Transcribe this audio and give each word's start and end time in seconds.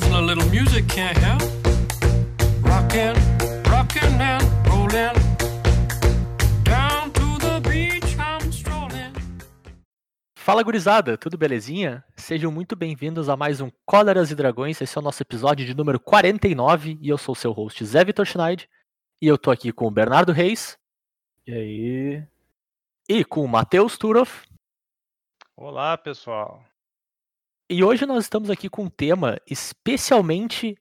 A 0.00 0.20
little 0.20 0.44
music 0.50 0.86
can't 0.88 1.18
help. 1.18 1.42
Rockin', 2.62 3.14
rockin' 3.68 4.20
and 4.20 4.42
rollin'. 4.68 5.12
Down 6.62 7.10
to 7.10 7.38
the 7.40 7.60
beach 7.68 8.16
I'm 8.16 8.48
strolling. 8.50 9.12
Fala 10.36 10.62
gurizada, 10.62 11.18
tudo 11.18 11.36
belezinha? 11.36 12.04
Sejam 12.16 12.52
muito 12.52 12.76
bem-vindos 12.76 13.28
a 13.28 13.36
mais 13.36 13.60
um 13.60 13.70
Cóleras 13.84 14.30
e 14.30 14.36
Dragões. 14.36 14.80
Esse 14.80 14.96
é 14.96 15.00
o 15.00 15.04
nosso 15.04 15.20
episódio 15.22 15.66
de 15.66 15.74
número 15.74 15.98
49 15.98 16.96
e 17.00 17.08
eu 17.08 17.18
sou 17.18 17.32
o 17.32 17.36
seu 17.36 17.50
host 17.52 17.84
Zé 17.84 18.04
Vitor 18.04 18.24
Schneid. 18.24 18.68
E 19.20 19.26
eu 19.26 19.36
tô 19.36 19.50
aqui 19.50 19.72
com 19.72 19.86
o 19.88 19.90
Bernardo 19.90 20.30
Reis 20.32 20.78
E 21.46 21.52
aí? 21.52 22.22
e 23.08 23.24
com 23.24 23.44
o 23.44 23.48
Matheus 23.48 23.98
Turoff. 23.98 24.46
Olá, 25.56 25.98
pessoal. 25.98 26.62
E 27.70 27.84
hoje 27.84 28.06
nós 28.06 28.24
estamos 28.24 28.48
aqui 28.48 28.68
com 28.70 28.84
um 28.84 28.90
tema 28.90 29.38
especialmente 29.46 30.74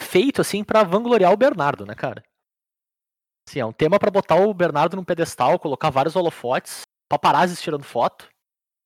feito 0.00 0.40
assim 0.40 0.62
pra 0.62 0.84
vangloriar 0.84 1.32
o 1.32 1.36
Bernardo, 1.36 1.84
né, 1.84 1.94
cara? 1.94 2.22
Assim, 3.48 3.58
é 3.58 3.66
um 3.66 3.72
tema 3.72 3.98
pra 3.98 4.10
botar 4.10 4.36
o 4.36 4.54
Bernardo 4.54 4.96
num 4.96 5.04
pedestal, 5.04 5.58
colocar 5.58 5.90
vários 5.90 6.14
holofotes, 6.14 6.82
paparazzis 7.08 7.60
tirando 7.60 7.82
foto, 7.82 8.30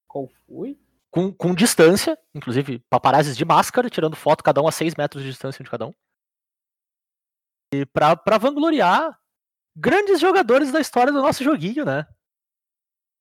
Qual 0.08 0.26
foi? 0.46 0.80
com, 1.10 1.30
com 1.30 1.54
distância, 1.54 2.18
inclusive 2.34 2.78
paparazzis 2.88 3.36
de 3.36 3.44
máscara, 3.44 3.90
tirando 3.90 4.16
foto, 4.16 4.42
cada 4.42 4.62
um 4.62 4.68
a 4.68 4.72
6 4.72 4.94
metros 4.94 5.22
de 5.22 5.28
distância 5.30 5.62
de 5.62 5.70
cada 5.70 5.86
um. 5.86 5.94
E 7.74 7.84
pra, 7.84 8.16
pra 8.16 8.38
vangloriar 8.38 9.20
grandes 9.76 10.18
jogadores 10.18 10.72
da 10.72 10.80
história 10.80 11.12
do 11.12 11.20
nosso 11.20 11.44
joguinho, 11.44 11.84
né? 11.84 12.06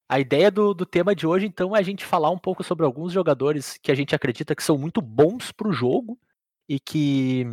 A 0.07 0.19
ideia 0.19 0.51
do, 0.51 0.73
do 0.73 0.85
tema 0.85 1.15
de 1.15 1.25
hoje, 1.25 1.47
então, 1.47 1.75
é 1.75 1.79
a 1.79 1.83
gente 1.83 2.05
falar 2.05 2.29
um 2.29 2.37
pouco 2.37 2.63
sobre 2.63 2.85
alguns 2.85 3.11
jogadores 3.11 3.77
que 3.81 3.91
a 3.91 3.95
gente 3.95 4.13
acredita 4.13 4.55
que 4.55 4.63
são 4.63 4.77
muito 4.77 5.01
bons 5.01 5.51
pro 5.51 5.73
jogo 5.73 6.19
e 6.69 6.79
que 6.79 7.45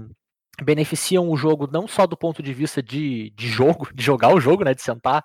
beneficiam 0.62 1.30
o 1.30 1.36
jogo 1.36 1.67
não 1.67 1.89
só 1.89 2.06
do 2.06 2.17
ponto 2.17 2.42
de 2.42 2.53
vista 2.53 2.83
de, 2.83 3.31
de 3.31 3.48
jogo, 3.48 3.89
de 3.94 4.03
jogar 4.03 4.34
o 4.34 4.41
jogo, 4.41 4.64
né? 4.64 4.75
De 4.75 4.83
sentar 4.83 5.25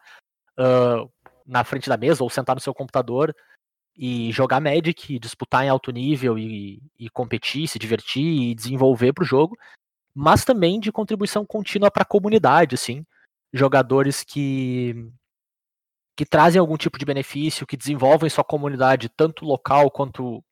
ah, 0.57 1.05
na 1.45 1.63
frente 1.63 1.89
da 1.89 1.97
mesa 1.97 2.23
ou 2.23 2.29
sentar 2.29 2.55
no 2.55 2.61
seu 2.61 2.73
computador 2.73 3.35
e 3.97 4.31
jogar 4.31 4.61
Magic, 4.61 5.15
e 5.15 5.19
disputar 5.19 5.65
em 5.65 5.69
alto 5.69 5.91
nível 5.91 6.37
e, 6.37 6.81
e 6.99 7.09
competir, 7.09 7.67
se 7.67 7.79
divertir 7.79 8.23
e 8.23 8.55
desenvolver 8.55 9.11
pro 9.11 9.25
jogo, 9.25 9.57
mas 10.13 10.45
também 10.45 10.79
de 10.79 10.91
contribuição 10.91 11.45
contínua 11.45 11.89
para 11.89 12.03
a 12.03 12.05
comunidade, 12.05 12.75
assim, 12.75 13.03
jogadores 13.51 14.23
que 14.23 15.09
que 16.17 16.25
trazem 16.25 16.59
algum 16.59 16.77
tipo 16.77 16.99
de 16.99 17.05
benefício, 17.05 17.67
que 17.67 17.77
desenvolvem 17.77 18.29
sua 18.29 18.43
comunidade 18.43 19.09
tanto 19.09 19.45
local 19.45 19.91
quanto 19.91 20.43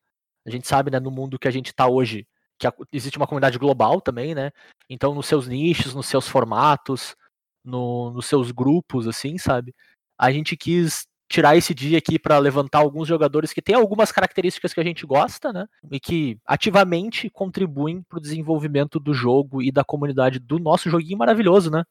a 0.47 0.52
gente 0.52 0.67
sabe, 0.67 0.91
né, 0.91 0.99
no 0.99 1.11
mundo 1.11 1.39
que 1.39 1.47
a 1.47 1.52
gente 1.52 1.67
está 1.67 1.88
hoje, 1.88 2.27
que 2.59 2.67
existe 2.94 3.17
uma 3.17 3.27
comunidade 3.27 3.58
global 3.58 3.99
também, 4.02 4.36
né? 4.36 4.52
Então, 4.89 5.13
nos 5.16 5.25
seus 5.27 5.47
nichos, 5.47 5.95
nos 5.95 6.05
seus 6.08 6.27
formatos, 6.27 7.16
no- 7.63 8.11
nos 8.11 8.27
seus 8.27 8.52
grupos, 8.52 9.08
assim, 9.08 9.38
sabe? 9.38 9.73
A 10.19 10.31
gente 10.31 10.55
quis 10.55 11.05
tirar 11.30 11.58
esse 11.58 11.73
dia 11.73 11.97
aqui 11.97 12.19
para 12.19 12.38
levantar 12.38 12.80
alguns 12.80 13.08
jogadores 13.08 13.52
que 13.52 13.61
têm 13.61 13.75
algumas 13.75 14.11
características 14.11 14.73
que 14.73 14.80
a 14.80 14.83
gente 14.83 15.05
gosta, 15.05 15.52
né? 15.52 15.66
E 15.91 15.99
que 15.99 16.38
ativamente 16.45 17.30
contribuem 17.31 18.03
para 18.03 18.17
o 18.19 18.21
desenvolvimento 18.21 18.99
do 18.99 19.13
jogo 19.13 19.61
e 19.63 19.71
da 19.71 19.83
comunidade 19.83 20.39
do 20.39 20.59
nosso 20.59 20.89
joguinho 20.89 21.17
maravilhoso, 21.17 21.71
né? 21.71 21.83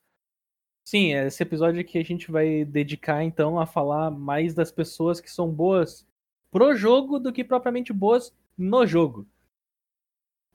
Sim, 0.84 1.14
esse 1.14 1.42
episódio 1.42 1.80
aqui 1.80 1.98
a 1.98 2.04
gente 2.04 2.30
vai 2.30 2.64
dedicar 2.64 3.24
então 3.24 3.58
a 3.58 3.66
falar 3.66 4.10
mais 4.10 4.52
das 4.52 4.70
pessoas 4.70 5.18
que 5.18 5.30
são 5.30 5.50
boas 5.50 6.06
pro 6.50 6.76
jogo 6.76 7.18
do 7.18 7.32
que 7.32 7.42
propriamente 7.42 7.92
boas 7.92 8.36
no 8.56 8.86
jogo. 8.86 9.26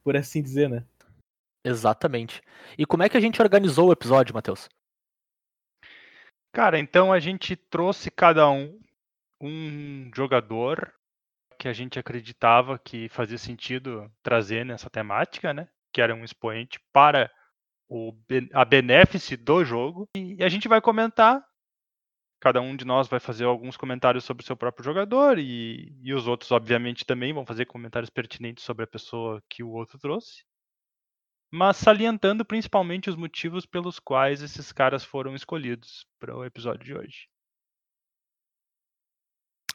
Por 0.03 0.15
assim 0.15 0.41
dizer, 0.41 0.69
né? 0.69 0.85
Exatamente. 1.65 2.41
E 2.77 2.85
como 2.85 3.03
é 3.03 3.09
que 3.09 3.17
a 3.17 3.19
gente 3.19 3.41
organizou 3.41 3.89
o 3.89 3.91
episódio, 3.91 4.33
Matheus? 4.33 4.69
Cara, 6.53 6.79
então 6.79 7.11
a 7.11 7.19
gente 7.19 7.55
trouxe 7.55 8.09
cada 8.09 8.49
um 8.49 8.79
um 9.41 10.11
jogador 10.13 10.93
que 11.57 11.67
a 11.67 11.73
gente 11.73 11.97
acreditava 11.97 12.77
que 12.77 13.09
fazia 13.09 13.37
sentido 13.37 14.11
trazer 14.21 14.65
nessa 14.65 14.89
temática, 14.89 15.53
né? 15.53 15.67
Que 15.93 16.01
era 16.01 16.13
um 16.13 16.23
expoente 16.23 16.79
para 16.91 17.31
o, 17.89 18.13
a 18.53 18.63
benefício 18.63 19.37
do 19.37 19.65
jogo. 19.65 20.07
E 20.15 20.43
a 20.43 20.47
gente 20.47 20.67
vai 20.67 20.79
comentar. 20.79 21.43
Cada 22.41 22.61
um 22.61 22.75
de 22.75 22.85
nós 22.85 23.09
vai 23.09 23.19
fazer 23.19 23.43
alguns 23.43 23.75
comentários 23.75 24.23
sobre 24.23 24.43
o 24.43 24.45
seu 24.45 24.55
próprio 24.55 24.85
jogador 24.85 25.37
e, 25.37 25.93
e 26.01 26.13
os 26.13 26.25
outros, 26.25 26.51
obviamente, 26.51 27.05
também 27.05 27.33
vão 27.33 27.45
fazer 27.45 27.65
comentários 27.65 28.09
pertinentes 28.09 28.63
sobre 28.63 28.85
a 28.85 28.87
pessoa 28.87 29.43
que 29.49 29.61
o 29.61 29.71
outro 29.71 29.99
trouxe. 29.99 30.45
Mas 31.51 31.75
salientando 31.75 32.45
principalmente 32.45 33.09
os 33.09 33.15
motivos 33.17 33.65
pelos 33.65 33.99
quais 33.99 34.41
esses 34.41 34.71
caras 34.71 35.03
foram 35.03 35.35
escolhidos 35.35 36.05
para 36.17 36.37
o 36.37 36.45
episódio 36.45 36.85
de 36.85 36.95
hoje. 36.95 37.27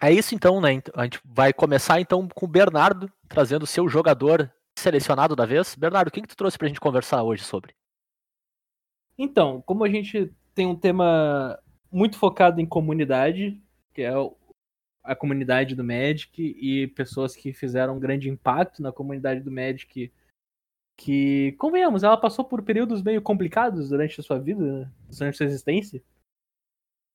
É 0.00 0.10
isso 0.10 0.34
então, 0.34 0.60
né? 0.60 0.70
A 0.94 1.04
gente 1.04 1.20
vai 1.24 1.52
começar 1.52 2.00
então 2.00 2.26
com 2.28 2.46
o 2.46 2.48
Bernardo, 2.48 3.12
trazendo 3.28 3.64
o 3.64 3.66
seu 3.66 3.88
jogador 3.88 4.50
selecionado 4.78 5.36
da 5.36 5.44
vez. 5.44 5.74
Bernardo, 5.74 6.10
quem 6.10 6.22
que 6.22 6.28
tu 6.28 6.36
trouxe 6.36 6.56
pra 6.56 6.68
gente 6.68 6.80
conversar 6.80 7.22
hoje 7.22 7.44
sobre? 7.44 7.74
Então, 9.18 9.62
como 9.62 9.84
a 9.84 9.88
gente 9.88 10.32
tem 10.54 10.66
um 10.66 10.76
tema 10.76 11.58
muito 11.90 12.18
focado 12.18 12.60
em 12.60 12.66
comunidade, 12.66 13.60
que 13.92 14.02
é 14.02 14.12
a 15.02 15.14
comunidade 15.14 15.74
do 15.74 15.84
Magic 15.84 16.42
e 16.42 16.88
pessoas 16.88 17.36
que 17.36 17.52
fizeram 17.52 17.96
um 17.96 18.00
grande 18.00 18.28
impacto 18.28 18.82
na 18.82 18.90
comunidade 18.90 19.40
do 19.40 19.50
Magic, 19.50 20.12
que, 20.96 21.52
convenhamos, 21.58 22.02
ela 22.02 22.16
passou 22.16 22.44
por 22.44 22.62
períodos 22.62 23.02
meio 23.02 23.20
complicados 23.20 23.88
durante 23.88 24.18
a 24.20 24.22
sua 24.22 24.38
vida, 24.38 24.80
né? 24.80 24.90
durante 25.10 25.34
a 25.34 25.36
sua 25.36 25.46
existência. 25.46 26.02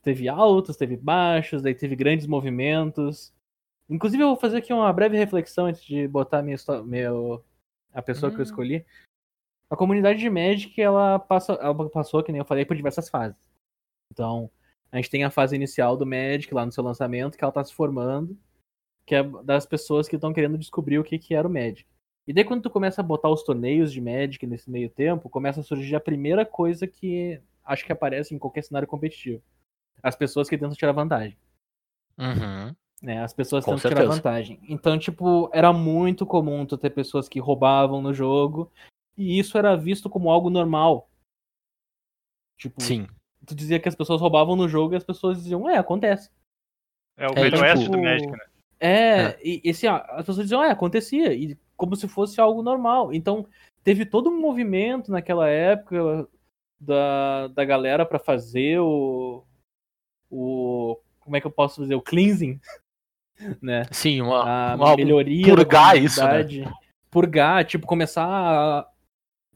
Teve 0.01 0.29
altos, 0.29 0.77
teve 0.77 0.95
baixos, 0.95 1.61
daí 1.61 1.75
teve 1.75 1.95
grandes 1.95 2.25
movimentos. 2.25 3.33
Inclusive, 3.89 4.23
eu 4.23 4.27
vou 4.27 4.37
fazer 4.37 4.57
aqui 4.57 4.71
uma 4.71 4.91
breve 4.93 5.17
reflexão 5.17 5.65
antes 5.65 5.83
de 5.83 6.07
botar 6.07 6.41
minha, 6.41 6.57
meu, 6.85 7.43
a 7.93 8.01
pessoa 8.01 8.31
que 8.31 8.37
eu 8.37 8.41
Hum. 8.41 8.43
escolhi. 8.43 8.85
A 9.69 9.75
comunidade 9.75 10.19
de 10.19 10.29
Magic, 10.29 10.81
ela, 10.81 11.19
passa, 11.19 11.53
ela 11.53 11.89
passou, 11.89 12.23
que 12.23 12.31
nem 12.31 12.39
eu 12.39 12.45
falei, 12.45 12.65
por 12.65 12.75
diversas 12.75 13.09
fases. 13.09 13.37
Então, 14.11 14.49
a 14.91 14.97
gente 14.97 15.09
tem 15.09 15.23
a 15.23 15.29
fase 15.29 15.55
inicial 15.55 15.95
do 15.95 16.05
Magic, 16.05 16.51
lá 16.53 16.65
no 16.65 16.71
seu 16.71 16.83
lançamento, 16.83 17.37
que 17.37 17.43
ela 17.43 17.53
tá 17.53 17.63
se 17.63 17.73
formando, 17.73 18.35
que 19.05 19.13
é 19.15 19.23
das 19.43 19.65
pessoas 19.65 20.07
que 20.07 20.15
estão 20.15 20.33
querendo 20.33 20.57
descobrir 20.57 20.97
o 20.97 21.03
que, 21.03 21.19
que 21.19 21.35
era 21.35 21.47
o 21.47 21.51
Magic. 21.51 21.85
E 22.27 22.33
daí, 22.33 22.43
quando 22.43 22.63
tu 22.63 22.69
começa 22.69 23.01
a 23.01 23.03
botar 23.03 23.29
os 23.29 23.43
torneios 23.43 23.91
de 23.91 24.01
Magic 24.01 24.45
nesse 24.45 24.69
meio 24.69 24.89
tempo, 24.89 25.29
começa 25.29 25.61
a 25.61 25.63
surgir 25.63 25.95
a 25.95 25.99
primeira 25.99 26.45
coisa 26.45 26.85
que 26.87 27.39
acho 27.63 27.85
que 27.85 27.91
aparece 27.91 28.33
em 28.33 28.39
qualquer 28.39 28.63
cenário 28.63 28.87
competitivo. 28.87 29.41
As 30.01 30.15
pessoas 30.15 30.49
que 30.49 30.57
tentam 30.57 30.75
tirar 30.75 30.91
vantagem 30.91 31.37
Uhum. 32.17 32.75
né? 33.01 33.23
As 33.23 33.33
pessoas 33.33 33.63
Com 33.63 33.75
tentam 33.75 33.91
tirar 33.91 34.05
vantagem. 34.05 34.59
Então, 34.67 34.97
tipo, 34.99 35.49
era 35.53 35.71
muito 35.71 36.25
comum 36.25 36.65
tu 36.65 36.77
ter 36.77 36.89
pessoas 36.89 37.29
que 37.29 37.39
roubavam 37.39 38.01
no 38.01 38.13
jogo, 38.13 38.71
e 39.19 39.37
isso 39.37 39.57
era 39.57 39.75
visto 39.75 40.09
como 40.09 40.29
algo 40.31 40.49
normal. 40.49 41.09
Tipo, 42.57 42.81
Sim. 42.81 43.07
tu 43.45 43.53
dizia 43.53 43.79
que 43.79 43.87
as 43.89 43.95
pessoas 43.95 44.21
roubavam 44.21 44.55
no 44.55 44.67
jogo 44.67 44.93
e 44.93 44.97
as 44.97 45.03
pessoas 45.03 45.37
diziam, 45.37 45.69
é, 45.69 45.77
acontece. 45.77 46.29
É 47.17 47.27
o 47.27 47.31
É, 47.31 47.35
Velho 47.35 47.51
tipo, 47.51 47.63
Oeste 47.63 47.89
do 47.89 47.97
Magic, 48.01 48.31
né? 48.31 48.37
É, 48.79 49.39
e 49.45 49.61
esse, 49.65 49.85
ó, 49.87 49.97
as 50.11 50.25
pessoas 50.25 50.45
diziam, 50.45 50.63
é, 50.63 50.71
acontecia, 50.71 51.33
e 51.33 51.57
como 51.75 51.95
se 51.95 52.07
fosse 52.07 52.39
algo 52.39 52.61
normal. 52.63 53.13
Então, 53.13 53.45
teve 53.83 54.05
todo 54.05 54.29
um 54.29 54.39
movimento 54.39 55.11
naquela 55.11 55.49
época 55.49 56.27
da, 56.79 57.47
da 57.49 57.65
galera 57.65 58.05
pra 58.05 58.19
fazer 58.19 58.79
o. 58.79 59.43
o. 60.29 60.97
Como 61.19 61.35
é 61.35 61.41
que 61.41 61.47
eu 61.47 61.51
posso 61.51 61.81
dizer? 61.81 61.95
O 61.95 62.01
cleansing, 62.01 62.59
né? 63.61 63.83
Sim, 63.91 64.21
uma, 64.21 64.71
a 64.71 64.75
uma- 64.75 64.95
melhoria 64.95 65.45
purgar 65.45 65.97
isso, 65.97 66.23
né? 66.23 66.45
Purgar, 67.11 67.65
tipo, 67.65 67.85
começar 67.85 68.25
a 68.25 68.87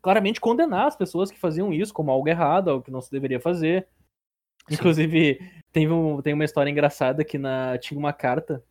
claramente 0.04 0.42
condenar 0.42 0.86
as 0.86 0.98
pessoas 0.98 1.32
que 1.32 1.40
faziam 1.40 1.74
isso 1.74 1.94
como 1.94 2.12
algo 2.12 2.28
errado, 2.28 2.70
algo 2.70 2.84
que 2.84 2.92
não 2.92 3.02
se 3.02 3.10
deveria 3.10 3.40
fazer. 3.40 3.88
Sim. 4.68 4.76
Inclusive, 4.76 5.40
tem, 5.72 5.90
um, 5.90 6.22
tem 6.22 6.34
uma 6.34 6.44
história 6.44 6.70
engraçada 6.70 7.24
que 7.24 7.38
na, 7.38 7.78
tinha 7.78 7.98
uma 7.98 8.12
carta 8.12 8.62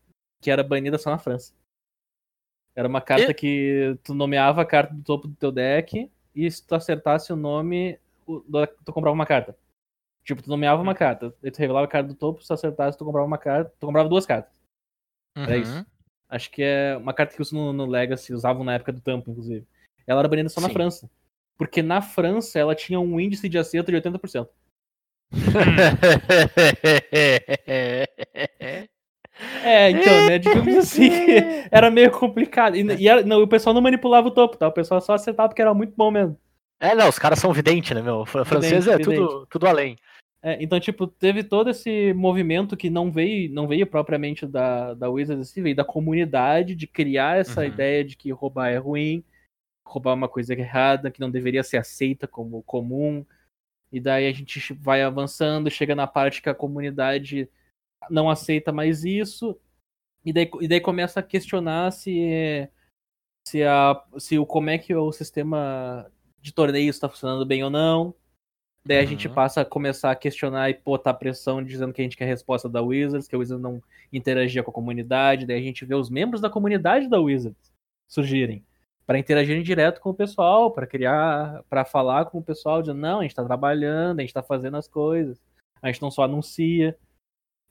que 0.42 0.50
era 0.50 0.62
banida 0.62 0.98
só 0.98 1.10
na 1.10 1.18
França. 1.18 1.54
Era 2.76 2.86
uma 2.86 3.00
carta 3.00 3.30
E- 3.30 3.34
que 3.34 3.98
tu 4.04 4.14
nomeava 4.14 4.60
a 4.60 4.66
carta 4.66 4.92
do 4.94 5.02
topo 5.02 5.26
do 5.26 5.34
teu 5.34 5.50
deck 5.50 6.10
e 6.34 6.50
se 6.50 6.66
tu 6.66 6.74
acertasse 6.74 7.32
o 7.32 7.36
nome, 7.36 7.98
tu 8.84 8.92
comprava 8.92 9.14
uma 9.14 9.26
carta. 9.26 9.56
Tipo, 10.24 10.42
tu 10.42 10.50
nomeava 10.50 10.80
uma 10.80 10.94
carta, 10.94 11.34
aí 11.42 11.50
tu 11.50 11.58
revelava 11.58 11.86
a 11.86 11.88
carta 11.88 12.08
do 12.08 12.14
topo, 12.14 12.42
se 12.42 12.48
tu 12.48 12.54
acertasse, 12.54 12.96
tu 12.96 13.04
comprava 13.04 13.26
uma 13.26 13.38
carta, 13.38 13.72
tu 13.78 13.86
comprava 13.86 14.08
duas 14.08 14.26
cartas. 14.26 14.54
Era 15.36 15.56
isso. 15.56 15.78
Uhum. 15.78 15.86
Acho 16.28 16.50
que 16.50 16.62
é 16.62 16.96
uma 16.96 17.12
carta 17.14 17.34
que 17.34 17.42
usam 17.42 17.58
no, 17.58 17.72
no 17.72 17.86
Legacy, 17.86 18.32
usavam 18.32 18.64
na 18.64 18.74
época 18.74 18.92
do 18.92 19.00
Tampo, 19.00 19.30
inclusive. 19.30 19.66
Ela 20.06 20.20
era 20.20 20.28
banida 20.28 20.48
só 20.48 20.60
na 20.60 20.68
Sim. 20.68 20.74
França. 20.74 21.10
Porque 21.58 21.82
na 21.82 22.00
França 22.00 22.58
ela 22.58 22.74
tinha 22.74 22.98
um 22.98 23.20
índice 23.20 23.48
de 23.48 23.58
acerto 23.58 23.90
de 23.90 23.96
80%. 24.00 24.48
É, 29.64 29.90
então, 29.90 30.26
né? 30.26 30.38
Digamos 30.38 30.76
assim, 30.76 31.08
era 31.70 31.90
meio 31.90 32.10
complicado. 32.10 32.76
E, 32.76 32.82
e 32.96 33.08
era- 33.08 33.22
não, 33.22 33.42
o 33.42 33.48
pessoal 33.48 33.74
não 33.74 33.80
manipulava 33.80 34.28
o 34.28 34.30
topo, 34.30 34.56
tá? 34.56 34.68
O 34.68 34.72
pessoal 34.72 35.00
só 35.00 35.14
acertava 35.14 35.48
porque 35.48 35.62
era 35.62 35.72
muito 35.72 35.94
bom 35.96 36.10
mesmo. 36.10 36.38
É, 36.80 36.94
não, 36.94 37.08
os 37.08 37.18
caras 37.18 37.38
são 37.38 37.52
videntes, 37.52 37.90
né, 37.92 38.02
meu? 38.02 38.26
Fran- 38.26 38.44
Francês 38.44 38.86
é 38.86 38.96
Vidente, 38.98 39.14
tudo, 39.16 39.46
tudo 39.46 39.66
além. 39.66 39.96
É, 40.42 40.60
então, 40.62 40.78
tipo, 40.80 41.06
teve 41.06 41.44
todo 41.44 41.70
esse 41.70 42.12
movimento 42.12 42.76
que 42.76 42.90
não 42.90 43.10
veio, 43.12 43.50
não 43.52 43.68
veio 43.68 43.86
propriamente 43.86 44.44
da, 44.46 44.92
da 44.94 45.08
Wizards, 45.08 45.48
assim, 45.48 45.62
veio 45.62 45.76
da 45.76 45.84
comunidade 45.84 46.74
de 46.74 46.86
criar 46.88 47.38
essa 47.38 47.60
Uhum. 47.60 47.66
ideia 47.68 48.04
de 48.04 48.16
que 48.16 48.32
roubar 48.32 48.70
é 48.70 48.76
ruim, 48.78 49.22
roubar 49.86 50.14
uma 50.14 50.28
coisa 50.28 50.54
errada, 50.54 51.10
que 51.10 51.20
não 51.20 51.30
deveria 51.30 51.62
ser 51.62 51.76
aceita 51.76 52.26
como 52.26 52.62
comum. 52.62 53.24
E 53.90 54.00
daí 54.00 54.26
a 54.26 54.32
gente 54.32 54.72
vai 54.74 55.02
avançando, 55.02 55.70
chega 55.70 55.94
na 55.94 56.06
parte 56.06 56.40
que 56.40 56.48
a 56.48 56.54
comunidade 56.54 57.48
não 58.10 58.30
aceita 58.30 58.72
mais 58.72 59.04
isso, 59.04 59.58
e 60.24 60.32
daí, 60.32 60.50
e 60.60 60.68
daí 60.68 60.80
começa 60.80 61.20
a 61.20 61.22
questionar 61.22 61.90
se, 61.92 62.68
se, 63.46 63.62
a, 63.62 64.02
se 64.18 64.38
o, 64.38 64.46
como 64.46 64.70
é 64.70 64.78
que 64.78 64.94
o 64.94 65.12
sistema 65.12 66.10
de 66.40 66.52
torneios 66.52 66.96
está 66.96 67.08
funcionando 67.08 67.44
bem 67.44 67.62
ou 67.62 67.70
não. 67.70 68.14
Daí 68.84 68.98
a 68.98 69.04
gente 69.04 69.28
Uhum. 69.28 69.34
passa 69.34 69.60
a 69.60 69.64
começar 69.64 70.10
a 70.10 70.16
questionar 70.16 70.70
e 70.70 70.80
botar 70.84 71.14
pressão 71.14 71.62
dizendo 71.62 71.92
que 71.92 72.00
a 72.00 72.04
gente 72.04 72.16
quer 72.16 72.24
a 72.24 72.28
resposta 72.28 72.68
da 72.68 72.82
Wizards, 72.82 73.28
que 73.28 73.34
a 73.34 73.38
Wizards 73.38 73.62
não 73.62 73.80
interagia 74.12 74.62
com 74.62 74.70
a 74.70 74.74
comunidade. 74.74 75.46
Daí 75.46 75.58
a 75.60 75.62
gente 75.62 75.84
vê 75.84 75.94
os 75.94 76.10
membros 76.10 76.40
da 76.40 76.50
comunidade 76.50 77.08
da 77.08 77.20
Wizards 77.20 77.72
surgirem 78.08 78.64
para 79.12 79.18
interagirem 79.18 79.62
direto 79.62 80.00
com 80.00 80.08
o 80.08 80.14
pessoal, 80.14 80.70
para 80.70 80.86
criar, 80.86 81.62
para 81.68 81.84
falar 81.84 82.24
com 82.24 82.38
o 82.38 82.42
pessoal, 82.42 82.80
dizendo: 82.80 82.98
não, 82.98 83.20
a 83.20 83.22
gente 83.24 83.34
tá 83.34 83.44
trabalhando, 83.44 84.18
a 84.18 84.22
gente 84.22 84.32
tá 84.32 84.42
fazendo 84.42 84.78
as 84.78 84.88
coisas, 84.88 85.38
a 85.82 85.88
gente 85.88 86.00
não 86.00 86.10
só 86.10 86.22
anuncia. 86.22 86.96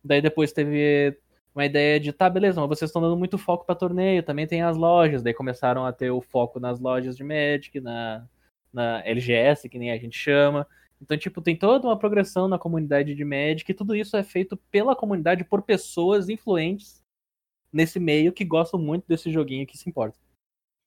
Daí 0.03 0.21
depois 0.21 0.53
teve 0.53 1.17
uma 1.55 1.65
ideia 1.65 1.99
de, 1.99 2.13
tá, 2.13 2.29
beleza, 2.29 2.61
mas 2.61 2.69
vocês 2.69 2.89
estão 2.89 3.01
dando 3.01 3.17
muito 3.17 3.39
foco 3.39 3.65
para 3.65 3.73
torneio, 3.73 4.21
também 4.21 4.45
tem 4.45 4.61
as 4.61 4.77
lojas. 4.77 5.23
Daí 5.23 5.33
começaram 5.33 5.83
a 5.83 5.91
ter 5.91 6.11
o 6.11 6.21
foco 6.21 6.59
nas 6.59 6.79
lojas 6.79 7.17
de 7.17 7.23
Magic, 7.23 7.81
na, 7.81 8.23
na 8.71 9.01
LGS, 9.03 9.67
que 9.67 9.79
nem 9.79 9.91
a 9.91 9.97
gente 9.97 10.15
chama. 10.15 10.67
Então, 11.01 11.17
tipo, 11.17 11.41
tem 11.41 11.55
toda 11.55 11.87
uma 11.87 11.97
progressão 11.97 12.47
na 12.47 12.59
comunidade 12.59 13.15
de 13.15 13.25
Magic 13.25 13.71
e 13.71 13.73
tudo 13.73 13.95
isso 13.95 14.15
é 14.15 14.21
feito 14.21 14.55
pela 14.69 14.95
comunidade, 14.95 15.44
por 15.44 15.63
pessoas 15.63 16.29
influentes 16.29 17.03
nesse 17.73 17.99
meio 17.99 18.31
que 18.31 18.45
gostam 18.45 18.79
muito 18.79 19.07
desse 19.07 19.31
joguinho 19.31 19.65
que 19.65 19.75
se 19.75 19.89
importa. 19.89 20.20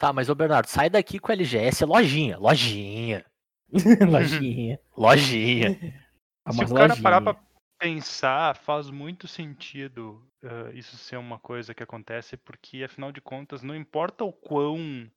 Tá, 0.05 0.13
mas 0.13 0.29
ô 0.29 0.35
Bernardo, 0.35 0.67
sai 0.67 0.91
daqui 0.91 1.19
com 1.19 1.31
o 1.31 1.33
LGS, 1.33 1.83
lojinha, 1.87 2.37
lojinha, 2.37 3.25
Lojinha. 4.07 4.79
lojinha. 4.95 6.03
Ah, 6.45 6.53
Se 6.53 6.63
o 6.63 6.69
cara 6.69 6.89
lojinha. 6.89 7.03
parar 7.03 7.21
pra 7.23 7.43
pensar, 7.79 8.55
faz 8.55 8.91
muito 8.91 9.27
sentido 9.27 10.23
ah, 10.43 10.71
isso 10.75 10.99
ser 10.99 11.17
uma 11.17 11.39
coisa 11.39 11.73
que 11.75 11.83
acontece, 11.83 12.37
porque 12.37 12.85
afinal 12.85 13.11
de 13.11 13.23
contas, 13.23 13.63
não 13.63 13.75
importa 13.75 14.25
o 14.25 14.33
quão. 14.33 15.11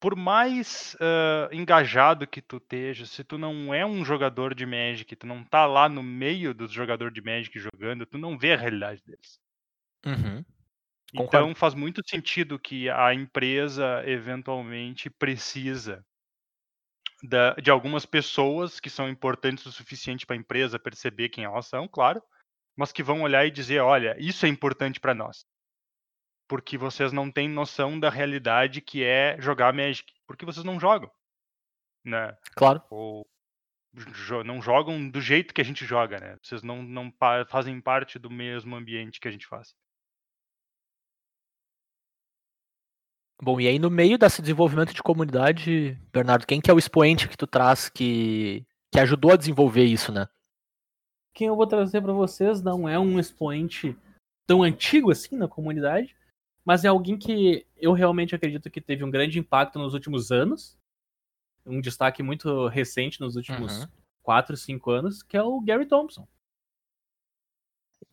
Por 0.00 0.16
mais 0.16 0.96
ah, 0.98 1.50
engajado 1.52 2.26
que 2.26 2.40
tu 2.40 2.56
esteja, 2.56 3.04
se 3.04 3.22
tu 3.22 3.36
não 3.36 3.74
é 3.74 3.84
um 3.84 4.02
jogador 4.02 4.54
de 4.54 4.64
Magic, 4.64 5.14
tu 5.14 5.26
não 5.26 5.44
tá 5.44 5.66
lá 5.66 5.90
no 5.90 6.02
meio 6.02 6.54
dos 6.54 6.72
jogadores 6.72 7.12
de 7.12 7.20
Magic 7.20 7.58
jogando, 7.58 8.06
tu 8.06 8.16
não 8.16 8.38
vê 8.38 8.54
a 8.54 8.56
realidade 8.56 9.02
deles. 9.04 9.38
Uhum. 10.06 10.42
Concordo. 11.14 11.46
Então 11.46 11.54
faz 11.54 11.74
muito 11.74 12.02
sentido 12.06 12.58
que 12.58 12.90
a 12.90 13.14
empresa 13.14 14.02
eventualmente 14.06 15.08
precisa 15.08 16.04
da- 17.22 17.54
de 17.54 17.70
algumas 17.70 18.04
pessoas 18.04 18.80
que 18.80 18.90
são 18.90 19.08
importantes 19.08 19.64
o 19.64 19.72
suficiente 19.72 20.26
para 20.26 20.36
a 20.36 20.38
empresa 20.38 20.78
perceber 20.78 21.28
quem 21.28 21.44
elas 21.44 21.66
são, 21.66 21.88
claro, 21.88 22.22
mas 22.76 22.92
que 22.92 23.02
vão 23.02 23.22
olhar 23.22 23.46
e 23.46 23.50
dizer, 23.50 23.80
olha, 23.80 24.16
isso 24.18 24.44
é 24.44 24.48
importante 24.48 25.00
para 25.00 25.14
nós. 25.14 25.44
Porque 26.48 26.76
vocês 26.76 27.12
não 27.12 27.30
têm 27.30 27.48
noção 27.48 27.98
da 27.98 28.10
realidade 28.10 28.80
que 28.80 29.02
é 29.02 29.40
jogar 29.40 29.72
Magic, 29.72 30.12
porque 30.26 30.44
vocês 30.44 30.64
não 30.64 30.78
jogam, 30.78 31.10
né? 32.04 32.36
Claro. 32.54 32.82
Ou 32.90 33.26
não 34.44 34.60
jogam 34.60 35.08
do 35.08 35.20
jeito 35.20 35.54
que 35.54 35.60
a 35.60 35.64
gente 35.64 35.86
joga, 35.86 36.18
né? 36.18 36.36
Vocês 36.42 36.62
não, 36.62 36.82
não 36.82 37.12
fazem 37.48 37.80
parte 37.80 38.18
do 38.18 38.28
mesmo 38.28 38.74
ambiente 38.74 39.20
que 39.20 39.28
a 39.28 39.30
gente 39.30 39.46
faz. 39.46 39.72
Bom, 43.42 43.60
e 43.60 43.66
aí 43.66 43.78
no 43.78 43.90
meio 43.90 44.16
desse 44.16 44.40
desenvolvimento 44.40 44.94
de 44.94 45.02
comunidade, 45.02 45.98
Bernardo, 46.12 46.46
quem 46.46 46.60
que 46.60 46.70
é 46.70 46.74
o 46.74 46.78
expoente 46.78 47.28
que 47.28 47.36
tu 47.36 47.46
traz 47.46 47.88
que, 47.88 48.64
que 48.92 49.00
ajudou 49.00 49.32
a 49.32 49.36
desenvolver 49.36 49.84
isso, 49.84 50.12
né? 50.12 50.28
Quem 51.32 51.48
eu 51.48 51.56
vou 51.56 51.66
trazer 51.66 52.00
para 52.00 52.12
vocês 52.12 52.62
não 52.62 52.88
é 52.88 52.98
um 52.98 53.18
expoente 53.18 53.96
tão 54.46 54.62
antigo 54.62 55.10
assim 55.10 55.36
na 55.36 55.48
comunidade, 55.48 56.14
mas 56.64 56.84
é 56.84 56.88
alguém 56.88 57.18
que 57.18 57.66
eu 57.76 57.92
realmente 57.92 58.34
acredito 58.34 58.70
que 58.70 58.80
teve 58.80 59.02
um 59.04 59.10
grande 59.10 59.38
impacto 59.38 59.78
nos 59.78 59.94
últimos 59.94 60.30
anos, 60.30 60.78
um 61.66 61.80
destaque 61.80 62.22
muito 62.22 62.68
recente 62.68 63.20
nos 63.20 63.36
últimos 63.36 63.80
Uhum. 63.80 63.88
4, 64.22 64.56
5 64.56 64.90
anos, 64.90 65.22
que 65.22 65.36
é 65.36 65.42
o 65.42 65.60
Gary 65.60 65.86
Thompson. 65.86 66.26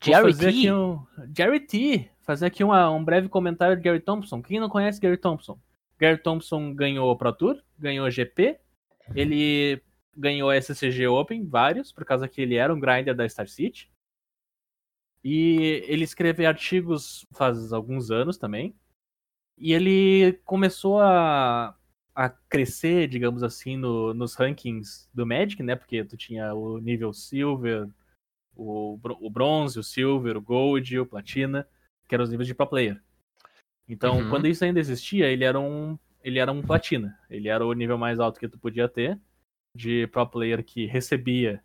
Jerry 0.03 0.35
T. 0.35 0.71
um... 0.71 1.06
Gary 1.29 1.59
T. 1.59 2.10
Fazer 2.31 2.45
aqui 2.45 2.63
uma- 2.63 2.89
um 2.89 3.04
breve 3.04 3.28
comentário 3.28 3.75
de 3.75 3.81
Gary 3.81 4.00
Thompson. 4.00 4.42
Quem 4.42 4.57
não 4.57 4.69
conhece 4.69 5.01
Gary 5.01 5.18
Thompson? 5.18 5.60
Gary 6.00 6.18
Thompson 6.18 6.74
ganhou 6.74 7.13
Pro 7.18 7.33
Tour, 7.33 7.62
ganhou 7.78 8.10
GP, 8.10 8.57
ele 9.13 9.81
ganhou 10.16 10.50
SCG 10.50 11.07
Open, 11.07 11.45
vários, 11.45 11.92
por 11.92 12.06
causa 12.06 12.30
que 12.30 12.42
ele 12.42 12.56
era 12.56 12.74
um 12.74 12.80
grinder 12.80 13.13
da 13.13 13.28
Star 13.28 13.50
City. 13.50 13.92
E 15.22 15.83
ele 15.86 16.06
escreve 16.06 16.45
artigos 16.45 17.25
faz 17.33 17.74
alguns 17.74 18.10
anos 18.12 18.38
também. 18.38 18.74
E 19.57 19.74
ele 19.74 20.39
começou 20.45 21.01
a, 21.01 21.75
a 22.16 22.30
crescer, 22.30 23.10
digamos 23.10 23.44
assim, 23.44 23.75
no- 23.75 24.13
nos 24.13 24.36
rankings 24.36 25.10
do 25.13 25.25
Magic, 25.25 25.62
né? 25.62 25.75
Porque 25.75 26.01
tu 26.06 26.16
tinha 26.16 26.54
o 26.54 26.78
nível 26.80 27.12
Silver, 27.12 27.89
o, 28.56 28.98
o 29.19 29.30
bronze, 29.30 29.78
o 29.78 29.83
silver, 29.83 30.38
o 30.38 30.42
gold, 30.42 30.98
o 30.98 31.06
platina, 31.06 31.68
que 32.11 32.15
eram 32.15 32.25
os 32.25 32.29
níveis 32.29 32.45
de 32.45 32.53
pro 32.53 32.67
player. 32.67 33.01
Então, 33.87 34.17
Uhum. 34.19 34.29
quando 34.29 34.45
isso 34.45 34.65
ainda 34.65 34.81
existia, 34.81 35.27
ele 35.29 35.45
era 35.45 35.57
um 35.57 35.97
ele 36.21 36.39
era 36.39 36.51
um 36.51 36.61
platina. 36.61 37.17
Ele 37.29 37.47
era 37.47 37.65
o 37.65 37.71
nível 37.73 37.97
mais 37.97 38.19
alto 38.19 38.37
que 38.37 38.49
tu 38.49 38.59
podia 38.59 38.87
ter 38.89 39.17
de 39.73 40.07
pro 40.07 40.27
player 40.27 40.61
que 40.61 40.85
recebia 40.85 41.63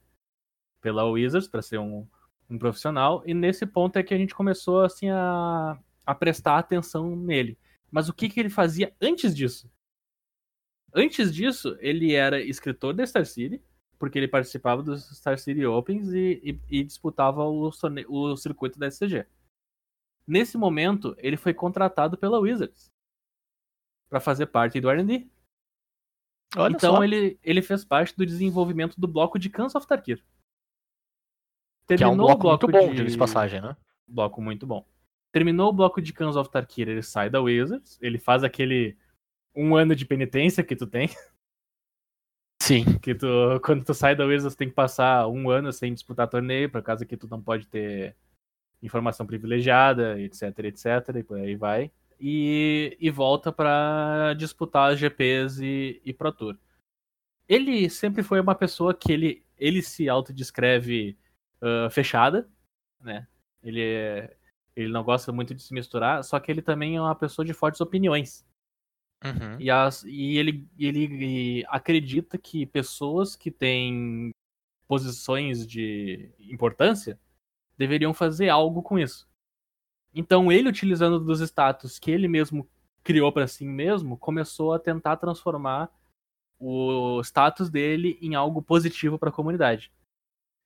pela 0.81 1.05
Wizards 1.05 1.49
para 1.49 1.61
ser 1.63 1.79
um, 1.81 2.07
um 2.49 2.57
profissional. 2.57 3.25
E 3.27 3.35
nesse 3.35 3.67
ponto 3.67 3.97
é 3.97 4.05
que 4.05 4.15
a 4.15 4.17
gente 4.17 4.37
começou 4.37 4.83
assim 4.83 5.11
a, 5.11 5.77
a 6.07 6.15
prestar 6.15 6.59
atenção 6.59 7.17
nele. 7.17 7.59
Mas 7.91 8.09
o 8.09 8.15
que, 8.15 8.29
que 8.29 8.39
ele 8.39 8.49
fazia 8.49 8.95
antes 9.03 9.35
disso? 9.35 9.69
Antes 10.95 11.35
disso, 11.35 11.77
ele 11.81 12.15
era 12.15 12.41
escritor 12.41 12.95
da 12.95 13.05
Star 13.05 13.27
City, 13.27 13.61
porque 13.99 14.17
ele 14.19 14.29
participava 14.29 14.81
dos 14.83 15.05
Star 15.19 15.39
City 15.39 15.67
Opens 15.67 16.13
e, 16.15 16.41
e- 16.71 16.79
e 16.79 16.85
disputava 16.85 17.45
o, 17.45 17.69
o 18.09 18.37
circuito 18.37 18.79
da 18.79 18.87
SCG. 18.87 19.27
Nesse 20.27 20.59
momento, 20.59 21.15
ele 21.19 21.37
foi 21.37 21.55
contratado 21.55 22.17
pela 22.19 22.39
Wizards 22.41 22.91
para 24.09 24.21
fazer 24.21 24.47
parte 24.47 24.81
do 24.81 24.91
R&D. 24.91 25.29
Olha 26.57 26.75
então 26.75 26.97
só, 26.97 27.05
ele, 27.05 27.39
ele 27.43 27.61
fez 27.63 27.85
parte 27.85 28.17
do 28.17 28.25
desenvolvimento 28.25 28.99
do 28.99 29.07
bloco 29.07 29.39
de 29.39 29.51
Cans 29.51 29.75
of 29.75 29.87
Tarkir. 29.87 30.25
que 31.87 31.93
é 31.95 31.97
um 31.97 31.99
Terminou 31.99 32.31
o 32.31 32.37
bloco 32.37 32.67
muito 32.69 32.87
bom, 32.89 32.95
de- 32.95 33.05
de 33.11 33.19
passagem, 33.19 33.61
né? 33.61 33.77
bloco 34.07 34.41
muito 34.41 34.67
bom. 34.67 34.87
Terminou 35.33 35.69
o 35.69 35.73
bloco 35.73 36.01
de 36.01 36.13
Cans 36.13 36.35
of 36.37 36.51
Tarkir, 36.51 36.89
ele 36.89 37.03
sai 37.03 37.29
da 37.31 37.41
Wizards, 37.41 37.99
ele 38.01 38.19
faz 38.19 38.43
aquele 38.43 38.97
um 39.55 39.75
ano 39.77 39.95
de 39.95 40.05
penitência 40.05 40.65
que 40.65 40.75
tu 40.77 40.87
tem, 40.87 41.09
Sim. 42.63 42.99
que 43.01 43.15
tu 43.15 43.27
quando 43.65 43.85
tu 43.85 43.93
sai 43.95 44.17
da 44.17 44.25
Wizards 44.25 44.57
tem 44.57 44.69
que 44.69 44.75
passar 44.75 45.29
um 45.29 45.51
ano 45.51 45.73
sem 45.73 45.93
disputar 45.93 46.29
torneio, 46.29 46.71
por 46.71 46.83
causa 46.83 47.05
que 47.07 47.17
tu 47.17 47.29
não 47.29 47.41
pode 47.43 47.67
ter 47.69 48.17
informação 48.83 49.27
privilegiada, 49.27 50.21
etc, 50.21 50.43
etc, 50.65 51.17
e 51.17 51.23
por 51.23 51.39
aí 51.39 51.57
vai. 51.57 51.91
E, 52.21 52.97
e 53.01 53.11
volta 53.11 53.53
pra 53.53 54.35
disputar 54.39 54.93
as 54.93 54.99
GPs 54.99 55.61
e, 55.63 56.01
e 56.05 56.13
Pro 56.15 56.33
Tour. 56.33 56.57
Ele 57.49 57.89
sempre 57.91 58.23
foi 58.23 58.41
uma 58.41 58.55
pessoa 58.55 58.95
que 58.95 59.13
ele, 59.13 59.45
ele 59.59 59.83
se 59.83 60.09
autodescreve 60.09 61.17
ah, 61.61 61.89
fechada, 61.91 62.49
né? 63.01 63.27
Ele, 63.63 63.83
é- 63.83 64.37
ele 64.75 64.93
não 64.93 65.03
gosta 65.03 65.33
muito 65.33 65.55
de 65.55 65.63
se 65.63 65.73
misturar, 65.75 66.23
só 66.23 66.39
que 66.39 66.51
ele 66.51 66.63
também 66.63 66.97
é 66.97 67.01
uma 67.01 67.15
pessoa 67.15 67.45
de 67.45 67.53
fortes 67.55 67.81
opiniões. 67.81 68.47
Uhum. 69.25 69.59
E, 69.59 69.71
as- 69.71 70.05
e 70.05 70.37
ele, 70.37 70.69
ele 70.79 71.65
acredita 71.69 72.37
que 72.39 72.67
pessoas 72.67 73.35
que 73.35 73.51
têm 73.51 74.31
posições 74.87 75.67
de 75.67 76.31
importância 76.39 77.19
deveriam 77.77 78.15
fazer 78.15 78.49
algo 78.49 78.83
com 78.83 78.99
isso. 78.99 79.29
Então 80.15 80.51
ele, 80.51 80.69
utilizando 80.69 81.21
dos 81.21 81.41
status 81.41 81.99
que 81.99 82.11
ele 82.11 82.27
mesmo 82.27 82.69
criou 83.05 83.31
para 83.31 83.47
si 83.47 83.65
mesmo, 83.65 84.17
começou 84.17 84.73
a 84.73 84.79
tentar 84.79 85.17
transformar 85.17 85.91
o 86.59 87.21
status 87.23 87.69
dele 87.69 88.19
em 88.21 88.35
algo 88.35 88.63
positivo 88.63 89.19
para 89.19 89.29
a 89.29 89.33
comunidade. 89.33 89.93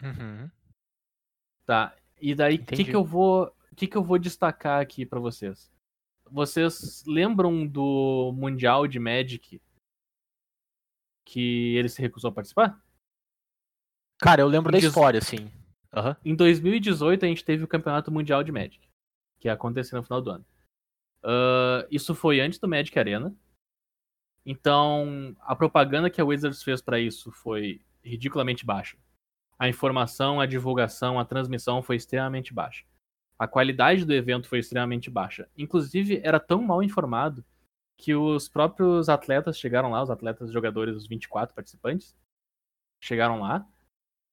Uhum. 0.02 0.50
Tá? 1.66 1.94
E 2.20 2.34
daí, 2.34 2.56
o 2.56 2.64
que, 2.64 2.84
que 2.84 2.94
eu 2.94 3.04
vou. 3.04 3.54
Que, 3.76 3.86
que 3.86 3.96
eu 3.96 4.04
vou 4.04 4.18
destacar 4.18 4.80
aqui 4.80 5.06
pra 5.06 5.18
vocês? 5.18 5.72
Vocês 6.30 7.04
lembram 7.06 7.66
do 7.66 8.32
Mundial 8.36 8.86
de 8.86 8.98
Magic 8.98 9.60
que 11.24 11.76
ele 11.76 11.88
se 11.88 12.00
recusou 12.00 12.30
a 12.30 12.32
participar? 12.32 12.80
Cara, 14.18 14.42
eu 14.42 14.48
lembro 14.48 14.70
da 14.70 14.78
história, 14.78 15.18
assim. 15.18 15.50
Aham. 15.92 16.16
Em 16.24 16.34
2018 16.34 17.24
a 17.24 17.28
gente 17.28 17.44
teve 17.44 17.64
o 17.64 17.68
Campeonato 17.68 18.10
Mundial 18.10 18.42
de 18.42 18.52
Magic, 18.52 18.80
que 19.38 19.48
ia 19.48 19.52
acontecer 19.52 19.96
no 19.96 20.02
final 20.02 20.22
do 20.22 20.30
ano. 20.30 20.46
Ah, 21.22 21.86
isso 21.90 22.14
foi 22.14 22.40
antes 22.40 22.58
do 22.58 22.68
Magic 22.68 22.96
Arena. 22.98 23.34
Então, 24.44 25.36
a 25.40 25.54
propaganda 25.54 26.10
que 26.10 26.20
a 26.20 26.24
Wizards 26.24 26.62
fez 26.62 26.80
pra 26.80 26.98
isso 26.98 27.30
foi 27.30 27.80
ridiculamente 28.02 28.64
baixa. 28.64 28.96
A 29.58 29.68
informação, 29.68 30.40
a 30.40 30.46
divulgação, 30.46 31.20
a 31.20 31.24
transmissão 31.24 31.82
foi 31.82 31.96
extremamente 31.96 32.54
baixa. 32.54 32.84
A 33.38 33.46
qualidade 33.46 34.04
do 34.04 34.14
evento 34.14 34.48
foi 34.48 34.58
extremamente 34.58 35.10
baixa. 35.10 35.48
Inclusive, 35.56 36.20
era 36.24 36.40
tão 36.40 36.62
mal 36.62 36.82
informado 36.82 37.44
que 37.98 38.14
os 38.14 38.48
próprios 38.48 39.10
atletas 39.10 39.58
chegaram 39.58 39.90
lá, 39.90 40.02
os 40.02 40.10
atletas 40.10 40.50
jogadores, 40.50 40.96
os 40.96 41.06
24 41.06 41.54
participantes, 41.54 42.16
chegaram 42.98 43.40
lá. 43.40 43.66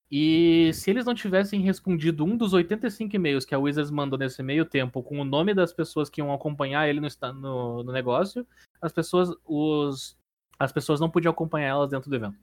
E 0.10 0.72
se 0.74 0.90
eles 0.90 1.06
não 1.06 1.14
tivessem 1.14 1.60
respondido 1.62 2.24
um 2.24 2.38
dos 2.38 2.54
85 2.54 3.14
e-mails 3.16 3.44
que 3.46 3.54
a 3.54 3.60
Wizards 3.60 3.92
mandou 3.92 4.18
nesse 4.18 4.42
meio 4.42 4.64
tempo 4.66 5.04
com 5.04 5.20
o 5.20 5.26
nome 5.26 5.54
das 5.54 5.74
pessoas 5.74 6.10
que 6.10 6.22
iam 6.22 6.34
acompanhar 6.34 6.88
ele 6.88 7.02
no, 7.02 7.08
no- 7.34 7.84
no 7.84 7.92
negócio, 7.92 8.48
as 8.82 8.94
pessoas, 8.94 9.30
os, 9.46 10.18
as 10.58 10.72
pessoas 10.72 11.00
não 11.02 11.10
podiam 11.10 11.32
acompanhar 11.32 11.68
elas 11.68 11.90
dentro 11.90 12.10
do 12.10 12.16
evento. 12.16 12.38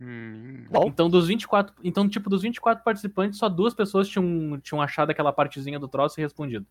Hum, 0.00 0.66
Então, 0.86 1.08
dos 1.10 1.26
24, 1.26 1.74
então, 1.82 2.08
tipo, 2.08 2.30
dos 2.30 2.42
24 2.42 2.84
participantes, 2.84 3.38
só 3.38 3.48
duas 3.48 3.74
pessoas 3.74 4.08
tinham, 4.08 4.60
tinham 4.60 4.80
achado 4.82 5.10
aquela 5.10 5.32
partezinha 5.32 5.78
do 5.80 5.88
troço 5.88 6.20
e 6.20 6.22
respondido. 6.22 6.66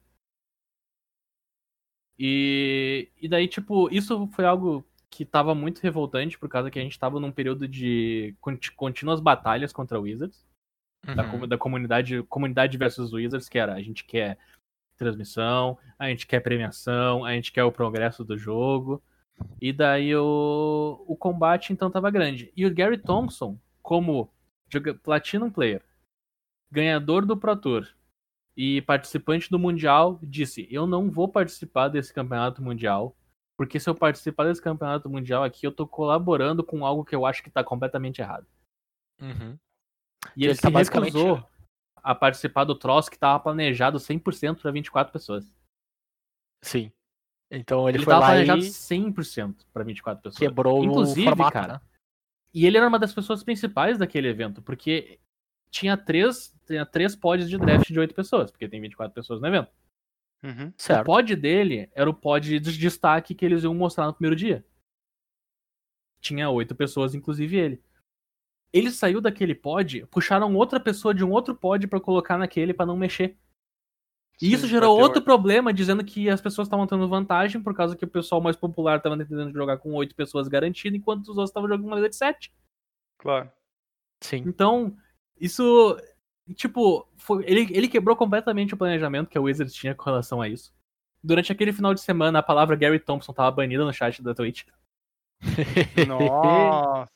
E, 2.17 3.09
e 3.21 3.27
daí, 3.27 3.47
tipo, 3.47 3.89
isso 3.93 4.27
foi 4.27 4.45
algo 4.45 4.85
que 5.13 5.25
tava 5.25 5.53
muito 5.53 5.79
revoltante, 5.79 6.39
por 6.39 6.49
causa 6.49 6.71
que 6.71 6.79
a 6.79 6.81
gente 6.81 6.97
tava 6.97 7.19
num 7.19 7.31
período 7.31 7.67
de 7.67 8.35
contínuas 8.75 9.19
batalhas 9.19 9.71
contra 9.71 9.99
Wizards 9.99 10.43
da, 11.05 11.23
uhum. 11.23 11.31
comu- 11.31 11.47
da 11.47 11.57
comunidade, 11.57 12.23
comunidade 12.23 12.77
versus 12.77 13.13
Wizards, 13.13 13.47
que 13.47 13.59
era 13.59 13.73
a 13.73 13.81
gente 13.81 14.03
quer 14.03 14.37
transmissão, 14.97 15.77
a 15.99 16.07
gente 16.09 16.25
quer 16.25 16.39
premiação, 16.39 17.25
a 17.25 17.33
gente 17.33 17.51
quer 17.51 17.63
o 17.63 17.71
progresso 17.71 18.23
do 18.23 18.37
jogo. 18.37 19.01
E 19.61 19.73
daí 19.73 20.15
o, 20.15 21.03
o 21.07 21.15
combate 21.15 21.73
então 21.73 21.91
tava 21.91 22.09
grande. 22.09 22.51
E 22.55 22.65
o 22.65 22.73
Gary 22.73 22.97
Thompson, 22.97 23.59
como 23.81 24.31
Platinum 25.03 25.49
Player, 25.49 25.83
ganhador 26.71 27.25
do 27.25 27.37
Pro 27.37 27.55
Tour 27.55 27.87
e 28.55 28.81
participante 28.81 29.49
do 29.49 29.59
Mundial, 29.59 30.19
disse: 30.23 30.67
Eu 30.71 30.87
não 30.87 31.09
vou 31.09 31.27
participar 31.27 31.89
desse 31.89 32.13
campeonato 32.13 32.63
mundial, 32.63 33.15
porque 33.57 33.79
se 33.79 33.89
eu 33.89 33.95
participar 33.95 34.45
desse 34.45 34.61
campeonato 34.61 35.09
mundial 35.09 35.43
aqui, 35.43 35.65
eu 35.65 35.71
tô 35.71 35.87
colaborando 35.87 36.63
com 36.63 36.85
algo 36.85 37.05
que 37.05 37.15
eu 37.15 37.25
acho 37.25 37.43
que 37.43 37.49
tá 37.49 37.63
completamente 37.63 38.19
errado. 38.21 38.47
Uhum. 39.21 39.57
E 40.35 40.43
Ele 40.43 40.51
ele, 40.51 40.55
tá 40.59 40.67
se 40.67 40.73
basicamente- 40.73 41.13
recusou 41.13 41.49
a 41.95 42.13
participar 42.15 42.63
do 42.65 42.75
troço 42.75 43.09
que 43.09 43.17
tava 43.17 43.39
planejado 43.39 43.97
100% 43.99 44.61
para 44.61 44.71
24 44.71 45.11
pessoas. 45.13 45.53
Sim. 46.61 46.91
Então 47.51 47.87
ele, 47.87 47.97
Ele, 47.99 48.05
foi 48.05 48.13
tava 48.13 48.25
lá 48.25 48.31
planejado 48.31 48.61
e 48.61 48.67
100% 48.69 49.65
para 49.71 49.83
24 49.83 50.21
pessoas. 50.23 50.39
quebrou 50.39 50.83
Inclusive, 50.83 51.21
o 51.27 51.29
formato, 51.29 51.53
cara, 51.53 51.73
né? 51.73 51.81
E 52.53 52.65
ele 52.65 52.77
era 52.77 52.87
uma 52.87 52.99
das 52.99 53.13
pessoas 53.13 53.43
principais 53.43 53.97
daquele 53.97 54.27
evento, 54.27 54.61
porque 54.61 55.19
tinha 55.69 55.95
três, 55.97 56.55
tinha 56.65 56.85
três 56.85 57.15
pods 57.15 57.49
de 57.49 57.57
draft 57.57 57.87
de 57.87 57.99
8 57.99 58.13
pessoas, 58.13 58.51
porque 58.51 58.67
tem 58.67 58.81
24 58.81 59.13
pessoas 59.13 59.39
no 59.41 59.47
evento. 59.47 59.71
Uhum. 60.43 60.73
O 61.01 61.03
pod 61.03 61.35
dele 61.35 61.89
era 61.93 62.09
o 62.09 62.13
pod 62.13 62.59
de 62.59 62.77
destaque 62.77 63.33
que 63.33 63.45
eles 63.45 63.63
iam 63.63 63.73
mostrar 63.73 64.07
no 64.07 64.13
primeiro 64.13 64.35
dia. 64.35 64.65
Tinha 66.19 66.49
oito 66.49 66.75
pessoas, 66.75 67.15
inclusive 67.15 67.57
ele. 67.57 67.83
Ele 68.71 68.89
saiu 68.89 69.21
daquele 69.21 69.53
pod, 69.53 70.05
puxaram 70.07 70.53
outra 70.55 70.79
pessoa 70.79 71.13
de 71.13 71.23
um 71.23 71.31
outro 71.31 71.55
pod 71.55 71.87
pra 71.87 71.99
colocar 71.99 72.37
naquele 72.37 72.73
pra 72.73 72.85
não 72.85 72.97
mexer. 72.97 73.37
E 74.41 74.51
isso 74.51 74.63
Sim, 74.63 74.69
gerou 74.69 74.95
pra 74.95 74.97
ter 74.97 75.07
outro 75.07 75.21
problema, 75.21 75.71
dizendo 75.71 76.03
que 76.03 76.29
as 76.29 76.41
pessoas 76.41 76.67
estavam 76.67 76.87
tendo 76.87 77.07
vantagem 77.07 77.61
por 77.61 77.75
causa 77.75 77.95
que 77.95 78.03
o 78.03 78.07
pessoal 78.07 78.41
mais 78.41 78.55
popular 78.55 78.97
estava 78.97 79.17
tentando 79.17 79.53
jogar 79.53 79.77
com 79.77 79.93
oito 79.93 80.15
pessoas 80.15 80.47
garantido, 80.47 80.95
enquanto 80.95 81.21
os 81.21 81.29
outros 81.29 81.49
estavam 81.49 81.69
jogando 81.69 81.83
com 81.83 81.95
uma 81.95 82.09
de 82.09 82.15
sete. 82.15 82.51
Claro. 83.19 83.51
Sim. 84.21 84.43
Então, 84.47 84.97
isso. 85.39 85.97
Tipo, 86.55 87.07
foi- 87.15 87.43
ele, 87.47 87.67
ele 87.71 87.87
quebrou 87.87 88.15
completamente 88.15 88.73
o 88.73 88.77
planejamento 88.77 89.29
que 89.29 89.37
a 89.37 89.41
Wizards 89.41 89.73
tinha 89.73 89.95
com 89.95 90.03
relação 90.03 90.41
a 90.41 90.49
isso. 90.49 90.73
Durante 91.23 91.51
aquele 91.51 91.71
final 91.71 91.93
de 91.93 92.01
semana, 92.01 92.39
a 92.39 92.43
palavra 92.43 92.75
Gary 92.75 92.99
Thompson 92.99 93.31
tava 93.31 93.51
banida 93.51 93.85
no 93.85 93.93
chat 93.93 94.21
da 94.21 94.33
Twitch. 94.33 94.65
Nossa. 96.07 97.09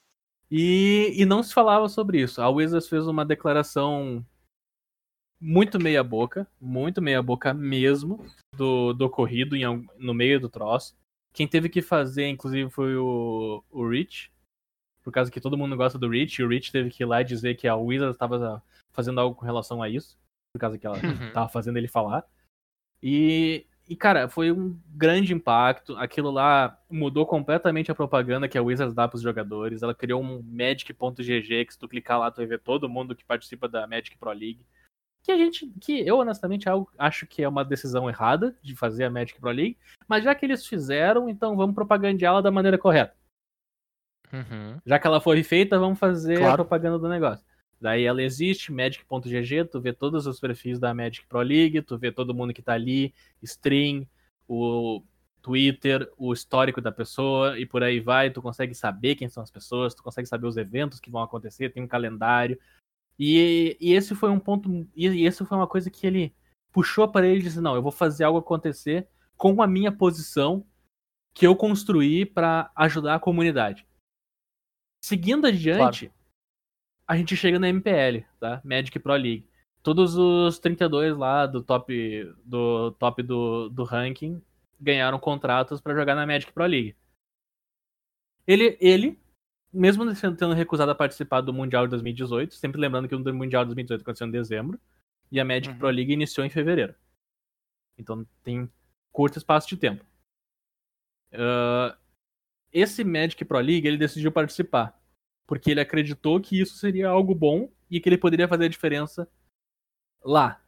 E, 0.49 1.13
e 1.15 1.25
não 1.25 1.43
se 1.43 1.53
falava 1.53 1.89
sobre 1.89 2.21
isso. 2.21 2.41
A 2.41 2.49
Wizards 2.49 2.87
fez 2.87 3.05
uma 3.05 3.25
declaração 3.25 4.25
muito 5.39 5.79
meia 5.79 6.03
boca, 6.03 6.47
muito 6.59 7.01
meia 7.01 7.21
boca 7.21 7.53
mesmo, 7.53 8.25
do, 8.55 8.93
do 8.93 9.05
ocorrido 9.05 9.55
em 9.55 9.63
no 9.97 10.13
meio 10.13 10.39
do 10.39 10.49
troço. 10.49 10.95
Quem 11.33 11.47
teve 11.47 11.69
que 11.69 11.81
fazer, 11.81 12.27
inclusive, 12.27 12.69
foi 12.69 12.95
o, 12.95 13.63
o 13.69 13.87
Rich, 13.87 14.31
por 15.07 15.13
causa 15.13 15.31
que 15.31 15.39
todo 15.39 15.57
mundo 15.57 15.73
gosta 15.77 15.97
do 15.97 16.09
Rich, 16.09 16.41
e 16.41 16.43
o 16.43 16.49
Rich 16.49 16.69
teve 16.69 16.89
que 16.89 17.01
ir 17.01 17.05
lá 17.05 17.23
dizer 17.23 17.55
que 17.55 17.65
a 17.65 17.77
Wizards 17.77 18.15
estava 18.15 18.61
fazendo 18.91 19.21
algo 19.21 19.37
com 19.37 19.45
relação 19.45 19.81
a 19.81 19.87
isso, 19.87 20.19
por 20.53 20.59
causa 20.59 20.77
que 20.77 20.85
ela 20.85 20.97
Uhum. 20.97 21.31
tava 21.31 21.47
fazendo 21.47 21.77
ele 21.77 21.87
falar. 21.87 22.25
E, 23.01 23.65
e, 23.87 23.95
cara, 23.95 24.27
foi 24.27 24.51
um 24.51 24.77
grande 24.89 25.33
impacto. 25.33 25.95
Aquilo 25.95 26.29
lá 26.29 26.77
mudou 26.91 27.25
completamente 27.25 27.89
a 27.89 27.95
propaganda 27.95 28.49
que 28.49 28.57
a 28.57 28.61
Wizards 28.61 28.93
dá 28.93 29.07
pros 29.07 29.21
jogadores. 29.21 29.81
Ela 29.81 29.95
criou 29.95 30.21
um 30.21 30.43
Magic.gg 30.43 31.63
que 31.65 31.71
se 31.73 31.79
tu 31.79 31.87
clicar 31.87 32.19
lá, 32.19 32.29
tu 32.29 32.37
vai 32.37 32.45
ver 32.45 32.59
todo 32.59 32.89
mundo 32.89 33.15
que 33.15 33.23
participa 33.23 33.69
da 33.69 33.87
Magic 33.87 34.17
Pro 34.17 34.31
League. 34.33 34.65
Que 35.23 35.31
a 35.31 35.37
gente, 35.37 35.67
que 35.79 36.05
eu 36.05 36.17
honestamente 36.17 36.65
acho 36.97 37.25
que 37.25 37.41
é 37.41 37.47
uma 37.47 37.63
decisão 37.63 38.09
errada 38.09 38.57
de 38.61 38.75
fazer 38.75 39.05
a 39.05 39.09
Magic 39.09 39.39
Pro 39.39 39.51
League, 39.51 39.77
mas 40.05 40.25
já 40.25 40.35
que 40.35 40.45
eles 40.45 40.67
fizeram, 40.67 41.29
então 41.29 41.55
vamos 41.55 41.73
propagandeá-la 41.75 42.41
da 42.41 42.51
maneira 42.51 42.77
correta. 42.77 43.15
Uhum. 44.31 44.79
Já 44.85 44.99
que 44.99 45.07
ela 45.07 45.21
foi 45.21 45.43
feita, 45.43 45.79
vamos 45.79 45.99
fazer 45.99 46.35
a 46.35 46.39
Claro. 46.39 46.55
propaganda 46.65 46.99
do 46.99 47.09
negócio. 47.09 47.45
Daí 47.79 48.03
ela 48.03 48.23
existe, 48.23 48.71
magic.gg, 48.71 49.65
tu 49.65 49.79
vê 49.79 49.93
todos 49.93 50.25
os 50.25 50.39
perfis 50.39 50.79
da 50.79 50.93
Magic 50.93 51.27
Pro 51.27 51.41
League, 51.41 51.81
tu 51.83 51.97
vê 51.97 52.11
todo 52.11 52.33
mundo 52.33 52.53
que 52.53 52.61
tá 52.61 52.73
ali, 52.73 53.13
stream, 53.41 54.07
o 54.47 55.03
Twitter, 55.41 56.11
o 56.17 56.33
histórico 56.33 56.81
da 56.81 56.91
pessoa 56.91 57.57
e 57.59 57.65
por 57.65 57.83
aí 57.83 57.99
vai, 57.99 58.29
tu 58.29 58.41
consegue 58.41 58.73
saber 58.73 59.15
quem 59.15 59.29
são 59.29 59.41
as 59.41 59.51
pessoas, 59.51 59.93
tu 59.93 60.03
consegue 60.03 60.27
saber 60.27 60.47
os 60.47 60.57
eventos 60.57 60.99
que 60.99 61.11
vão 61.11 61.21
acontecer, 61.21 61.69
tem 61.71 61.83
um 61.83 61.87
calendário. 61.87 62.59
E, 63.17 63.77
e 63.79 63.93
esse 63.93 64.13
foi 64.13 64.29
um 64.29 64.39
ponto, 64.39 64.87
e, 64.95 65.07
e 65.07 65.25
esse 65.25 65.45
foi 65.45 65.57
uma 65.57 65.67
coisa 65.67 65.89
que 65.89 66.05
ele 66.05 66.33
puxou 66.71 67.07
para 67.07 67.25
ele 67.25 67.39
e 67.39 67.43
disse: 67.43 67.61
"Não, 67.61 67.75
eu 67.75 67.81
vou 67.81 67.91
fazer 67.91 68.23
algo 68.23 68.39
acontecer 68.39 69.07
com 69.35 69.61
a 69.61 69.67
minha 69.67 69.91
posição 69.91 70.65
que 71.33 71.47
eu 71.47 71.55
construí 71.55 72.25
para 72.25 72.69
ajudar 72.75 73.15
a 73.15 73.19
comunidade". 73.19 73.86
Seguindo 75.07 75.47
adiante, 75.47 76.11
a 77.07 77.15
gente 77.15 77.33
chega 77.37 77.57
na 77.57 77.69
MPL, 77.69 78.25
tá? 78.41 78.61
Magic 78.61 78.99
Pro 78.99 79.13
League. 79.13 79.47
Todos 79.81 80.17
os 80.17 80.59
32 80.59 81.15
lá 81.15 81.45
do 81.45 81.63
top 81.63 82.25
do 82.43 82.91
top 82.91 83.23
do, 83.23 83.69
do 83.69 83.85
ranking 83.85 84.43
ganharam 84.77 85.17
contratos 85.17 85.79
para 85.79 85.95
jogar 85.95 86.13
na 86.13 86.27
Magic 86.27 86.51
Pro 86.51 86.65
League. 86.65 86.93
Ele, 88.45 88.77
ele, 88.81 89.17
mesmo 89.71 90.03
tendo 90.13 90.53
recusado 90.53 90.91
a 90.91 90.95
participar 90.95 91.39
do 91.39 91.53
Mundial 91.53 91.85
de 91.85 91.91
2018, 91.91 92.55
sempre 92.55 92.81
lembrando 92.81 93.07
que 93.07 93.15
o 93.15 93.33
Mundial 93.33 93.63
de 93.63 93.69
2018 93.69 94.01
aconteceu 94.01 94.27
em 94.27 94.31
dezembro, 94.31 94.77
e 95.31 95.39
a 95.39 95.45
Magic 95.45 95.69
Uhum. 95.69 95.79
Pro 95.79 95.87
League 95.87 96.11
iniciou 96.11 96.45
em 96.45 96.49
fevereiro. 96.49 96.93
Então 97.97 98.27
tem 98.43 98.69
curto 99.13 99.37
espaço 99.37 99.69
de 99.69 99.77
tempo. 99.77 100.05
Ah, 101.31 101.97
esse 102.73 103.05
Magic 103.05 103.45
Pro 103.45 103.57
League 103.59 103.87
ele 103.87 103.97
decidiu 103.97 104.33
participar 104.33 104.96
porque 105.47 105.71
ele 105.71 105.79
acreditou 105.79 106.39
que 106.39 106.59
isso 106.61 106.75
seria 106.75 107.07
algo 107.09 107.33
bom 107.33 107.71
e 107.89 107.99
que 107.99 108.07
ele 108.09 108.17
poderia 108.17 108.47
fazer 108.47 108.65
a 108.65 108.69
diferença 108.69 109.27
lá, 110.23 110.61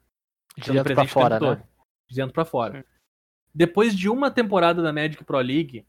sendo 0.64 0.76
dentro 0.76 0.96
pra 0.96 1.04
fora, 1.08 1.40
todo, 1.40 1.58
né? 1.60 1.64
de 2.08 2.16
dentro 2.16 2.34
pra 2.34 2.46
fora. 2.46 2.86
Depois 3.54 3.96
de 3.96 4.10
uma 4.10 4.32
temporada 4.32 4.82
da 4.82 4.94
Magic 4.94 5.24
Pro 5.24 5.38
League, 5.40 5.86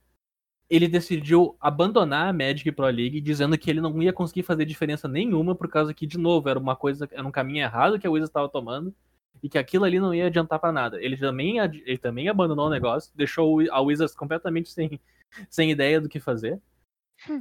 ele 0.69 0.89
decidiu 0.89 1.57
abandonar 1.61 2.29
a 2.29 2.33
Magic 2.33 2.71
Pro 2.73 2.87
League, 2.87 3.21
dizendo 3.21 3.57
que 3.57 3.71
ele 3.71 3.81
não 3.81 4.03
ia 4.03 4.13
conseguir 4.13 4.43
fazer 4.43 4.65
diferença 4.65 5.07
nenhuma, 5.09 5.55
por 5.55 5.69
causa 5.69 5.95
que, 5.95 6.07
de 6.07 6.19
novo, 6.19 6.49
era 6.49 6.59
uma 6.59 6.75
coisa, 6.77 7.09
era 7.13 7.27
um 7.27 7.31
caminho 7.31 7.63
errado 7.63 7.99
que 7.99 8.07
a 8.07 8.11
Wizards 8.11 8.31
estava 8.31 8.49
tomando, 8.49 8.95
e 9.43 9.49
que 9.49 9.59
aquilo 9.59 9.85
ali 9.85 9.99
não 9.99 10.15
ia 10.15 10.27
adiantar 10.27 10.59
pra 10.59 10.73
nada. 10.73 11.03
Ele 11.03 11.17
também, 11.17 11.59
ele 11.59 11.99
também 11.99 12.29
abandonou 12.29 12.67
o 12.67 12.71
negócio, 12.71 13.13
deixou 13.17 13.61
o- 13.63 13.73
a 13.73 13.81
Wizards 13.81 14.15
completamente 14.15 14.69
sem, 14.71 15.01
sem 15.49 15.71
ideia 15.71 16.01
do 16.01 16.09
que 16.09 16.21
fazer. 16.21 16.61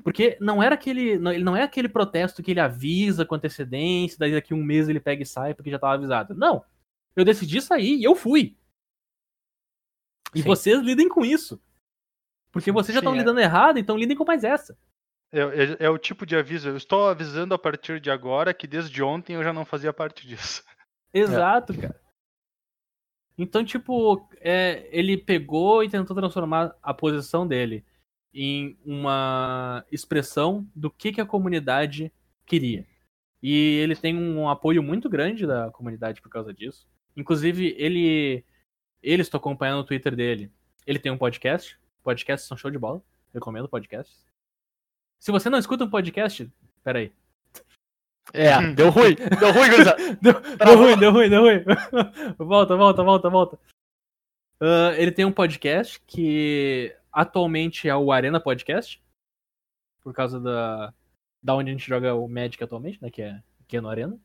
Porque 0.04 0.38
não 0.42 0.62
era 0.62 0.76
aquele. 0.76 1.18
Não, 1.18 1.32
ele 1.32 1.44
não 1.44 1.56
é 1.56 1.64
aquele 1.64 1.88
protesto 1.88 2.44
que 2.44 2.52
ele 2.52 2.60
avisa 2.60 3.26
com 3.26 3.36
antecedência, 3.36 4.18
daí 4.20 4.34
daqui 4.34 4.54
um 4.54 4.64
mês 4.64 4.90
ele 4.90 5.00
pega 5.00 5.24
e 5.24 5.26
sai 5.26 5.54
porque 5.54 5.72
já 5.72 5.80
tava 5.80 5.94
avisado. 5.94 6.36
Não. 6.36 6.64
Eu 7.16 7.24
decidi 7.24 7.62
sair 7.62 7.96
e 7.96 8.04
eu 8.04 8.16
fui. 8.16 8.58
E 10.36 10.42
Sim. 10.42 10.48
vocês 10.48 10.80
lidem 10.82 11.08
com 11.08 11.26
isso. 11.26 11.62
Porque 12.52 12.72
vocês 12.72 12.94
já 12.94 13.00
estão 13.00 13.16
é. 13.16 13.18
lidando 13.18 13.40
errado, 13.40 13.80
então 13.80 13.98
lidem 13.98 14.18
com 14.18 14.26
mais 14.26 14.44
essa. 14.44 14.78
É, 15.32 15.40
é- 15.40 15.86
é 15.86 15.90
o 15.90 15.98
tipo 15.98 16.26
de 16.26 16.36
aviso. 16.36 16.70
Eu 16.70 16.78
estou 16.78 17.08
avisando 17.08 17.54
a 17.54 17.60
partir 17.60 18.00
de 18.00 18.10
agora 18.10 18.54
que 18.54 18.68
desde 18.68 19.02
ontem 19.02 19.36
eu 19.36 19.44
já 19.44 19.54
não 19.54 19.66
fazia 19.66 19.94
parte 19.94 20.28
disso. 20.28 20.64
Exato, 21.14 21.74
cara. 21.74 22.00
Então, 23.38 23.64
tipo, 23.64 24.28
é, 24.42 24.90
ele 24.92 25.18
pegou 25.18 25.84
e 25.84 25.90
tentou 25.90 26.16
transformar 26.16 26.76
a 26.84 26.94
posição 26.94 27.48
dele 27.48 27.86
em 28.34 28.78
uma 28.86 29.84
expressão 29.92 30.68
do 30.76 30.90
que, 30.90 31.12
que 31.12 31.22
a 31.22 31.26
comunidade 31.26 32.12
queria. 32.46 32.86
E 33.42 33.78
ele 33.78 33.96
tem 33.96 34.16
um 34.16 34.50
apoio 34.50 34.84
muito 34.84 35.10
grande 35.10 35.48
da 35.48 35.72
comunidade 35.72 36.22
por 36.22 36.30
causa 36.30 36.54
disso. 36.54 36.88
Inclusive, 37.16 37.76
ele. 37.78 38.44
Ele 39.02 39.22
estou 39.22 39.38
acompanhando 39.38 39.80
o 39.80 39.84
Twitter 39.84 40.16
dele. 40.16 40.52
Ele 40.86 41.00
tem 41.00 41.12
um 41.12 41.18
podcast. 41.18 41.80
Podcasts 42.04 42.48
são 42.48 42.58
show 42.58 42.70
de 42.70 42.78
bola. 42.78 43.02
Recomendo 43.34 43.70
podcasts. 43.70 44.26
Se 45.20 45.32
você 45.32 45.50
não 45.50 45.60
escuta 45.60 45.86
um 45.86 45.90
podcast, 45.90 46.52
peraí. 46.84 47.12
É, 48.34 48.60
deu 48.74 48.90
ruim. 48.90 49.16
Deu 49.16 49.52
ruim. 49.52 49.70
Deu, 50.22 50.42
deu 50.42 50.78
ruim, 50.78 50.98
deu 50.98 51.12
ruim, 51.12 51.30
deu 51.30 51.42
ruim. 51.42 51.64
volta, 52.38 52.76
volta, 52.76 53.04
volta, 53.04 53.30
volta. 53.30 53.60
Ah, 54.60 54.94
ele 54.98 55.12
tem 55.12 55.26
um 55.26 55.32
podcast 55.32 56.02
que 56.06 56.96
atualmente 57.12 57.88
é 57.88 57.96
o 57.96 58.12
Arena 58.12 58.40
Podcast. 58.40 59.02
Por 60.02 60.14
causa 60.14 60.40
da, 60.40 60.94
da 61.42 61.56
onde 61.56 61.70
a 61.70 61.74
gente 61.74 61.88
joga 61.88 62.14
o 62.14 62.28
Magic 62.28 62.64
atualmente, 62.64 63.02
né? 63.02 63.10
Que 63.10 63.22
é, 63.22 63.42
que 63.68 63.78
é 63.78 63.82
no 63.82 63.90
Arena. 63.90 64.20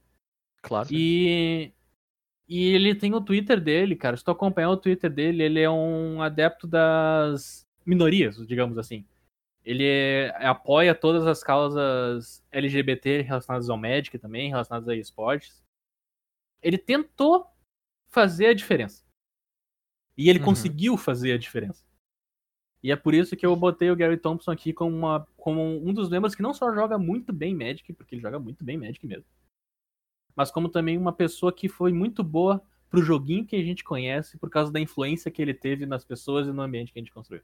Claro. 0.63 0.89
E, 0.91 1.73
e 2.49 2.75
ele 2.75 2.95
tem 2.95 3.15
o 3.15 3.21
Twitter 3.21 3.61
dele, 3.61 3.95
cara. 3.95 4.17
Se 4.17 4.25
tu 4.25 4.31
acompanhar 4.31 4.71
o 4.71 4.77
Twitter 4.77 5.11
dele, 5.11 5.43
ele 5.43 5.61
é 5.61 5.71
um 5.71 6.23
adepto 6.23 6.67
das 6.67 7.67
minorias, 7.85 8.37
digamos 8.47 8.79
assim. 8.79 9.05
Ele 9.65 9.85
é- 9.87 10.35
apoia 10.47 10.95
todas 10.95 11.27
as 11.27 11.43
causas 11.43 12.45
LGBT 12.51 13.23
relacionadas 13.23 13.69
ao 13.69 13.79
Magic 13.79 14.19
também, 14.19 14.49
relacionadas 14.49 14.89
a 14.89 14.97
esportes. 14.97 15.63
Ele 16.63 16.79
tentou 16.79 17.47
fazer 18.09 18.47
a 18.47 18.55
diferença. 18.55 19.04
E 20.17 20.29
ele 20.31 20.39
Uhum. 20.39 20.45
conseguiu 20.47 20.97
fazer 20.97 21.33
a 21.33 21.39
diferença. 21.39 21.85
E 22.83 22.93
é 22.93 22.97
por 22.97 23.15
isso 23.15 23.37
que 23.37 23.45
eu 23.47 23.57
botei 23.57 23.91
o 23.91 23.97
Gary 23.97 24.17
Thompson 24.17 24.51
aqui 24.51 24.73
como, 24.73 24.95
uma, 24.97 25.27
como 25.37 25.61
um 25.63 25.93
dos 25.93 26.09
membros 26.09 26.35
que 26.35 26.43
não 26.43 26.53
só 26.53 26.73
joga 26.75 26.99
muito 26.99 27.33
bem 27.33 27.55
Magic, 27.55 27.93
porque 27.95 28.15
ele 28.15 28.23
joga 28.23 28.39
muito 28.39 28.63
bem 28.63 28.77
Magic 28.77 29.07
mesmo 29.07 29.27
mas 30.35 30.51
como 30.51 30.69
também 30.69 30.99
uma 30.99 31.13
pessoa 31.13 31.53
que 31.53 31.69
foi 31.69 31.93
muito 31.93 32.23
boa 32.23 32.63
pro 32.91 33.03
joguinho 33.03 33.47
que 33.47 33.57
a 33.57 33.63
gente 33.63 33.85
conhece 33.85 34.39
por 34.39 34.51
causa 34.51 34.73
da 34.73 34.81
influência 34.81 35.31
que 35.31 35.41
ele 35.41 35.55
teve 35.55 35.87
nas 35.87 36.05
pessoas 36.05 36.47
e 36.47 36.53
no 36.53 36.63
ambiente 36.63 36.93
que 36.93 36.99
a 36.99 37.03
gente 37.03 37.13
construiu. 37.13 37.43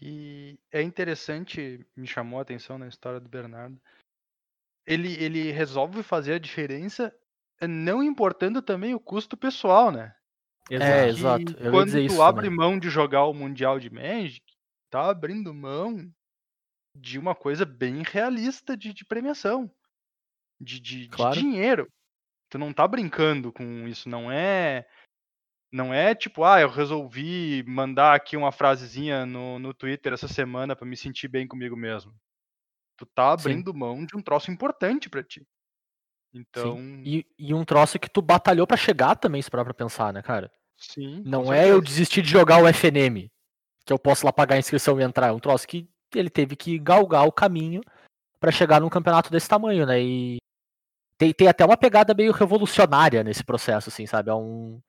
E 0.00 0.58
é 0.70 0.82
interessante, 0.82 1.86
me 1.96 2.06
chamou 2.06 2.38
a 2.38 2.42
atenção 2.42 2.78
na 2.78 2.88
história 2.88 3.20
do 3.20 3.28
Bernardo. 3.28 3.80
Ele, 4.86 5.14
ele 5.22 5.52
resolve 5.52 6.02
fazer 6.02 6.34
a 6.34 6.38
diferença, 6.38 7.14
não 7.62 8.02
importando 8.02 8.60
também 8.60 8.94
o 8.94 9.00
custo 9.00 9.36
pessoal, 9.36 9.90
né? 9.90 10.14
É, 10.70 11.04
Que 11.04 11.08
exato. 11.10 11.52
Eu 11.58 11.64
ia 11.66 11.70
quando 11.70 11.86
dizer 11.86 12.06
tu 12.08 12.12
isso 12.12 12.22
abre 12.22 12.44
também. 12.46 12.56
mão 12.56 12.78
de 12.78 12.88
jogar 12.88 13.24
o 13.26 13.34
Mundial 13.34 13.78
de 13.78 13.90
Magic, 13.90 14.42
tá 14.90 15.10
abrindo 15.10 15.52
mão 15.52 16.10
de 16.96 17.18
uma 17.18 17.34
coisa 17.34 17.64
bem 17.64 18.02
realista 18.02 18.76
de, 18.76 18.92
de 18.92 19.04
premiação. 19.04 19.70
De, 20.60 20.78
de, 20.80 21.02
de 21.02 21.08
Claro. 21.08 21.38
dinheiro. 21.38 21.88
Tu 22.50 22.58
não 22.58 22.72
tá 22.72 22.86
brincando 22.86 23.52
com 23.52 23.88
isso, 23.88 24.08
não 24.08 24.30
é. 24.30 24.86
Não 25.72 25.92
é 25.92 26.14
tipo, 26.14 26.44
ah, 26.44 26.60
eu 26.60 26.68
resolvi 26.68 27.64
mandar 27.66 28.14
aqui 28.14 28.36
uma 28.36 28.52
frasezinha 28.52 29.24
no, 29.24 29.58
no 29.58 29.72
Twitter 29.72 30.12
essa 30.12 30.28
semana 30.28 30.76
pra 30.76 30.86
me 30.86 30.96
sentir 30.96 31.28
bem 31.28 31.48
comigo 31.48 31.74
mesmo. 31.74 32.14
Tu 32.98 33.06
tá 33.06 33.28
Sim. 33.38 33.48
abrindo 33.50 33.72
mão 33.74 34.04
de 34.04 34.14
um 34.14 34.20
troço 34.22 34.50
importante 34.50 35.08
pra 35.08 35.24
ti. 35.24 35.42
Então, 36.34 36.78
E, 37.04 37.26
e 37.38 37.52
um 37.52 37.64
troço 37.64 37.98
que 37.98 38.08
tu 38.08 38.22
batalhou 38.22 38.66
pra 38.66 38.76
chegar 38.76 39.14
também, 39.16 39.42
se 39.42 39.50
parar 39.50 39.64
pra 39.64 39.74
pensar, 39.74 40.12
né, 40.12 40.22
cara? 40.22 40.50
sim. 40.76 41.22
Não 41.24 41.52
é 41.52 41.70
eu 41.70 41.80
desistir 41.80 42.22
de 42.22 42.30
jogar 42.30 42.62
o 42.62 42.66
FNM, 42.66 43.30
que 43.84 43.92
eu 43.92 43.98
posso 43.98 44.26
lá 44.26 44.32
pagar 44.32 44.56
a 44.56 44.58
inscrição 44.58 45.00
e 45.00 45.04
entrar. 45.04 45.28
É 45.28 45.32
um 45.32 45.38
troço 45.38 45.66
que 45.66 45.88
ele 46.14 46.30
teve 46.30 46.56
que 46.56 46.78
galgar 46.78 47.26
o 47.26 47.32
caminho 47.32 47.80
pra 48.40 48.50
chegar 48.50 48.80
num 48.80 48.88
campeonato 48.88 49.30
desse 49.30 49.48
tamanho, 49.48 49.86
né? 49.86 50.02
E 50.02 50.38
tem, 51.16 51.32
tem 51.32 51.46
até 51.46 51.64
uma 51.64 51.76
pegada 51.76 52.14
meio 52.14 52.32
revolucionária 52.32 53.22
nesse 53.22 53.44
processo, 53.44 53.88
assim, 53.88 54.06
sabe? 54.06 54.30
É 54.30 54.34
um, 54.34 54.80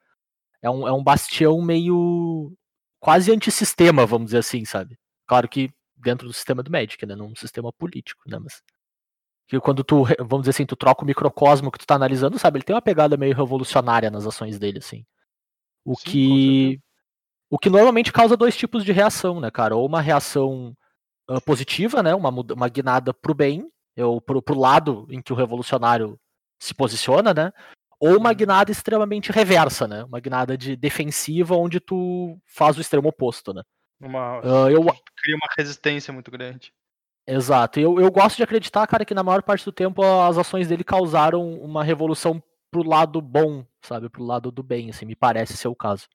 é 0.62 0.70
um, 0.70 0.88
é 0.88 0.92
um 0.92 1.04
bastião 1.04 1.62
meio 1.62 2.52
quase 3.00 3.32
antissistema, 3.32 4.06
vamos 4.06 4.28
dizer 4.28 4.40
assim, 4.40 4.66
sabe? 4.66 4.98
Claro 5.28 5.48
que 5.48 5.70
dentro 5.96 6.28
do 6.28 6.34
sistema 6.34 6.64
do 6.64 6.72
Magic, 6.72 7.06
né? 7.06 7.16
Não 7.16 7.28
um 7.28 7.36
sistema 7.36 7.72
político, 7.72 8.24
né? 8.28 8.40
Mas 8.40 8.62
que 9.60 9.66
quando 9.66 9.84
tu, 9.84 10.04
vamos 10.20 10.42
dizer 10.42 10.52
assim, 10.52 10.66
tu 10.66 10.76
troca 10.76 11.04
o 11.04 11.08
microcosmo 11.08 11.72
que 11.72 11.80
tu 11.80 11.86
tá 11.86 11.96
analisando, 11.96 12.38
sabe? 12.40 12.58
Ele 12.58 12.64
tem 12.66 12.76
uma 12.76 12.82
pegada 12.82 13.18
meio 13.18 13.36
revolucionária 13.36 14.10
nas 14.10 14.26
ações 14.26 14.60
dele, 14.60 14.80
assim. 14.80 15.06
O 15.86 15.96
Sim, 15.96 16.04
que 16.12 16.82
o 17.50 17.60
que 17.60 17.70
normalmente 17.70 18.12
causa 18.12 18.36
dois 18.36 18.58
tipos 18.58 18.84
de 18.84 18.92
reação, 18.92 19.40
né, 19.40 19.52
cara? 19.52 19.76
Ou 19.76 19.86
uma 19.86 20.02
reação 20.02 20.76
ah, 21.28 21.40
positiva, 21.40 22.02
né? 22.02 22.16
Uma, 22.16 22.30
uma 22.30 22.68
guinada 22.68 23.14
pro 23.14 23.36
bem, 23.36 23.70
ou 23.98 24.20
pro, 24.20 24.42
pro 24.42 24.60
lado 24.60 25.06
em 25.10 25.22
que 25.22 25.32
o 25.32 25.36
revolucionário 25.36 26.20
se 26.60 26.74
posiciona, 26.74 27.34
né? 27.34 27.52
Ou 28.00 28.18
uma 28.18 28.30
Uhum. 28.30 28.36
guinada 28.36 28.72
extremamente 28.72 29.32
reversa, 29.32 29.88
né? 29.88 30.04
Uma 30.04 30.20
guinada 30.20 30.58
de 30.58 30.76
defensiva 30.76 31.56
onde 31.56 31.80
tu 31.80 32.38
faz 32.46 32.78
o 32.78 32.82
extremo 32.82 33.10
oposto, 33.10 33.54
né? 33.54 33.62
Uma, 34.00 34.40
Ah, 34.40 34.72
eu, 34.72 34.84
cria 35.16 35.36
uma 35.36 35.48
resistência 35.58 36.12
muito 36.12 36.32
grande. 36.32 36.74
Exato. 37.28 37.80
Eu, 37.80 38.00
eu 38.00 38.12
gosto 38.12 38.38
de 38.38 38.44
acreditar, 38.44 38.86
cara, 38.86 39.06
que 39.06 39.14
na 39.14 39.24
maior 39.24 39.42
parte 39.42 39.64
do 39.64 39.72
tempo 39.72 40.04
as 40.04 40.38
ações 40.38 40.68
dele 40.68 40.84
causaram 40.84 41.54
uma 41.60 41.84
revolução 41.84 42.42
pro 42.70 42.84
lado 42.84 43.22
bom, 43.22 43.66
sabe? 43.82 44.10
Pro 44.10 44.24
lado 44.24 44.52
do 44.52 44.62
bem, 44.62 44.90
assim, 44.90 45.06
me 45.06 45.16
parece 45.16 45.56
ser 45.56 45.68
o 45.68 45.76
caso. 45.76 46.08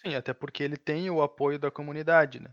Sim, 0.00 0.14
até 0.14 0.32
porque 0.32 0.62
ele 0.62 0.76
tem 0.76 1.10
o 1.10 1.22
apoio 1.22 1.58
da 1.58 1.70
comunidade, 1.70 2.40
né? 2.40 2.50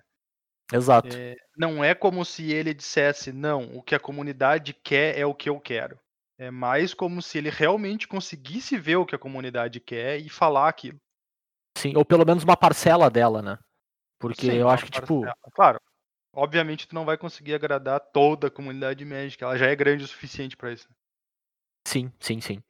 Exato. 0.73 1.15
É, 1.15 1.35
não 1.57 1.83
é 1.83 1.93
como 1.93 2.23
se 2.23 2.51
ele 2.51 2.73
dissesse, 2.73 3.31
não, 3.31 3.75
o 3.75 3.83
que 3.83 3.93
a 3.93 3.99
comunidade 3.99 4.73
quer 4.73 5.17
é 5.17 5.25
o 5.25 5.35
que 5.35 5.49
eu 5.49 5.59
quero. 5.59 5.99
É 6.37 6.49
mais 6.49 6.93
como 6.93 7.21
se 7.21 7.37
ele 7.37 7.49
realmente 7.49 8.07
conseguisse 8.07 8.77
ver 8.77 8.95
o 8.95 9.05
que 9.05 9.13
a 9.13 9.19
comunidade 9.19 9.79
quer 9.79 10.17
e 10.17 10.27
falar 10.27 10.69
aquilo. 10.69 10.97
Sim, 11.77 11.95
ou 11.95 12.03
pelo 12.03 12.25
menos 12.25 12.43
uma 12.43 12.57
parcela 12.57 13.09
dela, 13.09 13.41
né? 13.41 13.59
Porque 14.19 14.47
Sim, 14.47 14.57
eu 14.57 14.69
acho 14.69 14.85
que, 14.85 14.91
tipo, 14.91 15.21
parcela. 15.21 15.35
Claro, 15.53 15.81
obviamente 16.33 16.87
tu 16.87 16.95
não 16.95 17.05
vai 17.05 17.17
conseguir 17.17 17.53
agradar 17.55 17.99
toda 17.99 18.47
a 18.47 18.51
comunidade 18.51 19.05
médica, 19.05 19.45
ela 19.45 19.57
já 19.57 19.67
é 19.67 19.75
grande 19.75 20.03
o 20.03 20.07
suficiente 20.07 20.57
pra 20.57 20.71
isso. 20.73 20.89
sim, 21.87 22.11
sim, 22.19 22.39
sim. 22.41 22.61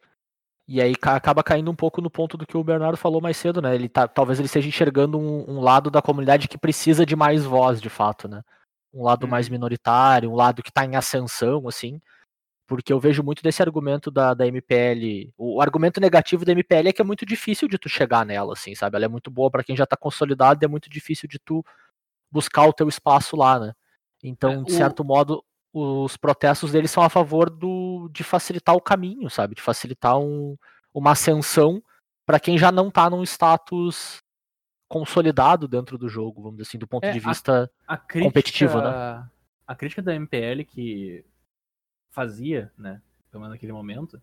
E 0.67 0.81
aí 0.81 0.95
ca- 0.95 1.15
acaba 1.15 1.43
caindo 1.43 1.71
um 1.71 1.75
pouco 1.75 2.01
no 2.01 2.09
ponto 2.11 2.37
do 2.37 2.47
que 2.47 2.57
o 2.57 2.63
Bernardo 2.63 2.97
falou 2.97 3.21
mais 3.21 3.37
cedo, 3.37 3.61
né? 3.61 3.75
Ele 3.75 3.89
tá, 3.89 4.07
talvez 4.07 4.39
ele 4.39 4.47
esteja 4.47 4.69
enxergando 4.69 5.19
um, 5.19 5.49
um 5.57 5.61
lado 5.61 5.91
da 5.91 6.01
comunidade 6.01 6.47
que 6.47 6.57
precisa 6.57 7.05
de 7.05 7.15
mais 7.15 7.45
voz, 7.45 7.81
de 7.81 7.89
fato, 7.89 8.27
né? 8.27 8.43
Um 8.93 9.03
lado 9.03 9.27
mais 9.27 9.47
Uhum. 9.47 9.53
minoritário, 9.53 10.31
um 10.31 10.35
lado 10.35 10.63
que 10.63 10.71
tá 10.73 10.85
em 10.85 10.95
ascensão, 10.97 11.67
assim. 11.67 12.01
Porque 12.67 12.93
eu 12.93 12.99
vejo 12.99 13.23
muito 13.23 13.43
desse 13.43 13.61
argumento 13.61 14.11
da, 14.11 14.33
da 14.33 14.47
MPL. 14.47 15.33
O, 15.37 15.57
o 15.57 15.61
argumento 15.61 16.01
negativo 16.01 16.45
da 16.45 16.53
MPL 16.53 16.89
é 16.89 16.93
que 16.93 17.01
é 17.01 17.05
muito 17.05 17.25
difícil 17.25 17.67
de 17.67 17.77
tu 17.79 17.89
chegar 17.89 18.25
nela, 18.25 18.53
assim, 18.53 18.75
sabe? 18.75 18.97
Ela 18.97 19.05
é 19.05 19.09
muito 19.09 19.31
boa 19.31 19.51
pra 19.51 19.63
quem 19.63 19.75
já 19.77 19.85
tá 19.87 19.97
consolidado 19.97 20.63
e 20.63 20.65
é 20.65 20.69
muito 20.69 20.89
difícil 20.89 21.29
de 21.29 21.39
tu 21.39 21.63
buscar 22.31 22.65
o 22.65 22.73
teu 22.73 22.87
espaço 22.87 23.35
lá, 23.35 23.59
né? 23.59 23.73
Então, 24.23 24.61
É, 24.61 24.63
de 24.63 24.71
certo 24.71 25.03
modo, 25.03 25.43
os 25.73 26.15
protestos 26.17 26.71
deles 26.71 26.91
são 26.91 27.03
a 27.03 27.09
favor 27.09 27.49
do, 27.49 28.09
de 28.11 28.23
facilitar 28.23 28.75
o 28.75 28.81
caminho, 28.81 29.29
sabe? 29.29 29.55
De 29.55 29.61
facilitar 29.61 30.17
um, 30.17 30.55
uma 30.93 31.11
ascensão 31.11 31.81
pra 32.25 32.39
quem 32.39 32.57
já 32.57 32.71
não 32.71 32.89
tá 32.91 33.09
num 33.09 33.23
status 33.23 34.21
consolidado 34.87 35.67
dentro 35.67 35.97
do 35.97 36.09
jogo, 36.09 36.41
vamos 36.41 36.57
dizer 36.57 36.69
assim, 36.69 36.77
do 36.77 36.87
ponto 36.87 37.05
É, 37.05 37.11
de 37.11 37.19
a- 37.19 37.21
vista. 37.21 37.71
A 37.87 37.97
crítica, 37.97 38.29
Competitiva, 38.29 38.81
né? 38.81 39.27
A 39.67 39.75
crítica 39.75 40.01
da 40.01 40.13
MPL 40.13 40.65
que 40.65 41.25
fazia, 42.09 42.71
né, 42.77 43.01
pelo 43.31 43.41
menos 43.41 43.55
naquele 43.55 43.71
momento, 43.71 44.21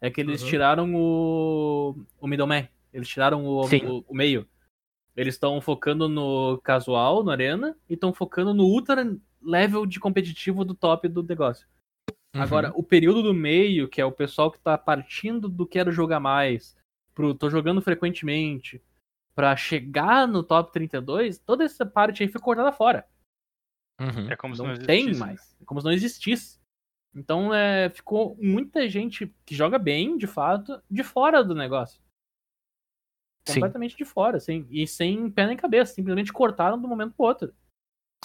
é 0.00 0.10
que 0.10 0.20
eles 0.20 0.42
Uhum. 0.42 0.48
tiraram 0.48 0.94
o, 0.94 1.96
o 2.18 2.26
middleman. 2.26 2.66
Eles 2.92 3.08
tiraram 3.08 3.44
o, 3.44 3.66
o, 3.66 4.04
o 4.08 4.14
meio. 4.14 4.48
Eles 5.16 5.34
estão 5.34 5.60
focando 5.60 6.08
no 6.08 6.58
casual, 6.58 7.24
no 7.24 7.30
arena, 7.30 7.76
e 7.88 7.94
estão 7.94 8.12
focando 8.12 8.52
no 8.52 8.64
ultra 8.64 9.16
level 9.40 9.86
de 9.86 9.98
competitivo 9.98 10.64
do 10.64 10.74
top 10.74 11.08
do 11.08 11.22
negócio. 11.22 11.66
Uhum. 12.34 12.42
Agora, 12.42 12.72
o 12.74 12.82
período 12.82 13.22
do 13.22 13.32
meio, 13.32 13.88
que 13.88 14.00
é 14.00 14.04
o 14.04 14.12
pessoal 14.12 14.50
que 14.50 14.60
tá 14.60 14.76
partindo 14.76 15.48
do 15.48 15.66
quero 15.66 15.90
jogar 15.90 16.20
mais, 16.20 16.76
pro 17.14 17.34
tô 17.34 17.48
jogando 17.48 17.80
frequentemente, 17.80 18.82
pra 19.34 19.56
chegar 19.56 20.28
no 20.28 20.42
top 20.42 20.72
32, 20.72 21.38
toda 21.38 21.64
essa 21.64 21.86
parte 21.86 22.22
aí 22.22 22.28
foi 22.28 22.40
cortada 22.40 22.72
fora. 22.72 23.06
Uhum. 23.98 24.30
É 24.30 24.36
como 24.36 24.54
se 24.54 24.62
não, 24.62 24.68
não 24.68 24.76
tem 24.76 25.00
existisse. 25.00 25.20
mais. 25.20 25.56
É 25.60 25.64
como 25.64 25.80
se 25.80 25.86
não 25.86 25.92
existisse. 25.92 26.58
Então 27.14 27.54
é, 27.54 27.88
ficou 27.88 28.36
muita 28.38 28.86
gente 28.88 29.34
que 29.46 29.54
joga 29.54 29.78
bem, 29.78 30.18
de 30.18 30.26
fato, 30.26 30.82
de 30.90 31.02
fora 31.02 31.42
do 31.42 31.54
negócio. 31.54 32.00
Sim. 33.46 33.54
Completamente 33.54 33.96
de 33.96 34.04
fora, 34.04 34.36
assim. 34.38 34.66
E 34.70 34.86
sem 34.86 35.30
pé 35.30 35.46
nem 35.46 35.56
cabeça. 35.56 35.94
Simplesmente 35.94 36.32
cortaram 36.32 36.80
do 36.80 36.88
momento 36.88 37.14
pro 37.14 37.26
outro. 37.26 37.54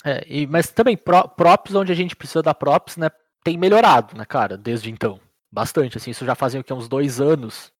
É, 0.03 0.23
e- 0.27 0.47
mas 0.47 0.71
também, 0.71 0.97
pro, 0.97 1.27
props 1.29 1.75
onde 1.75 1.91
a 1.91 1.95
gente 1.95 2.15
precisa 2.15 2.41
dar 2.41 2.55
props, 2.55 2.97
né? 2.97 3.10
Tem 3.43 3.57
melhorado, 3.57 4.17
né, 4.17 4.25
cara, 4.25 4.57
desde 4.57 4.89
então. 4.89 5.19
Bastante, 5.51 5.97
assim, 5.97 6.12
isso 6.12 6.25
já 6.25 6.34
fazem 6.36 6.62
o 6.62 6.63
quê? 6.63 6.73
Uns 6.73 6.88
dois 6.88 7.19
anos 7.19 7.71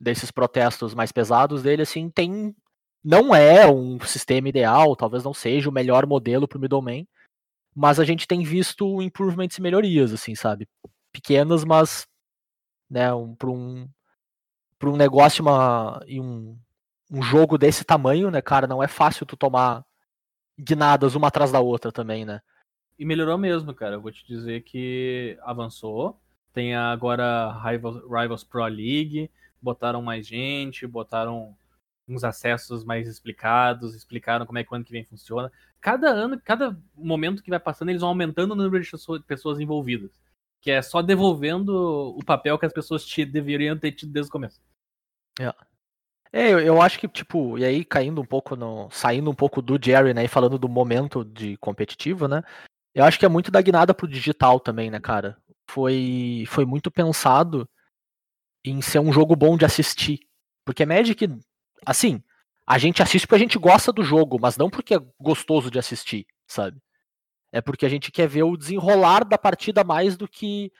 desses 0.00 0.30
protestos 0.30 0.94
mais 0.94 1.10
pesados 1.10 1.62
dele, 1.62 1.82
assim, 1.82 2.08
tem. 2.10 2.54
Não 3.02 3.34
é 3.34 3.66
um 3.70 3.98
sistema 4.00 4.48
ideal, 4.48 4.94
talvez 4.96 5.24
não 5.24 5.32
seja 5.32 5.68
o 5.68 5.72
melhor 5.72 6.04
modelo 6.06 6.46
pro 6.48 6.58
middleman, 6.58 7.06
mas 7.74 7.98
a 8.00 8.04
gente 8.04 8.26
tem 8.26 8.42
visto 8.42 9.00
improvements 9.00 9.56
e 9.56 9.62
melhorias, 9.62 10.12
assim, 10.12 10.34
sabe? 10.34 10.68
Pequenas, 11.12 11.64
mas, 11.64 12.06
né, 12.90 13.14
um, 13.14 13.34
para 13.36 13.50
um, 13.50 13.88
pra 14.78 14.90
um 14.90 14.96
negócio 14.96 15.42
uma, 15.42 16.00
e 16.06 16.20
um, 16.20 16.58
um 17.10 17.22
jogo 17.22 17.56
desse 17.56 17.84
tamanho, 17.84 18.30
né, 18.30 18.40
cara, 18.42 18.66
não 18.66 18.82
é 18.82 18.88
fácil 18.88 19.24
tu 19.24 19.36
tomar 19.36 19.84
guinadas 20.58 21.14
uma 21.14 21.28
atrás 21.28 21.52
da 21.52 21.60
outra 21.60 21.92
também, 21.92 22.24
né? 22.24 22.40
E 22.98 23.04
melhorou 23.04 23.38
mesmo, 23.38 23.72
cara. 23.72 23.94
Eu 23.94 24.00
vou 24.00 24.10
te 24.10 24.26
dizer 24.26 24.62
que 24.62 25.38
avançou. 25.42 26.20
Tem 26.52 26.74
agora 26.74 27.52
Rivals, 27.62 28.02
Rivals 28.02 28.42
Pro 28.42 28.64
League, 28.64 29.30
botaram 29.62 30.02
mais 30.02 30.26
gente, 30.26 30.86
botaram 30.86 31.56
uns 32.08 32.24
acessos 32.24 32.84
mais 32.84 33.06
explicados, 33.06 33.94
explicaram 33.94 34.44
como 34.44 34.58
é 34.58 34.64
que 34.64 34.72
o 34.72 34.74
ano 34.74 34.84
que 34.84 34.90
vem 34.90 35.04
funciona. 35.04 35.52
Cada 35.80 36.08
ano, 36.08 36.40
cada 36.42 36.76
momento 36.96 37.42
que 37.42 37.50
vai 37.50 37.60
passando, 37.60 37.90
eles 37.90 38.00
vão 38.00 38.08
aumentando 38.08 38.52
o 38.52 38.56
número 38.56 38.82
de 38.82 38.90
pessoa- 38.90 39.20
pessoas 39.20 39.60
envolvidas. 39.60 40.10
Que 40.60 40.72
é 40.72 40.82
só 40.82 41.00
devolvendo 41.00 41.72
o 42.16 42.24
papel 42.24 42.58
que 42.58 42.66
as 42.66 42.72
pessoas 42.72 43.04
te, 43.04 43.24
deveriam 43.24 43.78
ter 43.78 43.92
tido 43.92 44.12
desde 44.12 44.28
o 44.28 44.32
começo. 44.32 44.60
É, 46.32 46.52
eu, 46.52 46.60
eu 46.60 46.82
acho 46.82 46.98
que, 46.98 47.08
tipo, 47.08 47.58
e 47.58 47.64
aí 47.64 47.84
caindo 47.84 48.20
um 48.20 48.24
pouco 48.24 48.54
no. 48.56 48.90
saindo 48.90 49.30
um 49.30 49.34
pouco 49.34 49.62
do 49.62 49.78
Jerry, 49.82 50.12
né? 50.12 50.24
E 50.24 50.28
falando 50.28 50.58
do 50.58 50.68
momento 50.68 51.24
de 51.24 51.56
competitivo, 51.58 52.28
né? 52.28 52.42
Eu 52.94 53.04
acho 53.04 53.18
que 53.18 53.24
é 53.24 53.28
muito 53.28 53.50
da 53.50 53.62
guinada 53.62 53.94
pro 53.94 54.08
digital 54.08 54.60
também, 54.60 54.90
né, 54.90 55.00
cara? 55.00 55.36
Foi, 55.70 56.44
foi 56.48 56.64
muito 56.64 56.90
pensado 56.90 57.68
em 58.64 58.80
ser 58.82 58.98
um 58.98 59.12
jogo 59.12 59.36
bom 59.36 59.56
de 59.56 59.64
assistir. 59.64 60.20
Porque 60.64 60.84
Magic, 60.84 61.28
assim, 61.86 62.22
a 62.66 62.76
gente 62.76 63.02
assiste 63.02 63.26
porque 63.26 63.36
a 63.36 63.38
gente 63.38 63.58
gosta 63.58 63.92
do 63.92 64.02
jogo, 64.02 64.38
mas 64.40 64.56
não 64.56 64.68
porque 64.68 64.94
é 64.94 65.00
gostoso 65.18 65.70
de 65.70 65.78
assistir, 65.78 66.26
sabe? 66.46 66.78
É 67.50 67.60
porque 67.62 67.86
a 67.86 67.88
gente 67.88 68.12
quer 68.12 68.28
ver 68.28 68.42
o 68.42 68.56
desenrolar 68.56 69.24
da 69.24 69.38
partida 69.38 69.82
mais 69.82 70.16
do 70.16 70.28
que 70.28 70.70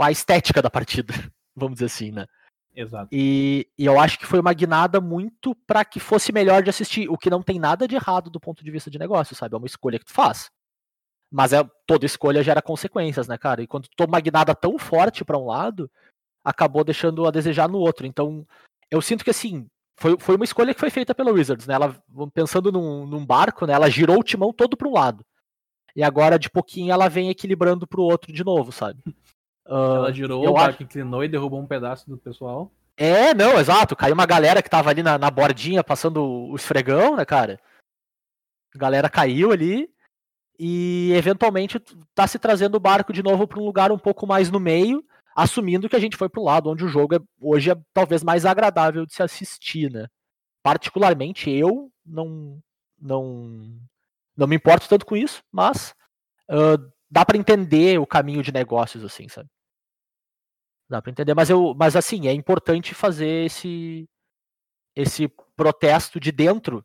a 0.00 0.10
estética 0.10 0.60
da 0.60 0.70
partida, 0.70 1.14
vamos 1.56 1.74
dizer 1.74 1.86
assim, 1.86 2.10
né? 2.10 2.26
Exato. 2.74 3.08
E, 3.12 3.68
e 3.78 3.84
eu 3.84 4.00
acho 4.00 4.18
que 4.18 4.26
foi 4.26 4.40
uma 4.40 4.52
guinada 4.52 5.00
muito 5.00 5.54
pra 5.66 5.84
que 5.84 6.00
fosse 6.00 6.32
melhor 6.32 6.62
de 6.62 6.70
assistir, 6.70 7.08
o 7.08 7.18
que 7.18 7.28
não 7.28 7.42
tem 7.42 7.58
nada 7.58 7.86
de 7.86 7.94
errado 7.94 8.30
do 8.30 8.40
ponto 8.40 8.64
de 8.64 8.70
vista 8.70 8.90
de 8.90 8.98
negócio, 8.98 9.36
sabe? 9.36 9.54
É 9.54 9.58
uma 9.58 9.66
escolha 9.66 9.98
que 9.98 10.06
tu 10.06 10.12
faz. 10.12 10.50
Mas 11.30 11.52
é, 11.52 11.62
toda 11.86 12.06
escolha 12.06 12.42
gera 12.42 12.62
consequências, 12.62 13.28
né, 13.28 13.38
cara? 13.38 13.62
E 13.62 13.66
quando 13.66 13.88
tu 13.88 13.96
toma 13.96 14.20
guinada 14.20 14.54
tão 14.54 14.78
forte 14.78 15.24
pra 15.24 15.38
um 15.38 15.46
lado, 15.46 15.90
acabou 16.44 16.84
deixando 16.84 17.26
a 17.26 17.30
desejar 17.30 17.68
no 17.68 17.78
outro. 17.78 18.06
Então, 18.06 18.46
eu 18.90 19.00
sinto 19.00 19.24
que 19.24 19.30
assim, 19.30 19.66
foi, 19.96 20.16
foi 20.18 20.36
uma 20.36 20.44
escolha 20.44 20.74
que 20.74 20.80
foi 20.80 20.90
feita 20.90 21.14
pela 21.14 21.30
Wizards, 21.30 21.66
né? 21.66 21.74
Ela, 21.74 21.96
pensando 22.34 22.72
num, 22.72 23.06
num 23.06 23.24
barco, 23.24 23.66
né? 23.66 23.72
Ela 23.72 23.90
girou 23.90 24.18
o 24.18 24.24
timão 24.24 24.52
todo 24.52 24.76
pro 24.76 24.92
lado. 24.92 25.24
E 25.94 26.02
agora, 26.02 26.38
de 26.38 26.50
pouquinho, 26.50 26.92
ela 26.92 27.08
vem 27.08 27.28
equilibrando 27.28 27.86
pro 27.86 28.02
outro 28.02 28.32
de 28.32 28.42
novo, 28.42 28.72
sabe? 28.72 29.02
Ah, 29.66 29.94
Ela 29.96 30.12
girou, 30.12 30.44
eu 30.44 30.52
o 30.52 30.56
acho- 30.56 30.66
barco 30.66 30.82
inclinou 30.82 31.22
e 31.24 31.28
derrubou 31.28 31.60
um 31.60 31.66
pedaço 31.66 32.08
do 32.08 32.18
pessoal. 32.18 32.70
é, 32.96 33.32
não, 33.34 33.58
exato. 33.58 33.94
Caiu 33.96 34.14
uma 34.14 34.26
galera 34.26 34.62
que 34.62 34.68
tava 34.70 34.90
ali 34.90 35.02
na, 35.02 35.16
na 35.18 35.30
bordinha 35.30 35.82
passando 35.84 36.22
o 36.24 36.54
esfregão, 36.56 37.16
né, 37.16 37.24
cara? 37.24 37.58
A 38.74 38.78
galera 38.78 39.08
caiu 39.08 39.52
ali 39.52 39.88
e 40.58 41.12
eventualmente 41.14 41.78
tá 42.14 42.26
se 42.26 42.38
trazendo 42.38 42.76
o 42.76 42.80
barco 42.80 43.12
de 43.12 43.22
novo 43.22 43.46
para 43.46 43.58
um 43.60 43.64
lugar 43.64 43.90
um 43.92 43.98
pouco 43.98 44.26
mais 44.26 44.50
no 44.50 44.60
meio, 44.60 45.04
assumindo 45.34 45.88
que 45.88 45.96
a 45.96 45.98
gente 45.98 46.16
foi 46.16 46.28
pro 46.28 46.42
lado 46.42 46.68
onde 46.70 46.84
o 46.84 46.88
jogo 46.88 47.14
é, 47.16 47.18
hoje 47.40 47.70
é 47.70 47.76
talvez 47.94 48.22
mais 48.22 48.44
agradável 48.44 49.06
de 49.06 49.14
se 49.14 49.22
assistir, 49.22 49.90
né? 49.90 50.06
Particularmente 50.62 51.50
eu 51.50 51.90
não 52.04 52.58
não 53.00 53.78
não 54.36 54.46
me 54.46 54.56
importo 54.56 54.88
tanto 54.88 55.04
com 55.06 55.16
isso, 55.16 55.42
mas 55.50 55.94
ah, 56.48 56.76
dá 57.12 57.26
para 57.26 57.36
entender 57.36 58.00
o 58.00 58.06
caminho 58.06 58.42
de 58.42 58.50
negócios 58.50 59.04
assim, 59.04 59.28
sabe? 59.28 59.50
Dá 60.88 61.02
pra 61.02 61.10
entender, 61.10 61.34
mas 61.34 61.50
eu, 61.50 61.74
mas 61.74 61.94
assim, 61.94 62.26
é 62.26 62.32
importante 62.32 62.94
fazer 62.94 63.44
esse 63.46 64.08
esse 64.96 65.28
protesto 65.56 66.18
de 66.18 66.32
dentro 66.32 66.84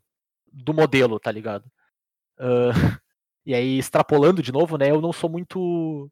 do 0.51 0.73
modelo, 0.73 1.19
tá 1.19 1.31
ligado? 1.31 1.65
Ah, 2.39 2.71
e 3.45 3.53
aí 3.55 3.77
extrapolando 3.79 4.41
de 4.43 4.51
novo, 4.51 4.77
né, 4.77 4.91
eu 4.91 5.01
não 5.01 5.13
sou 5.13 5.29
muito 5.29 6.11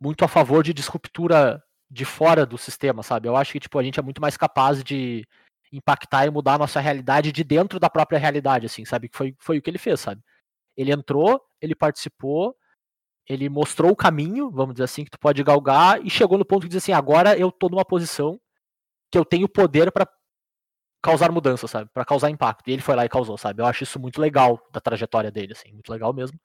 muito 0.00 0.24
a 0.24 0.28
favor 0.28 0.62
de 0.62 0.72
disruptura 0.72 1.62
de 1.90 2.04
fora 2.04 2.46
do 2.46 2.56
sistema, 2.56 3.02
sabe? 3.02 3.28
Eu 3.28 3.36
acho 3.36 3.52
que 3.52 3.60
tipo 3.60 3.78
a 3.78 3.82
gente 3.82 3.98
é 4.00 4.02
muito 4.02 4.20
mais 4.20 4.36
capaz 4.36 4.84
de 4.84 5.26
impactar 5.72 6.26
e 6.26 6.30
mudar 6.30 6.54
a 6.54 6.58
nossa 6.58 6.80
realidade 6.80 7.32
de 7.32 7.44
dentro 7.44 7.80
da 7.80 7.90
própria 7.90 8.18
realidade, 8.18 8.66
assim, 8.66 8.84
sabe? 8.84 9.08
Que 9.08 9.16
foi 9.16 9.36
foi 9.40 9.58
o 9.58 9.62
que 9.62 9.70
ele 9.70 9.78
fez, 9.78 10.00
sabe? 10.00 10.22
Ele 10.76 10.92
entrou, 10.92 11.40
ele 11.60 11.74
participou, 11.74 12.56
ele 13.28 13.48
mostrou 13.48 13.92
o 13.92 13.96
caminho, 13.96 14.50
vamos 14.50 14.74
dizer 14.74 14.84
assim, 14.84 15.04
que 15.04 15.10
tu 15.10 15.18
pode 15.18 15.42
galgar, 15.42 16.04
e 16.04 16.10
chegou 16.10 16.38
no 16.38 16.44
ponto 16.44 16.62
de 16.62 16.68
dizer 16.68 16.78
assim, 16.78 16.92
agora 16.92 17.38
eu 17.38 17.52
tô 17.52 17.68
numa 17.68 17.84
posição 17.84 18.40
que 19.10 19.18
eu 19.18 19.24
tenho 19.24 19.48
poder 19.48 19.90
pra 19.92 20.06
causar 21.02 21.32
mudança, 21.32 21.66
sabe? 21.66 21.90
Pra 21.92 22.04
causar 22.04 22.30
impacto. 22.30 22.68
E 22.68 22.72
ele 22.72 22.82
foi 22.82 22.94
lá 22.94 23.04
e 23.04 23.08
causou, 23.08 23.36
sabe? 23.38 23.62
Eu 23.62 23.66
acho 23.66 23.82
isso 23.84 23.98
muito 23.98 24.20
legal 24.20 24.60
da 24.72 24.80
trajetória 24.80 25.30
dele, 25.30 25.52
assim, 25.52 25.72
muito 25.72 25.90
legal 25.90 26.12
mesmo. 26.12 26.38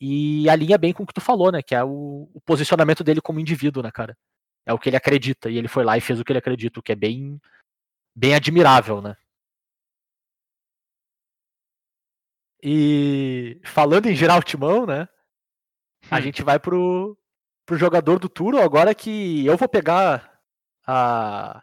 E 0.00 0.48
alinha 0.48 0.78
bem 0.78 0.92
com 0.92 1.02
o 1.02 1.06
que 1.06 1.14
tu 1.14 1.20
falou, 1.20 1.50
né? 1.52 1.62
Que 1.62 1.74
é 1.74 1.82
o, 1.84 2.30
o 2.32 2.40
posicionamento 2.42 3.02
dele 3.04 3.20
como 3.20 3.40
indivíduo, 3.40 3.82
né, 3.82 3.90
cara? 3.90 4.16
É 4.66 4.72
o 4.72 4.78
que 4.78 4.88
ele 4.88 4.96
acredita. 4.96 5.50
E 5.50 5.56
ele 5.58 5.68
foi 5.68 5.84
lá 5.84 5.96
e 5.96 6.00
fez 6.00 6.20
o 6.20 6.24
que 6.24 6.32
ele 6.32 6.38
acredita, 6.38 6.80
o 6.80 6.82
que 6.82 6.92
é 6.92 6.96
bem, 6.96 7.40
bem 8.14 8.34
admirável, 8.34 9.00
né? 9.02 9.16
E 12.62 13.60
falando 13.64 14.06
em 14.06 14.14
girar 14.14 14.38
o 14.38 14.42
timão, 14.42 14.84
né? 14.86 15.08
A 16.10 16.18
Hum. 16.18 16.22
gente 16.22 16.42
vai 16.42 16.58
pro, 16.58 17.16
pro 17.66 17.76
jogador 17.76 18.18
do 18.18 18.28
Turo 18.28 18.60
agora 18.60 18.94
que 18.94 19.44
eu 19.44 19.56
vou 19.56 19.68
pegar 19.68 20.40
a, 20.86 21.62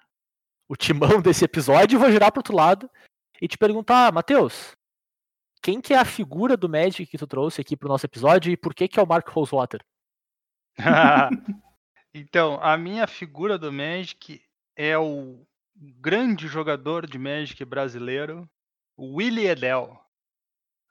o 0.68 0.76
timão 0.76 1.10
desse 1.22 1.46
episódio 1.46 1.98
e 1.98 2.00
vou 2.00 2.12
girar 2.12 2.32
pro 2.32 2.40
outro 2.40 2.56
lado 2.56 2.90
e 3.42 3.48
te 3.48 3.58
perguntar, 3.58 4.14
Matheus, 4.14 4.76
quem 5.62 5.82
que 5.82 5.94
é 5.94 5.98
a 5.98 6.06
figura 6.06 6.56
do 6.56 6.70
Magic 6.70 7.08
que 7.08 7.18
tu 7.18 7.26
trouxe 7.26 7.60
aqui 7.60 7.76
pro 7.76 7.90
nosso 7.90 8.06
episódio 8.06 8.52
e 8.52 8.58
por 8.58 8.74
que 8.74 8.88
que 8.88 9.00
é 9.00 9.04
o 9.04 9.08
Mark 9.08 9.28
Rosewater? 9.30 9.84
então, 12.14 12.60
a 12.62 12.78
minha 12.78 13.08
figura 13.08 13.58
do 13.58 13.72
Magic 13.72 14.42
é 14.76 14.98
o 14.98 15.46
grande 15.76 16.48
jogador 16.48 17.08
de 17.08 17.18
Magic 17.18 17.64
brasileiro, 17.66 18.48
Willie 18.98 19.48
Edel. 19.48 20.00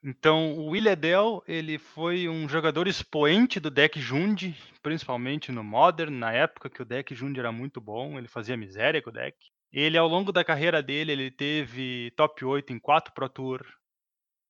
Então, 0.06 0.52
o 0.58 0.66
Willie 0.66 0.92
Edel, 0.92 1.42
ele 1.48 1.78
foi 1.78 2.28
um 2.28 2.46
jogador 2.46 2.86
expoente 2.86 3.58
do 3.58 3.70
deck 3.70 3.98
Jund, 3.98 4.54
principalmente 4.82 5.50
no 5.50 5.64
Modern, 5.64 6.12
na 6.14 6.30
época 6.30 6.68
que 6.68 6.82
o 6.82 6.84
deck 6.84 7.14
Jund 7.14 7.38
era 7.38 7.50
muito 7.50 7.80
bom, 7.80 8.18
ele 8.18 8.28
fazia 8.28 8.54
miséria 8.54 9.00
com 9.00 9.08
o 9.08 9.12
deck. 9.12 9.34
Ele, 9.72 9.96
ao 9.96 10.06
longo 10.06 10.30
da 10.30 10.44
carreira 10.44 10.82
dele, 10.82 11.12
ele 11.12 11.30
teve 11.30 12.12
top 12.16 12.44
8 12.44 12.70
em 12.74 12.78
4 12.78 13.14
Pro 13.14 13.30
Tour. 13.30 13.66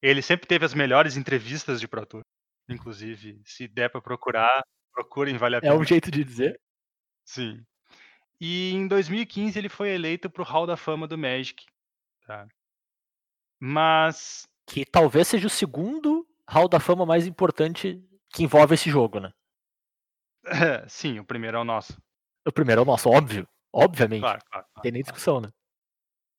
Ele 0.02 0.20
sempre 0.20 0.48
teve 0.48 0.64
as 0.64 0.74
melhores 0.74 1.16
entrevistas 1.16 1.80
de 1.80 1.86
Pro 1.86 2.04
Tour. 2.04 2.22
Inclusive, 2.68 3.40
se 3.44 3.68
der 3.68 3.88
pra 3.90 4.00
procurar, 4.00 4.60
procurem, 4.92 5.36
vale 5.36 5.54
a 5.54 5.58
É 5.58 5.60
pena. 5.60 5.74
um 5.76 5.84
jeito 5.84 6.10
de 6.10 6.24
dizer. 6.24 6.60
Sim. 7.24 7.64
E 8.40 8.72
em 8.72 8.88
2015 8.88 9.56
ele 9.56 9.68
foi 9.68 9.90
eleito 9.90 10.28
pro 10.28 10.42
Hall 10.42 10.66
da 10.66 10.76
Fama 10.76 11.06
do 11.06 11.16
Magic. 11.16 11.64
Tá? 12.26 12.46
Mas 13.60 14.46
Que 14.66 14.84
talvez 14.84 15.28
seja 15.28 15.46
o 15.46 15.50
segundo 15.50 16.26
Hall 16.48 16.68
da 16.68 16.80
Fama 16.80 17.06
mais 17.06 17.26
importante 17.26 18.02
que 18.32 18.42
envolve 18.42 18.74
esse 18.74 18.90
jogo, 18.90 19.20
né? 19.20 19.32
sim, 20.88 21.18
o 21.18 21.24
primeiro 21.24 21.56
é 21.56 21.60
o 21.60 21.64
nosso. 21.64 22.00
O 22.46 22.52
primeiro 22.52 22.80
é 22.80 22.82
o 22.82 22.86
nosso, 22.86 23.08
óbvio. 23.08 23.48
Obviamente. 23.72 24.20
Claro, 24.20 24.40
claro. 24.50 24.66
Não 24.76 24.82
tem 24.82 24.92
nem 24.92 25.02
claro. 25.02 25.12
discussão, 25.12 25.40
né? 25.40 25.52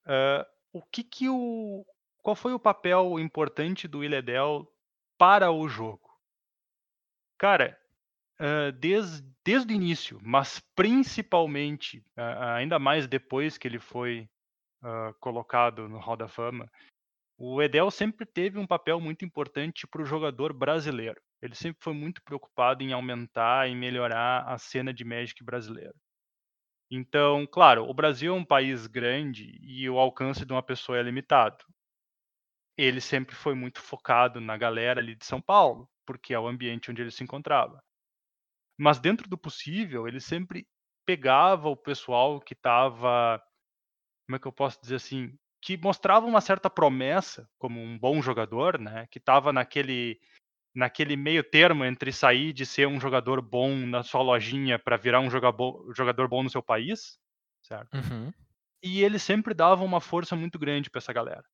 Ah, 0.06 0.48
o 0.72 0.82
que 0.82 1.04
que 1.04 1.30
o 1.30 1.86
qual 2.22 2.36
foi 2.36 2.54
o 2.54 2.60
papel 2.60 3.20
importante 3.20 3.88
do 3.88 4.04
Iledel 4.04 4.68
para 5.18 5.52
o 5.52 5.68
jogo? 5.68 6.10
Cara, 7.38 7.78
ah, 8.40 8.72
desde, 8.72 9.28
desde 9.44 9.74
o 9.74 9.76
início, 9.76 10.20
mas 10.24 10.62
principalmente, 10.76 12.06
ah, 12.16 12.56
ainda 12.56 12.80
mais 12.80 13.08
depois 13.08 13.58
que 13.58 13.68
ele 13.68 13.80
foi 13.80 14.30
colocado 15.20 15.90
no 15.90 15.98
Hall 15.98 16.16
da 16.16 16.28
Fama, 16.28 16.72
o 17.38 17.62
Edel 17.62 17.92
sempre 17.92 18.26
teve 18.26 18.58
um 18.58 18.68
papel 18.68 19.00
muito 19.00 19.26
importante 19.26 19.86
para 19.88 20.02
o 20.02 20.06
jogador 20.06 20.54
brasileiro. 20.54 21.22
Ele 21.42 21.56
sempre 21.56 21.84
foi 21.84 21.94
muito 21.94 22.22
preocupado 22.24 22.82
em 22.84 22.94
aumentar 22.94 23.70
e 23.70 23.76
melhorar 23.76 24.44
a 24.48 24.58
cena 24.58 24.94
de 24.94 25.04
Magic 25.04 25.44
brasileira. 25.44 25.94
Então, 26.90 27.46
claro, 27.48 27.90
o 27.90 27.94
Brasil 27.94 28.34
é 28.34 28.38
um 28.38 28.46
país 28.46 28.88
grande 28.88 29.58
e 29.62 29.90
o 29.90 30.00
alcance 30.00 30.46
de 30.46 30.54
uma 30.54 30.64
pessoa 30.64 30.98
é 30.98 31.04
limitado. 31.04 31.64
Ele 32.78 33.02
sempre 33.02 33.36
foi 33.36 33.54
muito 33.54 33.82
focado 33.82 34.40
na 34.40 34.56
galera 34.58 35.02
ali 35.02 35.16
de 35.16 35.26
São 35.26 35.42
Paulo, 35.42 35.90
porque 36.06 36.34
é 36.34 36.40
o 36.40 36.48
ambiente 36.48 36.92
onde 36.92 37.02
ele 37.02 37.12
se 37.12 37.24
encontrava. 37.24 37.82
Mas 38.78 39.00
dentro 39.00 39.30
do 39.30 39.38
possível, 39.38 40.08
ele 40.08 40.20
sempre 40.20 40.68
pegava 41.06 41.70
o 41.70 41.78
pessoal 41.78 42.40
que 42.40 42.54
estava, 42.54 43.42
como 44.26 44.36
é 44.36 44.40
que 44.40 44.48
eu 44.48 44.52
posso 44.52 44.80
dizer 44.82 44.96
assim, 44.96 45.38
que 45.66 45.76
mostrava 45.78 46.28
uma 46.28 46.42
certa 46.42 46.70
promessa 46.70 47.50
como 47.58 47.82
um 47.82 47.98
bom 47.98 48.22
jogador, 48.22 48.80
né? 48.80 49.08
Que 49.10 49.18
estava 49.18 49.52
naquele 49.52 50.22
naquele 50.76 51.16
meio 51.16 51.44
termo 51.44 51.84
entre 51.84 52.12
sair 52.12 52.54
de 52.54 52.66
ser 52.66 52.88
um 52.88 53.00
jogador 53.00 53.42
bom 53.42 53.76
na 53.76 54.04
sua 54.04 54.22
lojinha 54.22 54.78
para 54.78 54.96
virar 54.96 55.22
um 55.22 55.30
jogador 55.32 56.28
bom 56.28 56.44
no 56.44 56.50
seu 56.52 56.62
país, 56.62 57.18
certo? 57.64 57.96
Uhum. 57.96 58.32
E 58.84 59.02
ele 59.02 59.18
sempre 59.18 59.56
dava 59.56 59.84
uma 59.84 60.00
força 60.00 60.36
muito 60.36 60.60
grande 60.60 60.90
para 60.90 61.00
essa 61.00 61.14
galera. 61.14 61.46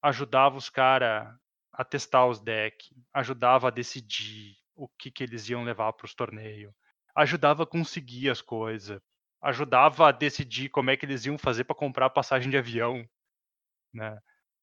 Ajudava 0.00 0.56
os 0.56 0.68
caras 0.68 1.34
a 1.72 1.84
testar 1.84 2.26
os 2.26 2.38
decks, 2.38 2.90
ajudava 3.12 3.68
a 3.68 3.70
decidir 3.70 4.54
o 4.76 4.86
que, 4.88 5.10
que 5.10 5.24
eles 5.24 5.48
iam 5.48 5.64
levar 5.64 5.92
para 5.94 6.04
os 6.04 6.14
torneios, 6.14 6.72
ajudava 7.16 7.64
a 7.64 7.66
conseguir 7.66 8.28
as 8.30 8.42
coisas, 8.42 9.00
ajudava 9.42 10.08
a 10.08 10.12
decidir 10.12 10.68
como 10.68 10.90
é 10.90 10.96
que 10.96 11.04
eles 11.04 11.24
iam 11.24 11.38
fazer 11.38 11.64
para 11.64 11.74
comprar 11.74 12.10
passagem 12.10 12.50
de 12.50 12.58
avião, 12.58 13.08
né? 13.92 14.18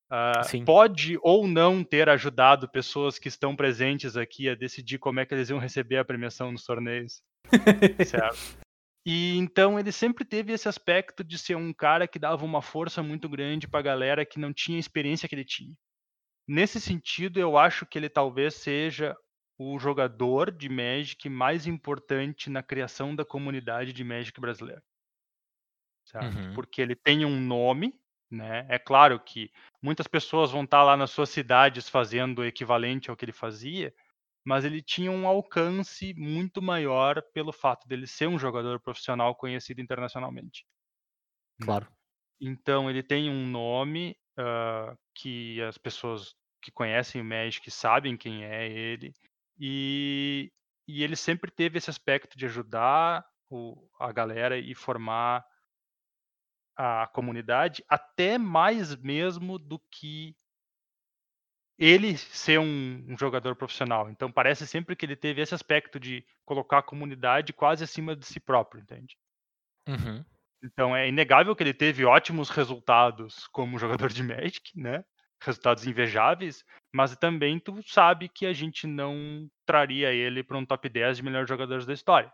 Uh, 0.09 0.63
pode 0.63 1.17
ou 1.21 1.45
não 1.47 1.83
ter 1.83 2.07
ajudado 2.07 2.69
pessoas 2.69 3.19
que 3.19 3.27
estão 3.27 3.55
presentes 3.55 4.15
aqui 4.15 4.47
a 4.47 4.55
decidir 4.55 4.99
como 4.99 5.19
é 5.19 5.25
que 5.25 5.33
eles 5.33 5.49
iam 5.49 5.59
receber 5.59 5.97
a 5.97 6.05
premiação 6.05 6.51
nos 6.51 6.63
torneios. 6.63 7.21
certo? 8.05 8.37
E 9.09 9.37
então 9.37 9.79
ele 9.79 9.89
sempre 9.89 10.25
teve 10.25 10.51
esse 10.51 10.67
aspecto 10.67 11.23
de 11.23 11.37
ser 11.37 11.55
um 11.55 11.71
cara 11.71 12.09
que 12.09 12.19
dava 12.19 12.43
uma 12.43 12.61
força 12.61 13.01
muito 13.01 13.29
grande 13.29 13.65
para 13.65 13.79
a 13.79 13.83
galera 13.83 14.25
que 14.25 14.37
não 14.37 14.51
tinha 14.51 14.77
a 14.77 14.81
experiência 14.81 15.29
que 15.29 15.33
ele 15.33 15.45
tinha. 15.45 15.73
Nesse 16.45 16.81
sentido, 16.81 17.39
eu 17.39 17.57
acho 17.57 17.85
que 17.85 17.97
ele 17.97 18.09
talvez 18.09 18.55
seja 18.55 19.15
o 19.57 19.79
jogador 19.79 20.51
de 20.51 20.67
Magic 20.67 21.29
mais 21.29 21.65
importante 21.65 22.49
na 22.49 22.61
criação 22.61 23.15
da 23.15 23.23
comunidade 23.23 23.93
de 23.93 24.03
Magic 24.03 24.39
brasileira. 24.41 24.83
Uhum. 26.13 26.53
Porque 26.53 26.81
ele 26.81 26.95
tem 26.95 27.23
um 27.23 27.39
nome, 27.39 27.93
né? 28.29 28.65
É 28.69 28.77
claro 28.77 29.19
que 29.19 29.51
muitas 29.81 30.07
pessoas 30.07 30.51
vão 30.51 30.63
estar 30.63 30.83
lá 30.83 30.97
nas 30.97 31.11
suas 31.11 31.29
cidades 31.29 31.87
fazendo 31.89 32.39
o 32.39 32.45
equivalente 32.45 33.09
ao 33.09 33.15
que 33.15 33.25
ele 33.25 33.31
fazia, 33.31 33.93
mas 34.45 34.65
ele 34.65 34.81
tinha 34.81 35.11
um 35.11 35.27
alcance 35.27 36.13
muito 36.13 36.61
maior 36.61 37.21
pelo 37.33 37.51
fato 37.51 37.87
dele 37.87 38.07
ser 38.07 38.27
um 38.27 38.39
jogador 38.39 38.79
profissional 38.79 39.35
conhecido 39.35 39.81
internacionalmente. 39.81 40.65
Né. 41.59 41.65
Claro. 41.65 41.87
Então 42.39 42.89
ele 42.89 43.01
tem 43.01 43.29
um 43.29 43.47
nome 43.47 44.15
uh, 44.37 44.97
que 45.15 45.61
as 45.63 45.77
pessoas 45.77 46.35
que 46.61 46.71
conhecem 46.71 47.21
o 47.21 47.25
Magic 47.25 47.69
sabem 47.71 48.17
quem 48.17 48.43
é 48.43 48.67
ele 48.67 49.13
e, 49.59 50.51
e 50.87 51.03
ele 51.03 51.15
sempre 51.15 51.49
teve 51.49 51.77
esse 51.77 51.89
aspecto 51.89 52.37
de 52.37 52.45
ajudar 52.45 53.25
o, 53.49 53.89
a 53.99 54.11
galera 54.11 54.57
e 54.57 54.75
formar 54.75 55.45
a 56.77 57.07
comunidade, 57.07 57.83
até 57.89 58.37
mais 58.37 58.95
mesmo 58.95 59.57
do 59.57 59.79
que 59.91 60.35
ele 61.77 62.17
ser 62.17 62.59
um, 62.59 63.05
um, 63.07 63.17
jogador 63.17 63.55
profissional. 63.55 64.09
Então 64.09 64.31
parece 64.31 64.65
sempre 64.65 64.95
que 64.95 65.05
ele 65.05 65.15
teve 65.15 65.41
esse 65.41 65.53
aspecto 65.53 65.99
de 65.99 66.25
colocar 66.45 66.79
a 66.79 66.83
comunidade 66.83 67.53
quase 67.53 67.83
acima 67.83 68.15
de 68.15 68.25
si 68.25 68.39
próprio, 68.39 68.81
entende? 68.81 69.17
Uhum. 69.87 70.23
Então 70.63 70.95
é 70.95 71.07
inegável 71.07 71.55
que 71.55 71.63
ele 71.63 71.73
teve 71.73 72.05
ótimos 72.05 72.49
resultados 72.49 73.47
como 73.47 73.77
jogador 73.77 74.09
de 74.09 74.23
Magic, 74.23 74.79
né? 74.79 75.03
Resultados 75.41 75.85
invejáveis, 75.85 76.63
mas 76.91 77.15
também 77.15 77.59
tu 77.59 77.79
sabe 77.87 78.27
que 78.27 78.45
a 78.45 78.53
gente 78.53 78.87
não 78.87 79.47
traria 79.65 80.11
ele 80.11 80.43
para 80.43 80.57
um 80.57 80.65
top 80.65 80.89
10 80.89 81.17
de 81.17 81.23
melhores 81.23 81.47
jogadores 81.47 81.85
da 81.85 81.93
história. 81.93 82.33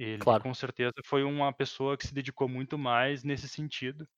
Ele, 0.00 0.16
Claro. 0.16 0.42
com 0.42 0.54
certeza, 0.54 0.94
foi 1.04 1.22
uma 1.22 1.52
pessoa 1.52 1.94
que 1.94 2.06
se 2.06 2.14
dedicou 2.14 2.48
muito 2.48 2.78
mais 2.78 3.22
nesse 3.22 3.46
sentido 3.46 4.08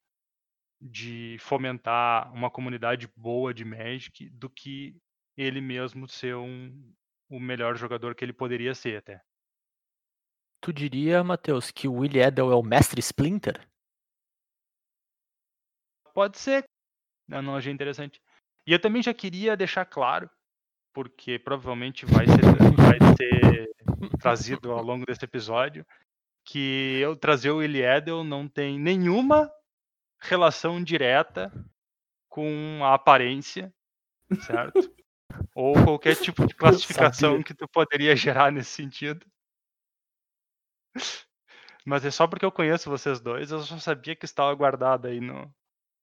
de 0.81 1.37
fomentar 1.41 2.33
uma 2.33 2.49
comunidade 2.49 3.09
boa 3.17 3.53
de 3.53 3.65
Magic 3.65 4.31
do 4.31 4.49
que 4.49 4.97
ele 5.37 5.61
mesmo 5.61 6.07
ser 6.07 6.37
um, 6.37 6.95
o 7.29 7.41
melhor 7.41 7.77
jogador 7.77 8.15
que 8.15 8.25
ele 8.25 8.33
poderia 8.33 8.77
ser 8.77 8.99
até. 8.99 9.21
Tu 10.61 10.73
diria, 10.73 11.25
Matheus, 11.25 11.73
que 11.73 11.89
o 11.89 11.95
Willie 11.95 12.23
Edel 12.23 12.53
é 12.53 12.55
o 12.55 12.63
mestre 12.63 13.01
Splinter? 13.01 13.69
Pode 16.15 16.39
ser. 16.39 16.63
A 17.29 17.39
analogia 17.39 17.73
interessante. 17.73 18.23
E 18.65 18.73
eu 18.73 18.81
também 18.81 19.03
já 19.03 19.13
queria 19.13 19.57
deixar 19.57 19.85
claro, 19.85 20.31
porque 20.95 21.41
provavelmente 21.41 22.07
vai 22.07 22.27
ser, 22.29 22.41
vai 22.77 22.99
ser 23.19 23.73
trazido 24.23 24.73
ao 24.73 24.83
longo 24.83 25.05
desse 25.05 25.25
episódio, 25.25 25.85
que 26.45 26.99
eu 27.01 27.17
trazer 27.17 27.51
o 27.51 27.63
Eliedel 27.63 28.25
não 28.25 28.49
tem 28.49 28.79
nenhuma 28.79 29.51
relação 30.21 30.83
direta 30.83 31.53
com 32.29 32.81
a 32.83 32.95
aparência, 32.95 33.73
certo? 34.47 34.91
Ou 35.55 35.75
qualquer 35.75 36.17
tipo 36.17 36.47
de 36.47 36.55
classificação 36.55 37.43
que 37.43 37.55
tu 37.55 37.67
poderia 37.69 38.15
gerar 38.15 38.53
nesse 38.53 38.71
sentido. 38.71 39.27
Mas 41.85 42.05
é 42.05 42.11
só 42.11 42.27
porque 42.27 42.45
eu 42.45 42.53
conheço 42.53 42.91
vocês 42.91 43.21
dois, 43.21 43.51
eu 43.51 43.61
só 43.61 43.77
sabia 43.79 44.15
que 44.15 44.25
estava 44.25 44.55
guardado 44.55 45.09
aí 45.09 45.21
no. 45.21 45.53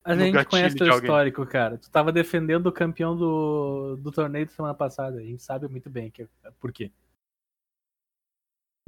Mas 0.05 0.17
no 0.17 0.23
a 0.23 0.25
gente 0.25 0.45
conhece 0.45 0.75
teu 0.75 0.89
histórico, 0.89 1.45
cara. 1.45 1.77
Tu 1.77 1.89
tava 1.89 2.11
defendendo 2.11 2.67
o 2.67 2.71
campeão 2.71 3.15
do, 3.15 3.97
do 3.97 4.11
torneio 4.11 4.45
da 4.45 4.51
semana 4.51 4.73
passada. 4.73 5.19
A 5.19 5.23
gente 5.23 5.43
sabe 5.43 5.67
muito 5.67 5.89
bem 5.89 6.09
que, 6.09 6.27
por 6.59 6.71
quê. 6.71 6.91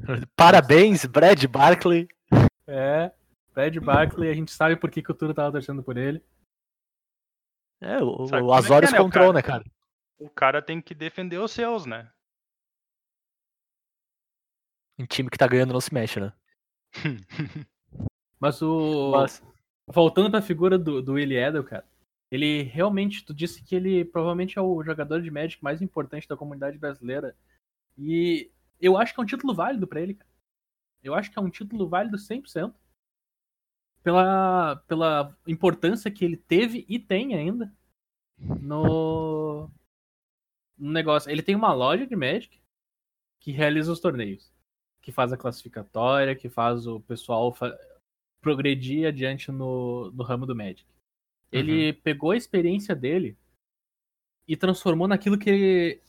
Parabéns, 0.36 1.04
Brad 1.04 1.44
Barkley. 1.46 2.08
É, 2.66 3.12
Brad 3.54 3.76
Barkley, 3.78 4.30
a 4.30 4.34
gente 4.34 4.50
sabe 4.50 4.76
por 4.76 4.90
que, 4.90 5.02
que 5.02 5.10
o 5.10 5.14
Turo 5.14 5.34
tava 5.34 5.52
torcendo 5.52 5.82
por 5.82 5.96
ele. 5.96 6.22
É, 7.80 8.02
o, 8.02 8.26
Sabe 8.26 8.42
o 8.42 8.54
é 8.54 8.56
Azores 8.56 8.90
é, 8.90 8.92
né, 8.92 8.98
control, 8.98 9.32
cara? 9.32 9.34
né, 9.34 9.42
cara? 9.42 9.64
O 10.18 10.30
cara 10.30 10.62
tem 10.62 10.80
que 10.80 10.94
defender 10.94 11.38
os 11.38 11.50
seus, 11.50 11.84
né? 11.84 12.10
Um 14.98 15.04
time 15.04 15.28
que 15.28 15.38
tá 15.38 15.48
ganhando 15.48 15.72
não 15.72 15.80
se 15.80 15.92
mexe, 15.92 16.20
né? 16.20 16.32
Mas 18.38 18.62
o. 18.62 19.10
Mas, 19.10 19.42
Voltando 19.86 20.30
pra 20.30 20.40
figura 20.40 20.78
do, 20.78 21.02
do 21.02 21.14
Willie 21.14 21.36
Edel, 21.36 21.64
cara. 21.64 21.84
Ele 22.30 22.62
realmente, 22.62 23.24
tu 23.24 23.34
disse 23.34 23.62
que 23.62 23.74
ele 23.74 24.04
provavelmente 24.04 24.58
é 24.58 24.62
o 24.62 24.82
jogador 24.82 25.20
de 25.20 25.30
Magic 25.30 25.62
mais 25.62 25.82
importante 25.82 26.26
da 26.26 26.36
comunidade 26.36 26.78
brasileira. 26.78 27.36
E 27.98 28.50
eu 28.82 28.98
acho 28.98 29.14
que 29.14 29.20
é 29.20 29.22
um 29.22 29.26
título 29.26 29.54
válido 29.54 29.86
pra 29.86 30.00
ele, 30.00 30.14
cara. 30.14 30.30
Eu 31.02 31.14
acho 31.14 31.30
que 31.30 31.38
é 31.38 31.42
um 31.42 31.50
título 31.50 31.88
válido 31.88 32.16
100%. 32.18 32.74
Pela, 34.02 34.76
pela 34.88 35.36
importância 35.46 36.10
que 36.10 36.24
ele 36.24 36.36
teve 36.36 36.84
e 36.88 36.98
tem 36.98 37.34
ainda 37.36 37.72
no, 38.60 39.70
no 40.76 40.90
negócio. 40.90 41.30
Ele 41.30 41.42
tem 41.42 41.54
uma 41.54 41.72
loja 41.72 42.04
de 42.04 42.16
Magic 42.16 42.60
que 43.40 43.52
realiza 43.52 43.92
os 43.92 44.00
torneios. 44.00 44.52
Que 45.00 45.12
faz 45.12 45.32
a 45.32 45.36
classificatória, 45.36 46.34
que 46.34 46.48
faz 46.48 46.86
o 46.86 47.00
pessoal 47.00 47.52
fa- 47.52 47.78
progredir 48.40 49.06
adiante 49.06 49.52
no, 49.52 50.10
no 50.10 50.24
ramo 50.24 50.46
do 50.46 50.54
Magic. 50.54 50.84
Ele 51.52 51.92
pegou 51.92 52.32
a 52.32 52.36
experiência 52.36 52.94
dele 52.96 53.36
e 54.48 54.56
transformou 54.56 55.06
naquilo 55.06 55.38
que 55.38 55.50
ele, 55.50 56.02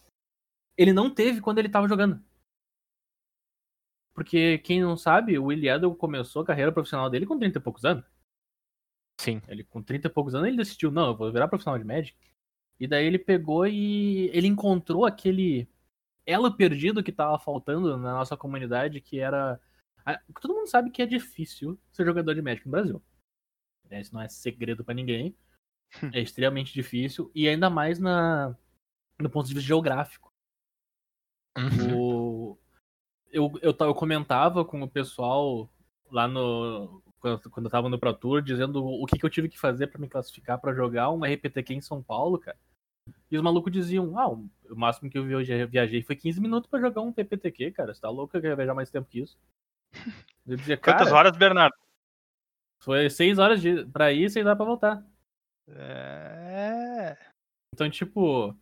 ele 0.75 0.93
não 0.93 1.13
teve 1.13 1.41
quando 1.41 1.59
ele 1.59 1.69
tava 1.69 1.87
jogando. 1.87 2.23
Porque 4.13 4.59
quem 4.59 4.81
não 4.81 4.95
sabe, 4.95 5.37
o 5.37 5.45
Willie 5.45 5.69
Edel 5.69 5.95
começou 5.95 6.43
a 6.43 6.45
carreira 6.45 6.71
profissional 6.71 7.09
dele 7.09 7.25
com 7.25 7.37
30 7.37 7.57
e 7.57 7.61
poucos 7.61 7.83
anos. 7.83 8.05
sim. 9.19 9.41
Ele 9.47 9.63
com 9.63 9.81
30 9.81 10.07
e 10.07 10.09
poucos 10.09 10.35
anos 10.35 10.47
ele 10.47 10.57
decidiu, 10.57 10.91
não, 10.91 11.07
eu 11.07 11.15
vou 11.15 11.31
virar 11.31 11.47
profissional 11.47 11.79
de 11.79 11.85
Magic. 11.85 12.17
E 12.79 12.87
daí 12.87 13.05
ele 13.05 13.19
pegou 13.19 13.65
e 13.65 14.29
ele 14.33 14.47
encontrou 14.47 15.05
aquele 15.05 15.67
elo 16.25 16.55
perdido 16.55 17.03
que 17.03 17.11
tava 17.11 17.37
faltando 17.39 17.97
na 17.97 18.13
nossa 18.13 18.37
comunidade, 18.37 19.01
que 19.01 19.19
era 19.19 19.59
todo 20.41 20.53
mundo 20.53 20.67
sabe 20.67 20.89
que 20.89 21.01
é 21.01 21.05
difícil 21.05 21.79
ser 21.91 22.05
jogador 22.05 22.35
de 22.35 22.41
Magic 22.41 22.65
no 22.65 22.71
Brasil. 22.71 23.01
né? 23.89 24.01
Isso 24.01 24.13
não 24.13 24.21
é 24.21 24.27
segredo 24.27 24.83
pra 24.83 24.93
ninguém. 24.93 25.35
É 26.11 26.19
extremamente 26.19 26.73
difícil 26.73 27.31
e 27.35 27.47
ainda 27.47 27.69
mais 27.69 27.99
na 27.99 28.57
no 29.19 29.29
ponto 29.29 29.47
de 29.47 29.53
vista 29.53 29.67
geográfico. 29.67 30.33
Uhum. 31.55 31.95
O, 31.95 32.12
eu, 33.33 33.51
eu, 33.61 33.75
eu 33.77 33.95
comentava 33.95 34.63
com 34.63 34.81
o 34.81 34.87
pessoal 34.89 35.69
lá 36.09 36.27
no. 36.27 37.01
quando, 37.19 37.49
quando 37.49 37.65
eu 37.65 37.71
tava 37.71 37.89
no 37.89 37.99
Pro 37.99 38.13
Tour, 38.13 38.41
dizendo 38.41 38.85
o 38.85 39.05
que, 39.05 39.17
que 39.19 39.25
eu 39.25 39.29
tive 39.29 39.49
que 39.49 39.59
fazer 39.59 39.87
pra 39.87 39.99
me 39.99 40.07
classificar 40.07 40.59
pra 40.61 40.73
jogar 40.73 41.09
um 41.11 41.25
RPTQ 41.25 41.73
em 41.73 41.81
São 41.81 42.01
Paulo, 42.01 42.37
cara. 42.39 42.57
E 43.29 43.35
os 43.35 43.43
malucos 43.43 43.73
diziam, 43.73 44.17
ah, 44.17 44.29
o 44.29 44.47
máximo 44.75 45.09
que 45.09 45.17
eu 45.17 45.25
viajei- 45.25 45.65
viajei 45.65 46.01
foi 46.03 46.15
15 46.15 46.39
minutos 46.39 46.69
pra 46.69 46.79
jogar 46.79 47.01
um 47.01 47.11
PPTQ, 47.11 47.71
cara. 47.71 47.93
Você 47.93 47.99
tá 47.99 48.09
louco? 48.09 48.37
Eu 48.37 48.41
queria 48.41 48.55
viajar 48.55 48.73
mais 48.73 48.89
tempo 48.89 49.09
que 49.09 49.19
isso. 49.19 49.37
Eu 50.45 50.55
dizia, 50.57 50.77
Quantas 50.77 51.11
horas, 51.11 51.35
Bernardo? 51.35 51.75
foi 52.81 53.09
6 53.09 53.39
horas 53.39 53.61
de, 53.61 53.85
pra 53.85 54.11
ir 54.11 54.25
e 54.25 54.29
6 54.29 54.45
horas 54.45 54.57
pra 54.57 54.65
voltar. 54.65 55.05
É. 55.69 57.17
Então, 57.73 57.89
tipo, 57.89 58.55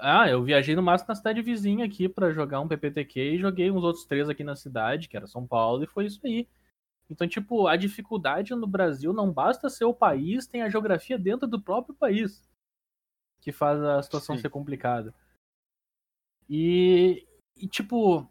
ah, 0.00 0.28
eu 0.28 0.42
viajei 0.42 0.74
no 0.74 0.82
máximo 0.82 1.08
na 1.08 1.14
cidade 1.14 1.42
vizinha 1.42 1.84
aqui 1.84 2.08
pra 2.08 2.32
jogar 2.32 2.60
um 2.60 2.68
PPTQ 2.68 3.34
e 3.34 3.38
joguei 3.38 3.70
uns 3.70 3.82
outros 3.82 4.04
três 4.04 4.28
aqui 4.28 4.44
na 4.44 4.56
cidade, 4.56 5.08
que 5.08 5.16
era 5.16 5.26
São 5.26 5.46
Paulo, 5.46 5.84
e 5.84 5.86
foi 5.86 6.06
isso 6.06 6.20
aí. 6.24 6.48
Então, 7.10 7.26
tipo, 7.26 7.66
a 7.66 7.76
dificuldade 7.76 8.54
no 8.54 8.66
Brasil 8.66 9.12
não 9.12 9.32
basta 9.32 9.68
ser 9.68 9.84
o 9.84 9.94
país, 9.94 10.46
tem 10.46 10.62
a 10.62 10.68
geografia 10.68 11.18
dentro 11.18 11.48
do 11.48 11.60
próprio 11.60 11.94
país 11.94 12.48
que 13.40 13.52
faz 13.52 13.80
a 13.80 14.02
situação 14.02 14.36
Sim. 14.36 14.42
ser 14.42 14.50
complicada. 14.50 15.14
E, 16.48 17.26
e, 17.56 17.66
tipo, 17.66 18.30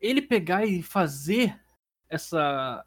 ele 0.00 0.22
pegar 0.22 0.64
e 0.64 0.82
fazer 0.82 1.60
essa 2.08 2.84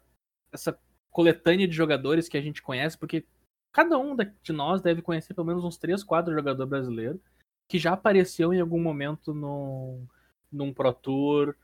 essa 0.52 0.78
coletânea 1.10 1.66
de 1.66 1.74
jogadores 1.74 2.28
que 2.28 2.36
a 2.36 2.40
gente 2.40 2.62
conhece, 2.62 2.96
porque 2.96 3.26
cada 3.72 3.98
um 3.98 4.16
de 4.16 4.52
nós 4.52 4.80
deve 4.80 5.02
conhecer 5.02 5.34
pelo 5.34 5.46
menos 5.46 5.64
uns 5.64 5.76
3, 5.76 6.02
4 6.02 6.32
jogadores 6.32 6.70
brasileiros 6.70 7.20
que 7.68 7.78
já 7.78 7.92
apareceu 7.92 8.52
em 8.52 8.60
algum 8.60 8.80
momento 8.80 9.34
num, 9.34 10.06
num 10.50 10.72
Pro 10.72 10.92
Tour, 10.92 11.54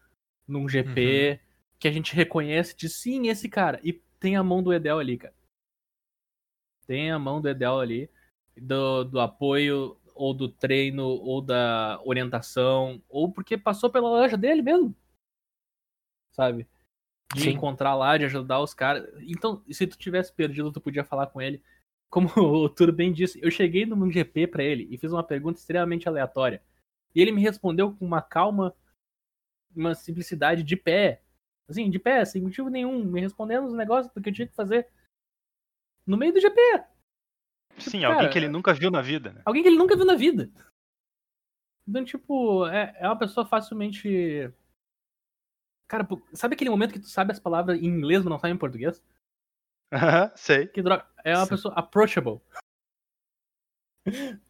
num 0.47 0.69
GP, 0.69 1.41
que 1.79 1.89
a 1.89 1.93
gente 1.93 2.15
reconhece 2.15 2.77
de 2.77 2.89
sim, 2.89 3.29
esse 3.29 3.49
cara. 3.49 3.81
E 3.83 3.93
tem 4.19 4.37
a 4.37 4.43
mão 4.43 4.63
do 4.63 4.73
Edel 4.73 4.99
ali, 4.99 5.19
cara. 5.19 5.35
Tem 6.87 7.11
a 7.11 7.19
mão 7.19 7.41
do 7.41 7.49
Edel 7.49 7.79
ali, 7.79 8.11
do, 8.57 9.05
do 9.05 9.21
apoio, 9.21 9.97
ou 10.15 10.35
do 10.35 10.49
treino, 10.49 11.07
ou 11.07 11.41
da 11.41 12.01
orientação, 12.05 13.03
ou 13.09 13.33
porque 13.33 13.57
passou 13.57 13.91
pela 13.91 14.09
loja 14.09 14.37
dele 14.37 14.63
mesmo. 14.63 14.95
Sabe? 16.33 16.69
De 17.35 17.43
Sim. 17.43 17.51
encontrar 17.51 17.95
lá, 17.95 18.19
de 18.19 18.27
ajudar 18.27 18.61
os 18.61 18.75
caras. 18.75 19.09
Então, 19.23 19.63
se 19.71 19.87
tu 19.87 19.97
tivesse 19.97 20.33
perdido, 20.33 20.73
tu 20.73 20.81
podia 20.81 21.05
falar 21.05 21.29
com 21.29 21.41
ele. 21.41 21.63
Como 22.13 22.29
o 22.37 22.69
Turo 22.69 22.93
bem 22.93 23.11
disse, 23.11 23.41
eu 23.43 23.51
cheguei 23.51 23.87
num 23.87 24.13
GP 24.13 24.47
pra 24.47 24.63
ele 24.63 24.87
e 24.91 24.99
fiz 24.99 25.11
uma 25.11 25.25
pergunta 25.25 25.59
extremamente 25.59 26.07
aleatória. 26.07 26.63
E 27.15 27.23
ele 27.23 27.33
me 27.33 27.41
respondeu 27.41 27.97
com 27.97 28.05
uma 28.05 28.21
calma, 28.21 28.77
uma 29.75 29.95
simplicidade 29.95 30.63
de 30.63 30.77
pé. 30.77 31.23
Assim, 31.67 31.89
de 31.89 31.99
pé, 31.99 32.23
sem 32.27 32.43
motivo 32.43 32.69
nenhum, 32.69 33.03
me 33.03 33.23
respondendo 33.23 33.65
os 33.65 33.73
negócios 33.73 34.13
do 34.13 34.21
que 34.21 34.29
eu 34.29 34.35
tinha 34.35 34.47
que 34.47 34.55
fazer 34.55 34.87
no 36.07 36.19
meio 36.19 36.35
do 36.35 36.41
GP. 36.41 36.61
Sim, 37.79 38.03
cara, 38.03 38.15
alguém 38.15 38.31
que 38.31 38.39
ele 38.39 38.49
nunca 38.49 38.75
viu 38.75 38.91
na 38.91 39.01
vida, 39.01 39.33
né? 39.33 39.41
Alguém 39.47 39.63
que 39.63 39.69
ele 39.71 39.79
nunca 39.79 39.97
viu 39.97 40.05
na 40.05 40.15
vida. 40.15 40.51
Então, 41.89 42.05
tipo, 42.05 42.67
é, 42.67 42.95
é 42.99 43.07
uma 43.07 43.19
pessoa 43.19 43.47
facilmente. 43.47 44.53
Cara, 45.89 46.07
sabe 46.35 46.55
aquele 46.57 46.69
momento 46.69 46.93
que 46.93 47.01
tu 47.01 47.09
sabe 47.09 47.33
as 47.33 47.41
palavras 47.41 47.81
em 47.81 47.87
inglês, 47.87 48.23
mas 48.23 48.31
não 48.31 48.39
sabe 48.39 48.53
em 48.53 48.59
português? 48.59 49.03
Aham, 49.93 50.31
Sei. 50.35 50.67
Que 50.67 50.83
droga. 50.83 51.05
É 51.25 51.37
uma 51.37 51.45
Sim. 51.45 51.51
pessoa 51.51 51.75
approachable. 51.75 52.41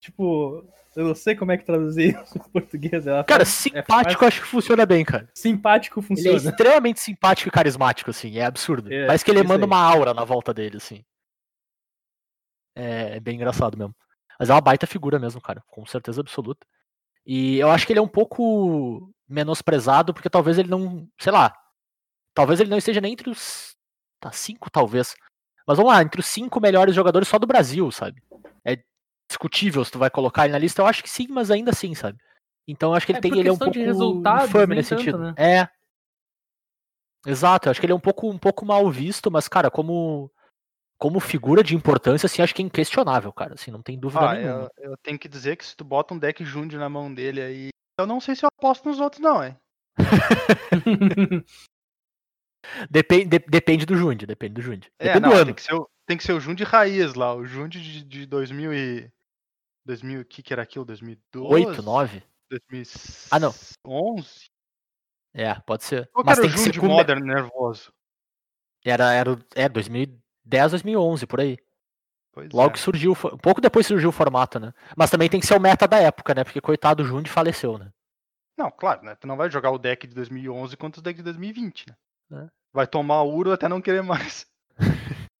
tipo, 0.00 0.64
eu 0.96 1.04
não 1.04 1.14
sei 1.14 1.34
como 1.36 1.52
é 1.52 1.58
que 1.58 1.64
traduzir 1.64 2.14
isso 2.24 2.36
em 2.38 2.50
português. 2.50 3.06
Ela 3.06 3.24
Cara, 3.24 3.44
faz- 3.44 3.54
simpático 3.54 4.24
eu 4.24 4.28
acho 4.28 4.40
que 4.42 4.46
funciona 4.48 4.84
bem, 4.84 5.04
cara. 5.04 5.28
simpático 5.34 6.00
Ele 6.00 6.06
é 6.06 6.08
funciona. 6.08 6.50
extremamente 6.50 7.00
simpático 7.00 7.48
e 7.48 7.52
carismático, 7.52 8.10
assim, 8.10 8.38
é 8.38 8.44
absurdo. 8.44 8.92
É, 8.92 9.06
Parece 9.06 9.24
que 9.24 9.30
ele 9.30 9.40
emana 9.40 9.64
aí. 9.64 9.66
uma 9.66 9.80
aura 9.82 10.12
na 10.14 10.24
volta 10.24 10.52
dele, 10.52 10.76
assim. 10.78 11.04
É, 12.74 13.16
é 13.16 13.20
bem 13.20 13.36
engraçado 13.36 13.76
mesmo. 13.76 13.94
Mas 14.38 14.48
é 14.48 14.54
uma 14.54 14.60
baita 14.60 14.86
figura 14.86 15.18
mesmo, 15.18 15.40
cara, 15.40 15.62
com 15.66 15.84
certeza 15.84 16.20
absoluta. 16.20 16.66
E 17.26 17.58
eu 17.58 17.70
acho 17.70 17.86
que 17.86 17.92
ele 17.92 18.00
é 18.00 18.02
um 18.02 18.08
pouco 18.08 19.12
menosprezado, 19.28 20.14
porque 20.14 20.30
talvez 20.30 20.56
ele 20.58 20.68
não, 20.70 21.06
sei 21.20 21.30
lá, 21.30 21.54
talvez 22.34 22.58
ele 22.58 22.70
não 22.70 22.78
esteja 22.78 23.00
nem 23.00 23.12
entre 23.12 23.28
os 23.28 23.76
tá, 24.20 24.30
cinco, 24.32 24.70
talvez. 24.70 25.16
Mas 25.66 25.76
vamos 25.76 25.92
lá, 25.92 26.02
entre 26.02 26.20
os 26.20 26.26
cinco 26.26 26.60
melhores 26.60 26.94
jogadores 26.94 27.28
só 27.28 27.38
do 27.38 27.46
Brasil, 27.46 27.90
sabe? 27.90 28.22
É 28.64 28.78
discutível 29.28 29.84
se 29.84 29.92
tu 29.92 29.98
vai 29.98 30.10
colocar 30.10 30.44
ele 30.44 30.52
na 30.52 30.58
lista, 30.58 30.82
eu 30.82 30.86
acho 30.86 31.02
que 31.02 31.10
sim, 31.10 31.26
mas 31.28 31.50
ainda 31.50 31.70
assim, 31.70 31.94
sabe? 31.94 32.18
Então 32.66 32.90
eu 32.90 32.94
acho 32.96 33.06
que 33.06 33.12
ele 33.12 33.18
É, 33.18 33.20
tem, 33.22 33.38
ele 33.38 33.48
é 33.48 33.52
um 33.52 33.58
questão 33.58 33.72
pouco 33.72 34.44
infame 34.44 34.74
nesse 34.74 34.90
tanto, 34.90 34.98
sentido. 35.00 35.18
né? 35.18 35.34
É. 35.36 35.68
Exato, 37.26 37.68
eu 37.68 37.70
acho 37.70 37.80
que 37.80 37.86
ele 37.86 37.92
é 37.92 37.96
um 37.96 38.00
pouco, 38.00 38.28
um 38.28 38.38
pouco 38.38 38.64
mal 38.64 38.90
visto, 38.90 39.30
mas, 39.30 39.46
cara, 39.46 39.70
como, 39.70 40.30
como 40.98 41.20
figura 41.20 41.62
de 41.62 41.76
importância, 41.76 42.26
assim, 42.26 42.40
acho 42.42 42.54
que 42.54 42.62
é 42.62 42.64
inquestionável, 42.64 43.32
cara. 43.32 43.54
Assim, 43.54 43.70
não 43.70 43.82
tem 43.82 43.98
dúvida 43.98 44.30
Ah, 44.30 44.34
nenhuma. 44.34 44.70
eu, 44.78 44.90
eu 44.90 44.96
tenho 45.02 45.18
que 45.18 45.28
dizer 45.28 45.56
que 45.56 45.64
se 45.64 45.76
tu 45.76 45.84
bota 45.84 46.14
um 46.14 46.18
deck 46.18 46.44
Jund 46.44 46.74
na 46.76 46.88
mão 46.88 47.12
dele 47.12 47.40
aí, 47.42 47.68
eu 47.98 48.06
não 48.06 48.20
sei 48.20 48.34
se 48.34 48.44
eu 48.44 48.48
aposto 48.48 48.88
nos 48.88 48.98
outros, 49.00 49.20
não, 49.20 49.44
hein? 49.44 49.56
Depende, 52.90 53.24
de- 53.26 53.46
depende 53.48 53.86
do 53.86 53.96
Jund, 53.96 54.26
depende 54.26 54.54
do 54.54 54.62
Jund. 54.62 54.90
É, 54.98 55.06
Depende 55.06 55.20
não, 55.22 55.30
do 55.30 55.34
tem 55.34 55.42
ano. 55.42 55.54
que, 55.54 55.62
ser 55.62 55.74
o, 55.74 55.90
tem 56.06 56.16
que 56.16 56.24
ser 56.24 56.32
o 56.32 56.40
Jund 56.40 56.62
raiz 56.64 57.14
lá, 57.14 57.34
o 57.34 57.44
Jund 57.44 57.80
de, 57.80 58.04
de 58.04 58.26
2000 58.26 58.72
e... 58.74 59.12
2000, 59.84 60.20
o 60.20 60.24
que 60.24 60.42
que 60.42 60.52
era 60.52 60.62
aquilo? 60.62 60.84
2012? 60.84 61.66
8, 61.66 61.82
9? 61.82 62.22
2011? 62.50 63.28
Ah, 63.30 63.38
não. 63.38 63.54
É, 65.32 65.54
pode 65.60 65.84
ser. 65.84 66.08
Qual 66.12 66.24
Mas 66.24 66.38
era 66.38 66.46
o 66.46 66.50
tem 66.50 66.72
que 66.72 66.72
ser. 66.72 66.82
Modern 66.82 67.24
nervoso? 67.24 67.92
Era, 68.84 69.12
era, 69.12 69.38
é, 69.54 69.68
2010, 69.68 70.70
2011, 70.72 71.26
por 71.26 71.40
aí. 71.40 71.58
Pois 72.32 72.52
Logo 72.52 72.70
é. 72.70 72.72
que 72.72 72.78
surgiu, 72.78 73.12
um 73.12 73.38
pouco 73.38 73.60
depois 73.60 73.86
surgiu 73.86 74.10
o 74.10 74.12
formato, 74.12 74.58
né? 74.60 74.72
Mas 74.96 75.10
também 75.10 75.28
tem 75.28 75.40
que 75.40 75.46
ser 75.46 75.54
o 75.54 75.60
meta 75.60 75.86
da 75.88 75.98
época, 75.98 76.34
né? 76.34 76.44
Porque 76.44 76.60
coitado, 76.60 77.02
o 77.02 77.06
Jund 77.06 77.28
faleceu, 77.28 77.78
né? 77.78 77.92
Não, 78.56 78.70
claro, 78.70 79.02
né? 79.02 79.14
Tu 79.14 79.26
não 79.26 79.36
vai 79.36 79.50
jogar 79.50 79.70
o 79.70 79.78
deck 79.78 80.06
de 80.06 80.14
2011 80.14 80.76
contra 80.76 81.00
o 81.00 81.02
deck 81.02 81.16
de 81.16 81.22
2020, 81.24 81.88
né? 81.88 81.96
É. 82.32 82.46
Vai 82.72 82.86
tomar 82.86 83.22
Uro 83.22 83.52
até 83.52 83.68
não 83.68 83.80
querer 83.80 84.02
mais. 84.02 84.46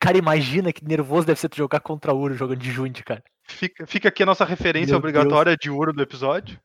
Cara, 0.00 0.18
imagina 0.18 0.72
que 0.72 0.84
nervoso 0.84 1.26
deve 1.26 1.38
ser 1.38 1.48
tu 1.48 1.56
jogar 1.56 1.80
contra 1.80 2.12
o 2.12 2.18
Uro 2.18 2.34
jogando 2.34 2.58
de 2.58 2.70
Jund, 2.72 3.02
cara. 3.04 3.22
Fica, 3.44 3.86
fica 3.86 4.08
aqui 4.08 4.24
a 4.24 4.26
nossa 4.26 4.44
referência 4.44 4.90
Meu 4.90 4.98
obrigatória 4.98 5.56
de 5.56 5.70
Uro 5.70 5.92
do 5.92 6.02
episódio. 6.02 6.60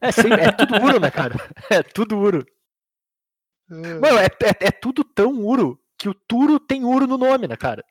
É, 0.00 0.10
sempre, 0.10 0.40
é 0.40 0.50
tudo 0.50 0.82
Uro, 0.82 0.98
né, 0.98 1.10
cara? 1.10 1.34
É 1.70 1.82
tudo 1.82 2.18
Uro. 2.18 2.44
Mano, 3.68 4.18
é, 4.18 4.26
é, 4.26 4.66
é 4.68 4.70
tudo 4.70 5.04
tão 5.04 5.32
Uro 5.40 5.78
que 5.98 6.08
o 6.08 6.14
Turo 6.14 6.58
tem 6.58 6.84
Uro 6.84 7.06
no 7.06 7.18
nome, 7.18 7.46
né, 7.46 7.56
cara? 7.56 7.84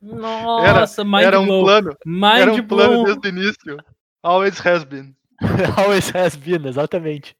Nossa, 0.00 1.04
mind 1.04 1.22
era 1.22 1.38
um 1.38 1.46
blow. 1.46 1.64
plano, 1.64 1.96
Mind 2.04 2.38
era 2.40 2.52
um 2.52 2.66
plano 2.66 2.92
blow. 2.92 3.04
desde 3.04 3.28
o 3.28 3.28
início. 3.28 3.76
Always 4.22 4.58
has 4.66 4.84
been. 4.84 5.14
Always 5.78 6.10
has 6.10 6.36
been, 6.36 6.66
exatamente. 6.66 7.36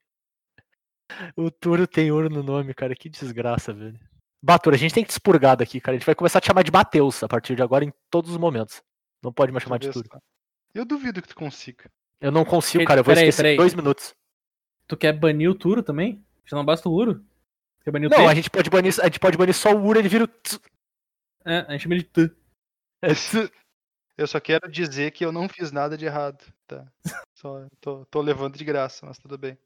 O 1.37 1.51
Turo 1.51 1.87
tem 1.87 2.11
Uro 2.11 2.29
no 2.29 2.43
nome, 2.43 2.75
cara. 2.75 2.95
Que 2.95 3.09
desgraça, 3.09 3.73
velho. 3.73 3.99
Batura, 4.43 4.77
a 4.77 4.79
gente 4.79 4.95
tem 4.95 5.05
que 5.05 5.09
te 5.09 5.13
expurgar 5.13 5.57
daqui, 5.57 5.81
cara. 5.81 5.97
A 5.97 5.99
gente 5.99 6.07
vai 6.07 6.15
começar 6.15 6.39
a 6.39 6.41
te 6.41 6.47
chamar 6.47 6.63
de 6.63 6.73
Mateus 6.73 7.23
a 7.23 7.29
partir 7.29 7.55
de 7.55 7.63
agora 7.63 7.85
em 7.85 7.93
todos 8.11 8.31
os 8.31 8.37
momentos. 8.37 8.83
Não 9.23 9.33
pode 9.33 9.53
mais 9.53 9.63
chamar 9.63 9.79
de 9.79 9.91
Turo. 9.91 10.09
Eu 10.75 10.85
duvido 10.85 11.23
que 11.23 11.29
tu 11.29 11.37
consiga. 11.37 11.91
Eu 12.21 12.33
não 12.33 12.45
consigo, 12.45 12.85
cara. 12.85 13.01
Eu 13.01 13.05
vou 13.05 13.15
peraí, 13.15 13.29
esquecer 13.29 13.43
peraí. 13.43 13.57
dois 13.57 13.75
minutos. 13.75 14.15
Tu 14.89 14.97
quer 14.97 15.13
banir 15.13 15.51
o 15.51 15.55
Turo 15.55 15.83
também? 15.83 16.25
Já 16.45 16.57
não 16.57 16.65
basta 16.65 16.89
o 16.89 16.93
Uro? 16.93 17.25
Quer 17.85 17.91
banir 17.91 18.09
o 18.09 18.11
Não, 18.11 18.19
T? 18.19 18.27
a 18.27 18.35
gente 18.35 18.51
pode 18.51 18.71
banir, 18.71 18.95
a 19.01 19.05
gente 19.05 19.21
pode 19.21 19.37
banir 19.37 19.55
só 19.55 19.73
o 19.75 19.85
Uro, 19.85 19.99
ele 19.99 20.09
vira 20.09 20.25
o. 20.25 20.29
tz. 20.29 20.61
É, 21.45 21.59
a 21.69 21.73
gente 21.73 21.83
chama 21.83 21.95
ele 21.95 22.03
de 22.05 22.09
T. 22.09 22.31
É, 23.03 23.15
tz. 23.15 23.33
Eu 24.17 24.27
só 24.27 24.39
quero 24.39 24.71
dizer 24.71 25.11
que 25.13 25.25
eu 25.25 25.33
não 25.33 25.49
fiz 25.49 25.73
nada 25.73 25.97
de 25.97 26.05
errado, 26.05 26.45
tá? 26.67 26.85
Só 27.35 27.67
tô, 27.81 28.05
tô 28.07 28.21
levando 28.21 28.59
de 28.59 28.65
graça, 28.65 29.07
mas 29.07 29.19
tudo 29.19 29.39
bem. 29.39 29.57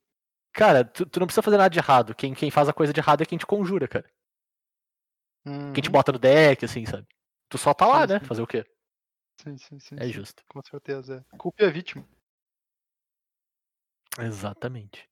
Cara, 0.57 0.85
tu, 0.87 1.05
tu 1.05 1.21
não 1.21 1.27
precisa 1.27 1.43
fazer 1.43 1.59
nada 1.59 1.69
de 1.69 1.79
errado. 1.79 2.15
Quem, 2.15 2.33
quem 2.33 2.51
faz 2.51 2.67
a 2.67 2.73
coisa 2.73 2.91
de 2.93 2.99
errado 2.99 3.21
é 3.23 3.27
quem 3.27 3.37
te 3.37 3.45
conjura, 3.47 3.87
cara. 3.87 4.09
Quem 5.75 5.83
te 5.83 5.89
Uhum. 5.89 5.93
bota 5.93 6.13
no 6.13 6.19
deck, 6.19 6.65
assim, 6.65 6.87
sabe? 6.87 7.07
Tu 7.51 7.59
só 7.59 7.75
tá 7.75 7.87
lá, 7.87 8.07
Sim, 8.07 8.15
né? 8.15 8.19
sim. 8.21 8.25
Fazer 8.25 8.43
o 8.43 8.47
quê? 8.47 8.65
Sim, 9.43 9.59
sim, 9.59 9.79
sim. 9.79 9.97
É 9.99 10.07
sim, 10.07 10.13
justo. 10.13 10.43
Com 10.49 10.63
certeza. 10.63 11.25
é. 11.31 11.37
Culpa 11.37 11.63
é 11.63 11.67
a 11.67 11.71
vítima. 11.71 12.05
Exatamente. 14.19 15.07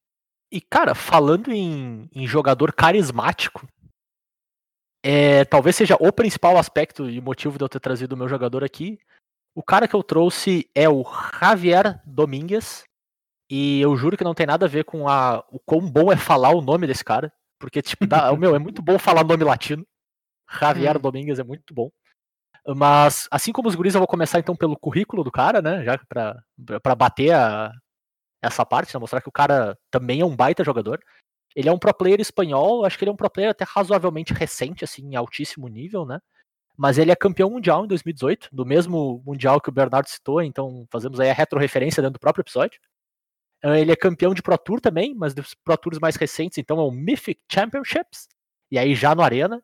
E, 0.51 0.61
cara, 0.63 0.95
falando 0.95 1.53
em, 1.53 2.09
em 2.13 2.27
jogador 2.27 2.73
carismático, 2.73 3.69
é, 5.05 5.45
talvez 5.45 5.77
seja 5.77 5.97
o 6.01 6.11
principal 6.11 6.57
aspecto 6.57 7.09
e 7.11 7.21
motivo 7.21 7.59
de 7.59 7.65
eu 7.65 7.69
ter 7.69 7.81
trazido 7.81 8.15
o 8.15 8.19
meu 8.19 8.29
jogador 8.29 8.65
aqui. 8.65 8.99
O 9.55 9.63
cara 9.63 9.87
que 9.87 9.95
eu 9.95 10.03
trouxe 10.03 10.69
é 10.75 10.89
o 10.89 11.05
Javier 11.39 12.01
Domingues. 12.07 12.85
E 13.51 13.81
eu 13.81 13.97
juro 13.97 14.17
que 14.17 14.25
não 14.25 14.35
tem 14.35 14.47
nada 14.47 14.67
a 14.67 14.69
ver 14.69 14.85
com 14.85 15.09
a, 15.09 15.45
o 15.51 15.59
quão 15.61 15.81
bom 15.81 16.11
é 16.11 16.17
falar 16.17 16.51
o 16.51 16.63
nome 16.63 16.87
desse 16.87 17.05
cara. 17.05 17.33
Porque, 17.59 17.83
tipo, 17.83 18.07
dá, 18.07 18.35
meu, 18.37 18.55
é 18.55 18.59
muito 18.59 18.83
bom 18.83 18.99
falar 18.99 19.25
nome 19.25 19.45
latino. 19.45 19.87
Javier 20.61 20.97
Hum. 20.97 21.01
Domingues 21.01 21.39
é 21.39 21.45
muito 21.45 21.73
bom. 21.73 21.91
Mas, 22.67 23.29
assim 23.31 23.53
como 23.53 23.69
os 23.69 23.75
guris, 23.75 23.95
eu 23.95 24.01
vou 24.01 24.09
começar 24.09 24.39
então 24.39 24.57
pelo 24.57 24.79
currículo 24.79 25.23
do 25.23 25.31
cara, 25.31 25.61
né? 25.61 25.85
Já 25.85 25.99
pra, 26.09 26.43
pra 26.83 26.95
bater 26.95 27.33
a, 27.33 27.71
essa 28.43 28.65
parte, 28.65 28.95
né, 28.95 29.01
mostrar 29.01 29.21
que 29.21 29.29
o 29.29 29.33
cara 29.33 29.79
também 29.91 30.21
é 30.21 30.25
um 30.25 30.35
baita 30.35 30.65
jogador. 30.65 31.01
Ele 31.55 31.69
é 31.69 31.73
um 31.73 31.79
pro 31.79 31.95
player 31.95 32.21
espanhol, 32.21 32.85
acho 32.85 32.99
que 32.99 33.05
ele 33.05 33.11
é 33.11 33.13
um 33.13 33.17
pro 33.17 33.31
player 33.31 33.51
até 33.51 33.65
razoavelmente 33.65 34.33
recente, 34.33 34.85
assim, 34.85 35.03
em 35.03 35.17
altíssimo 35.17 35.69
nível, 35.69 36.05
né? 36.05 36.21
Mas 36.77 36.99
ele 36.99 37.13
é 37.13 37.17
campeão 37.17 37.51
mundial 37.51 37.85
em 37.85 37.89
2018, 37.89 38.49
do 38.51 38.67
mesmo 38.67 39.23
mundial 39.25 39.61
que 39.61 39.69
o 39.69 39.73
Bernardo 39.73 40.09
citou, 40.09 40.43
então 40.43 40.87
fazemos 40.91 41.21
aí 41.21 41.31
a 41.31 41.35
retroreferência 41.35 42.03
dentro 42.03 42.15
do 42.15 42.21
próprio 42.21 42.43
episódio. 42.43 42.81
Uh, 43.65 43.75
ele 43.75 43.93
é 43.93 43.97
campeão 43.97 44.35
de 44.35 44.43
Pro 44.43 44.59
Tour 44.59 44.81
também, 44.81 45.15
mas 45.15 45.33
dos 45.33 45.55
Pro 45.55 45.77
Tours 45.77 45.99
mais 45.99 46.17
recentes, 46.17 46.59
então 46.59 46.79
é 46.79 46.83
o 46.83 46.91
Mythic 46.91 47.41
Championships, 47.51 48.29
e 48.71 48.79
aí 48.79 48.95
já 48.95 49.15
no 49.15 49.23
Arena. 49.23 49.63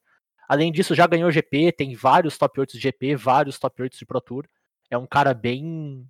Além 0.48 0.72
disso, 0.72 0.94
já 0.94 1.06
ganhou 1.06 1.30
GP, 1.30 1.72
tem 1.72 1.94
vários 1.94 2.36
top 2.36 2.60
8 2.60 2.72
de 2.72 2.80
GP, 2.80 3.14
vários 3.14 3.58
top 3.58 3.82
8 3.82 3.96
de 3.96 4.06
Pro 4.06 4.20
Tour. 4.20 4.46
É 4.90 4.98
um 4.98 5.06
cara 5.06 5.32
bem. 5.32 6.06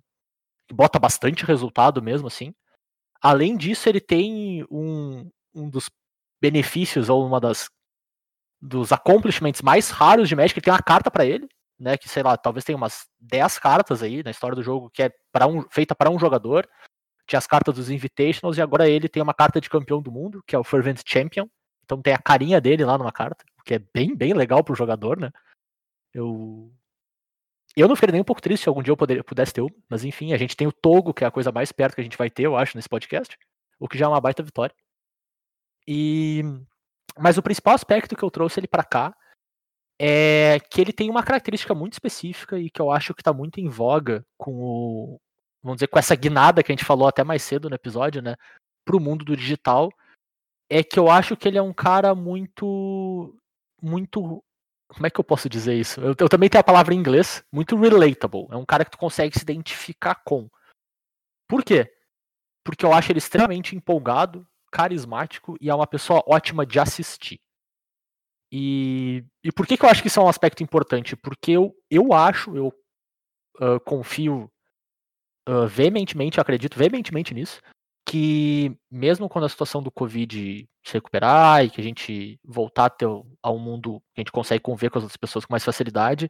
que 0.67 0.73
bota 0.73 0.97
bastante 0.97 1.45
resultado 1.45 2.01
mesmo, 2.01 2.27
assim. 2.27 2.53
Além 3.21 3.55
disso, 3.55 3.87
ele 3.87 4.01
tem 4.01 4.65
um, 4.71 5.29
um 5.53 5.69
dos 5.69 5.91
benefícios, 6.41 7.09
ou 7.09 7.25
uma 7.25 7.39
das 7.39 7.69
dos 8.61 8.91
accomplishments 8.91 9.61
mais 9.61 9.89
raros 9.89 10.29
de 10.29 10.35
Magic, 10.35 10.57
ele 10.57 10.63
tem 10.63 10.73
uma 10.73 10.83
carta 10.83 11.09
para 11.09 11.25
ele, 11.25 11.47
né, 11.79 11.97
que 11.97 12.07
sei 12.07 12.21
lá, 12.21 12.37
talvez 12.37 12.63
tenha 12.63 12.77
umas 12.77 13.07
10 13.19 13.57
cartas 13.57 14.03
aí 14.03 14.21
na 14.23 14.29
história 14.29 14.55
do 14.55 14.61
jogo 14.61 14.89
que 14.91 15.01
é 15.01 15.11
para 15.31 15.47
um, 15.47 15.67
feita 15.69 15.95
para 15.95 16.11
um 16.11 16.19
jogador. 16.19 16.69
Tinha 17.31 17.37
as 17.37 17.47
cartas 17.47 17.73
dos 17.75 17.89
Invitationals 17.89 18.57
e 18.57 18.61
agora 18.61 18.89
ele 18.89 19.07
tem 19.07 19.23
uma 19.23 19.33
carta 19.33 19.61
de 19.61 19.69
campeão 19.69 20.01
do 20.01 20.11
mundo, 20.11 20.43
que 20.45 20.53
é 20.53 20.59
o 20.59 20.65
Fervent 20.65 21.01
Champion. 21.07 21.47
Então 21.85 22.01
tem 22.01 22.13
a 22.13 22.17
carinha 22.17 22.59
dele 22.59 22.83
lá 22.83 22.97
numa 22.97 23.11
carta, 23.11 23.45
que 23.63 23.75
é 23.75 23.79
bem, 23.93 24.13
bem 24.13 24.33
legal 24.33 24.61
pro 24.61 24.75
jogador, 24.75 25.17
né? 25.17 25.31
Eu 26.13 26.69
eu 27.73 27.87
não 27.87 27.95
ficaria 27.95 28.11
nem 28.11 28.21
um 28.21 28.25
pouco 28.25 28.41
triste 28.41 28.63
se 28.63 28.69
algum 28.69 28.83
dia 28.83 28.91
eu 28.91 28.97
poder, 28.97 29.23
pudesse 29.23 29.53
ter 29.53 29.61
um, 29.61 29.69
mas 29.89 30.03
enfim, 30.03 30.33
a 30.33 30.37
gente 30.37 30.57
tem 30.57 30.67
o 30.67 30.73
Togo, 30.73 31.13
que 31.13 31.23
é 31.23 31.27
a 31.27 31.31
coisa 31.31 31.53
mais 31.53 31.71
perto 31.71 31.95
que 31.95 32.01
a 32.01 32.03
gente 32.03 32.17
vai 32.17 32.29
ter, 32.29 32.43
eu 32.43 32.57
acho, 32.57 32.75
nesse 32.75 32.89
podcast, 32.89 33.37
o 33.79 33.87
que 33.87 33.97
já 33.97 34.07
é 34.07 34.09
uma 34.09 34.19
baita 34.19 34.43
vitória. 34.43 34.75
E 35.87 36.43
mas 37.17 37.37
o 37.37 37.41
principal 37.41 37.75
aspecto 37.75 38.13
que 38.13 38.23
eu 38.23 38.29
trouxe 38.29 38.59
ele 38.59 38.67
para 38.67 38.83
cá 38.83 39.15
é 39.97 40.59
que 40.69 40.81
ele 40.81 40.91
tem 40.91 41.09
uma 41.09 41.23
característica 41.23 41.73
muito 41.73 41.93
específica 41.93 42.59
e 42.59 42.69
que 42.69 42.81
eu 42.81 42.91
acho 42.91 43.13
que 43.13 43.21
está 43.21 43.31
muito 43.31 43.61
em 43.61 43.69
voga 43.69 44.25
com 44.37 44.51
o, 44.53 45.21
vamos 45.63 45.77
dizer, 45.77 45.87
com 45.87 45.99
essa 45.99 46.15
guinada 46.15 46.63
que 46.63 46.71
a 46.71 46.75
gente 46.75 46.85
falou 46.85 47.07
até 47.07 47.23
mais 47.23 47.43
cedo 47.43 47.69
no 47.69 47.75
episódio, 47.75 48.21
né, 48.21 48.35
para 48.85 48.95
o 48.95 48.99
mundo 48.99 49.23
do 49.23 49.37
digital, 49.37 49.91
é 50.69 50.83
que 50.83 50.97
eu 50.97 51.09
acho 51.09 51.35
que 51.35 51.47
ele 51.47 51.57
é 51.57 51.61
um 51.61 51.73
cara 51.73 52.15
muito, 52.15 53.35
muito, 53.81 54.43
como 54.89 55.05
é 55.05 55.09
que 55.09 55.19
eu 55.19 55.23
posso 55.23 55.49
dizer 55.49 55.75
isso? 55.75 55.99
Eu, 56.01 56.15
eu 56.17 56.29
também 56.29 56.49
tenho 56.49 56.61
a 56.61 56.65
palavra 56.65 56.93
em 56.93 56.97
inglês, 56.97 57.43
muito 57.51 57.75
relatable. 57.75 58.47
É 58.49 58.55
um 58.55 58.65
cara 58.65 58.85
que 58.85 58.91
tu 58.91 58.97
consegue 58.97 59.37
se 59.37 59.43
identificar 59.43 60.15
com. 60.23 60.49
Por 61.47 61.63
quê? 61.63 61.91
Porque 62.63 62.85
eu 62.85 62.93
acho 62.93 63.11
ele 63.11 63.19
extremamente 63.19 63.75
empolgado, 63.75 64.47
carismático 64.71 65.57
e 65.59 65.69
é 65.69 65.75
uma 65.75 65.87
pessoa 65.87 66.23
ótima 66.25 66.65
de 66.65 66.79
assistir. 66.79 67.39
E, 68.51 69.25
e 69.43 69.51
por 69.51 69.65
que, 69.65 69.77
que 69.77 69.85
eu 69.85 69.89
acho 69.89 70.01
que 70.01 70.07
isso 70.07 70.19
é 70.19 70.23
um 70.23 70.27
aspecto 70.27 70.61
importante? 70.61 71.15
Porque 71.15 71.51
eu, 71.51 71.73
eu 71.89 72.13
acho, 72.13 72.55
eu 72.55 72.67
uh, 73.59 73.79
confio 73.85 74.50
uh, 75.47 75.67
veementemente, 75.67 76.39
acredito 76.39 76.77
veementemente 76.77 77.33
nisso, 77.33 77.61
que 78.07 78.75
mesmo 78.89 79.29
quando 79.29 79.45
a 79.45 79.49
situação 79.49 79.81
do 79.81 79.91
Covid 79.91 80.67
se 80.83 80.93
recuperar 80.93 81.63
e 81.63 81.69
que 81.69 81.79
a 81.79 81.83
gente 81.83 82.39
voltar 82.43 82.85
a, 82.85 82.89
ter, 82.89 83.07
a 83.41 83.51
um 83.51 83.59
mundo 83.59 83.99
que 84.13 84.19
a 84.19 84.21
gente 84.21 84.31
consegue 84.31 84.61
conviver 84.63 84.89
com 84.89 84.97
as 84.97 85.03
outras 85.03 85.17
pessoas 85.17 85.45
com 85.45 85.53
mais 85.53 85.63
facilidade, 85.63 86.29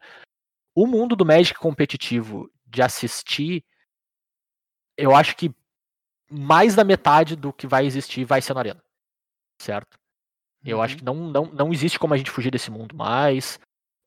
o 0.75 0.85
mundo 0.85 1.15
do 1.15 1.25
Magic 1.25 1.57
competitivo 1.59 2.49
de 2.65 2.81
assistir, 2.81 3.63
eu 4.97 5.15
acho 5.15 5.35
que 5.35 5.53
mais 6.29 6.75
da 6.75 6.83
metade 6.83 7.35
do 7.35 7.51
que 7.51 7.67
vai 7.67 7.85
existir 7.85 8.23
vai 8.23 8.41
ser 8.41 8.53
na 8.53 8.61
arena. 8.61 8.83
Certo? 9.61 9.97
Eu 10.63 10.77
Uhum. 10.77 10.83
acho 10.83 10.97
que 10.97 11.03
não, 11.03 11.15
não, 11.15 11.45
não 11.45 11.73
existe 11.73 11.99
como 11.99 12.13
a 12.13 12.17
gente 12.17 12.31
fugir 12.31 12.51
desse 12.51 12.69
mundo 12.71 12.95
mais. 12.95 13.59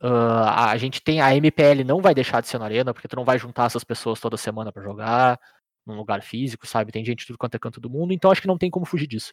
Uh, 0.02 0.48
a 0.54 0.76
gente 0.76 1.00
tem 1.00 1.20
a 1.20 1.34
MPL 1.34 1.82
não 1.84 2.02
vai 2.02 2.14
deixar 2.14 2.40
de 2.40 2.48
ser 2.48 2.58
na 2.58 2.66
arena, 2.66 2.92
porque 2.92 3.08
tu 3.08 3.16
não 3.16 3.24
vai 3.24 3.38
juntar 3.38 3.66
essas 3.66 3.84
pessoas 3.84 4.20
toda 4.20 4.36
semana 4.36 4.70
para 4.70 4.82
jogar 4.82 5.40
num 5.86 5.96
lugar 5.96 6.22
físico, 6.22 6.66
sabe? 6.66 6.92
Tem 6.92 7.04
gente 7.04 7.20
de 7.20 7.26
tudo 7.26 7.38
quanto 7.38 7.54
é 7.54 7.58
canto 7.58 7.80
do 7.80 7.90
mundo, 7.90 8.12
então 8.12 8.30
acho 8.30 8.40
que 8.40 8.48
não 8.48 8.58
tem 8.58 8.70
como 8.70 8.86
fugir 8.86 9.06
disso. 9.06 9.32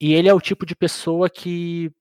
E 0.00 0.12
ele 0.12 0.28
é 0.28 0.34
o 0.34 0.40
tipo 0.40 0.66
de 0.66 0.74
pessoa 0.74 1.30
que 1.30 1.92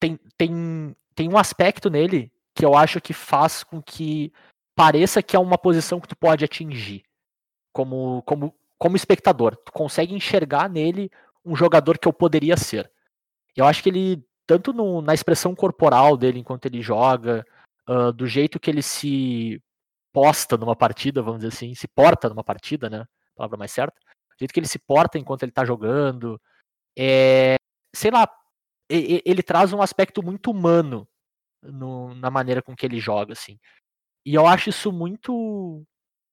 tem, 0.00 0.18
tem, 0.36 0.96
tem 1.14 1.28
um 1.28 1.38
aspecto 1.38 1.90
nele 1.90 2.32
que 2.54 2.64
eu 2.64 2.74
acho 2.74 3.00
que 3.00 3.12
faz 3.12 3.62
com 3.64 3.82
que 3.82 4.32
pareça 4.74 5.22
que 5.22 5.36
é 5.36 5.38
uma 5.38 5.58
posição 5.58 6.00
que 6.00 6.08
tu 6.08 6.16
pode 6.16 6.44
atingir 6.44 7.02
como, 7.72 8.22
como, 8.22 8.54
como 8.78 8.96
espectador. 8.96 9.56
Tu 9.56 9.72
consegue 9.72 10.14
enxergar 10.14 10.68
nele 10.68 11.10
um 11.44 11.54
jogador 11.54 11.98
que 11.98 12.08
eu 12.08 12.12
poderia 12.12 12.56
ser. 12.56 12.90
Eu 13.54 13.66
acho 13.66 13.82
que 13.82 13.88
ele, 13.88 14.24
tanto 14.46 14.72
no, 14.72 15.02
na 15.02 15.12
expressão 15.14 15.54
corporal 15.54 16.16
dele 16.16 16.38
enquanto 16.38 16.66
ele 16.66 16.80
joga, 16.80 17.44
uh, 17.88 18.12
do 18.12 18.26
jeito 18.26 18.60
que 18.60 18.70
ele 18.70 18.82
se 18.82 19.60
posta 20.12 20.56
numa 20.56 20.76
partida, 20.76 21.22
vamos 21.22 21.40
dizer 21.40 21.54
assim, 21.54 21.74
se 21.74 21.88
porta 21.88 22.28
numa 22.28 22.44
partida, 22.44 22.88
né? 22.88 23.04
Palavra 23.34 23.58
mais 23.58 23.72
certa. 23.72 23.98
Do 24.00 24.38
jeito 24.38 24.52
que 24.54 24.60
ele 24.60 24.66
se 24.68 24.78
porta 24.78 25.18
enquanto 25.18 25.42
ele 25.42 25.52
tá 25.52 25.64
jogando. 25.64 26.40
É, 26.98 27.56
sei 27.94 28.10
lá, 28.10 28.28
e- 28.90 29.16
e- 29.16 29.22
ele 29.26 29.42
traz 29.42 29.72
um 29.72 29.82
aspecto 29.82 30.22
muito 30.22 30.50
humano 30.50 31.06
no- 31.62 32.14
na 32.14 32.30
maneira 32.30 32.62
com 32.62 32.74
que 32.74 32.86
ele 32.86 32.98
joga, 33.00 33.32
assim. 33.32 33.58
E 34.24 34.34
eu 34.34 34.46
acho 34.46 34.70
isso 34.70 34.92
muito 34.92 35.84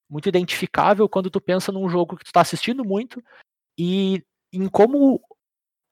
muito 0.10 0.30
identificável 0.30 1.10
quando 1.10 1.30
tu 1.32 1.42
pensa 1.42 1.72
num 1.72 1.90
jogo 1.90 2.16
que 2.18 2.26
tu 2.26 2.32
tá 2.32 2.42
assistindo 2.42 2.86
muito 2.86 3.24
e 3.78 4.24
em 4.54 4.70
como 4.70 5.20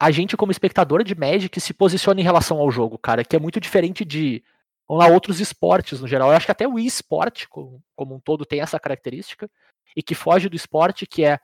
a 0.01 0.09
gente, 0.09 0.35
como 0.35 0.51
espectador 0.51 1.03
de 1.03 1.13
Magic, 1.13 1.61
se 1.61 1.73
posiciona 1.75 2.19
em 2.19 2.23
relação 2.23 2.57
ao 2.57 2.71
jogo, 2.71 2.97
cara, 2.97 3.23
que 3.23 3.35
é 3.35 3.39
muito 3.39 3.59
diferente 3.59 4.03
de 4.03 4.43
vamos 4.89 5.05
lá, 5.05 5.11
outros 5.13 5.39
esportes 5.39 6.01
no 6.01 6.07
geral. 6.07 6.29
Eu 6.31 6.35
acho 6.35 6.47
que 6.47 6.51
até 6.51 6.67
o 6.67 6.79
esporte, 6.79 7.47
como, 7.47 7.83
como 7.95 8.15
um 8.15 8.19
todo, 8.19 8.43
tem 8.43 8.61
essa 8.61 8.79
característica 8.79 9.47
e 9.95 10.01
que 10.01 10.15
foge 10.15 10.49
do 10.49 10.55
esporte, 10.55 11.05
que 11.05 11.23
é 11.23 11.39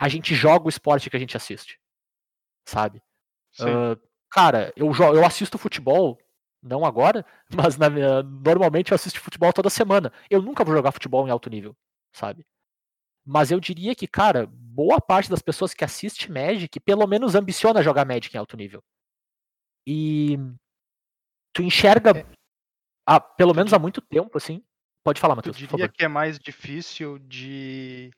a 0.00 0.08
gente 0.08 0.34
joga 0.34 0.66
o 0.66 0.68
esporte 0.68 1.08
que 1.08 1.16
a 1.16 1.20
gente 1.20 1.36
assiste, 1.36 1.78
sabe? 2.68 3.00
Ah, 3.70 3.96
cara, 4.30 4.72
eu, 4.76 4.92
eu 4.92 5.24
assisto 5.24 5.56
futebol, 5.56 6.18
não 6.60 6.84
agora, 6.84 7.24
mas 7.54 7.78
minha- 7.78 8.22
normalmente 8.24 8.90
eu 8.90 8.96
assisto 8.96 9.20
futebol 9.20 9.52
toda 9.52 9.70
semana. 9.70 10.12
Eu 10.28 10.42
nunca 10.42 10.64
vou 10.64 10.74
jogar 10.74 10.90
futebol 10.90 11.26
em 11.26 11.30
alto 11.30 11.48
nível, 11.48 11.74
sabe? 12.12 12.44
Mas 13.26 13.50
eu 13.50 13.58
diria 13.58 13.94
que, 13.94 14.06
cara, 14.06 14.46
boa 14.46 15.00
parte 15.00 15.28
das 15.28 15.42
pessoas 15.42 15.74
que 15.74 15.84
assiste 15.84 16.30
Magic, 16.30 16.78
pelo 16.78 17.06
menos 17.08 17.34
ambiciona 17.34 17.82
jogar 17.82 18.06
Magic 18.06 18.34
em 18.34 18.38
alto 18.38 18.56
nível. 18.56 18.80
E 19.84 20.38
tu 21.52 21.62
enxerga, 21.62 22.18
É. 22.18 22.26
há, 23.04 23.18
pelo 23.18 23.52
menos 23.52 23.72
há 23.72 23.78
muito 23.78 24.00
tempo, 24.00 24.38
assim. 24.38 24.62
Pode 25.04 25.20
falar, 25.20 25.34
Matheus, 25.34 25.56
por 25.56 25.68
diria 25.68 25.88
que 25.88 26.04
é 26.04 26.08
mais 26.08 26.38
difícil 26.38 27.18
de. 27.18 28.10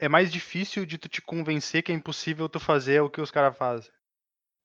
É 0.00 0.08
mais 0.08 0.32
difícil 0.32 0.84
de 0.84 0.98
tu 0.98 1.08
te 1.08 1.22
convencer 1.22 1.82
que 1.82 1.92
é 1.92 1.94
impossível 1.94 2.48
tu 2.48 2.58
fazer 2.58 3.00
o 3.00 3.10
que 3.10 3.20
os 3.20 3.30
caras 3.30 3.56
fazem. 3.56 3.90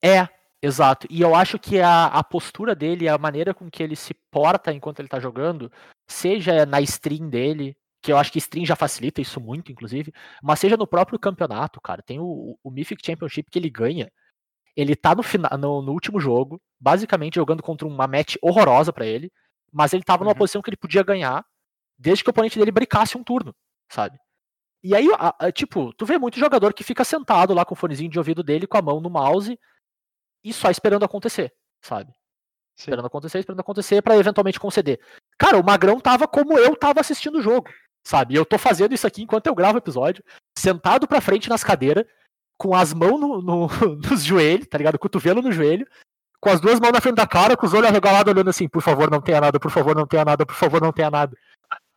É, 0.04 0.28
exato. 0.62 1.08
E 1.10 1.22
eu 1.22 1.36
acho 1.36 1.60
que 1.60 1.80
a, 1.80 2.06
a 2.06 2.24
postura 2.24 2.74
dele, 2.76 3.08
a 3.08 3.18
maneira 3.18 3.54
com 3.54 3.70
que 3.70 3.84
ele 3.84 3.96
se 3.96 4.16
porta 4.32 4.74
enquanto 4.74 5.00
ele 5.00 5.08
tá 5.08 5.20
jogando, 5.20 5.72
seja 6.08 6.66
na 6.66 6.82
stream 6.82 7.30
dele, 7.30 7.76
que 8.08 8.12
eu 8.14 8.18
acho 8.18 8.32
que 8.32 8.38
stream 8.40 8.66
já 8.66 8.74
facilita 8.74 9.20
isso 9.20 9.38
muito, 9.42 9.70
inclusive, 9.70 10.14
mas 10.42 10.60
seja 10.62 10.78
no 10.78 10.88
próprio 10.88 11.20
campeonato, 11.20 11.82
cara. 11.82 12.02
Tem 12.02 12.20
o, 12.22 12.58
o 12.64 12.72
Mythic 12.72 13.06
Championship 13.06 13.52
que 13.52 13.60
ele 13.60 13.70
ganha. 13.70 14.10
Ele 14.78 14.96
tá 14.96 15.14
no, 15.14 15.22
final, 15.22 15.58
no, 15.58 15.82
no 15.82 15.92
último 15.92 16.18
jogo, 16.18 16.62
basicamente 16.80 17.36
jogando 17.36 17.62
contra 17.62 17.86
uma 17.86 18.08
match 18.08 18.36
horrorosa 18.42 18.94
pra 18.94 19.06
ele, 19.06 19.30
mas 19.74 19.92
ele 19.92 20.04
tava 20.04 20.24
numa 20.24 20.32
Uhum. 20.32 20.38
posição 20.38 20.62
que 20.62 20.70
ele 20.70 20.78
podia 20.78 21.04
ganhar, 21.04 21.44
desde 21.98 22.24
que 22.24 22.30
o 22.30 22.32
oponente 22.32 22.58
dele 22.58 22.72
bricasse 22.72 23.18
um 23.18 23.24
turno, 23.26 23.54
sabe? 23.92 24.18
E 24.82 24.96
aí, 24.96 25.10
a- 25.18 25.36
a- 25.38 25.52
tipo, 25.52 25.92
tu 25.96 26.06
vê 26.06 26.18
muito 26.18 26.40
jogador 26.40 26.74
que 26.74 26.86
fica 26.86 27.04
sentado 27.04 27.54
lá 27.54 27.66
com 27.66 27.74
o 27.74 27.78
fonezinho 27.78 28.10
de 28.10 28.18
ouvido 28.18 28.42
dele, 28.42 28.66
com 28.68 28.78
a 28.78 28.82
mão 28.82 29.02
no 29.02 29.10
mouse, 29.10 29.60
e 30.46 30.54
só 30.54 30.70
esperando 30.72 31.04
acontecer, 31.04 31.52
sabe? 31.82 32.14
Sim. 32.14 32.84
Esperando 32.92 33.08
acontecer, 33.08 33.40
esperando 33.40 33.60
acontecer 33.60 34.02
pra 34.02 34.16
eventualmente 34.18 34.60
conceder. 34.60 35.02
Cara, 35.38 35.58
o 35.60 35.66
Magrão 35.66 36.00
tava 36.00 36.26
como 36.28 36.58
eu 36.58 36.76
tava 36.76 37.02
assistindo 37.02 37.40
o 37.40 37.42
jogo, 37.42 37.68
sabe? 38.08 38.34
E 38.34 38.38
eu 38.38 38.46
tô 38.46 38.58
fazendo 38.58 38.94
isso 38.94 39.06
aqui 39.06 39.22
enquanto 39.24 39.48
eu 39.48 39.56
gravo 39.56 39.76
o 39.76 39.78
episódio, 39.80 40.24
sentado 40.58 41.08
pra 41.08 41.22
frente 41.22 41.50
nas 41.50 41.64
cadeiras, 41.64 42.06
com 42.58 42.74
as 42.76 42.94
mãos 42.94 43.20
no, 43.20 43.42
no- 43.42 43.68
nos 44.10 44.24
joelhos, 44.24 44.68
tá 44.68 44.78
ligado? 44.78 44.98
Cotovelo 44.98 45.42
no 45.42 45.52
joelho, 45.52 45.88
com 46.40 46.50
as 46.50 46.60
duas 46.62 46.80
mãos 46.80 46.92
na 46.92 47.02
frente 47.02 47.16
da 47.16 47.28
cara, 47.28 47.58
com 47.58 47.66
os 47.66 47.74
olhos 47.74 47.88
arregalados, 47.88 48.32
olhando 48.34 48.50
assim, 48.50 48.68
por 48.68 48.82
favor, 48.82 49.10
não 49.12 49.22
tenha 49.22 49.42
nada, 49.42 49.60
por 49.60 49.72
favor, 49.72 49.96
não 49.96 50.08
tenha 50.08 50.24
nada, 50.26 50.46
por 50.46 50.56
favor, 50.56 50.82
não 50.82 50.92
tenha 50.92 51.10
nada. 51.12 51.36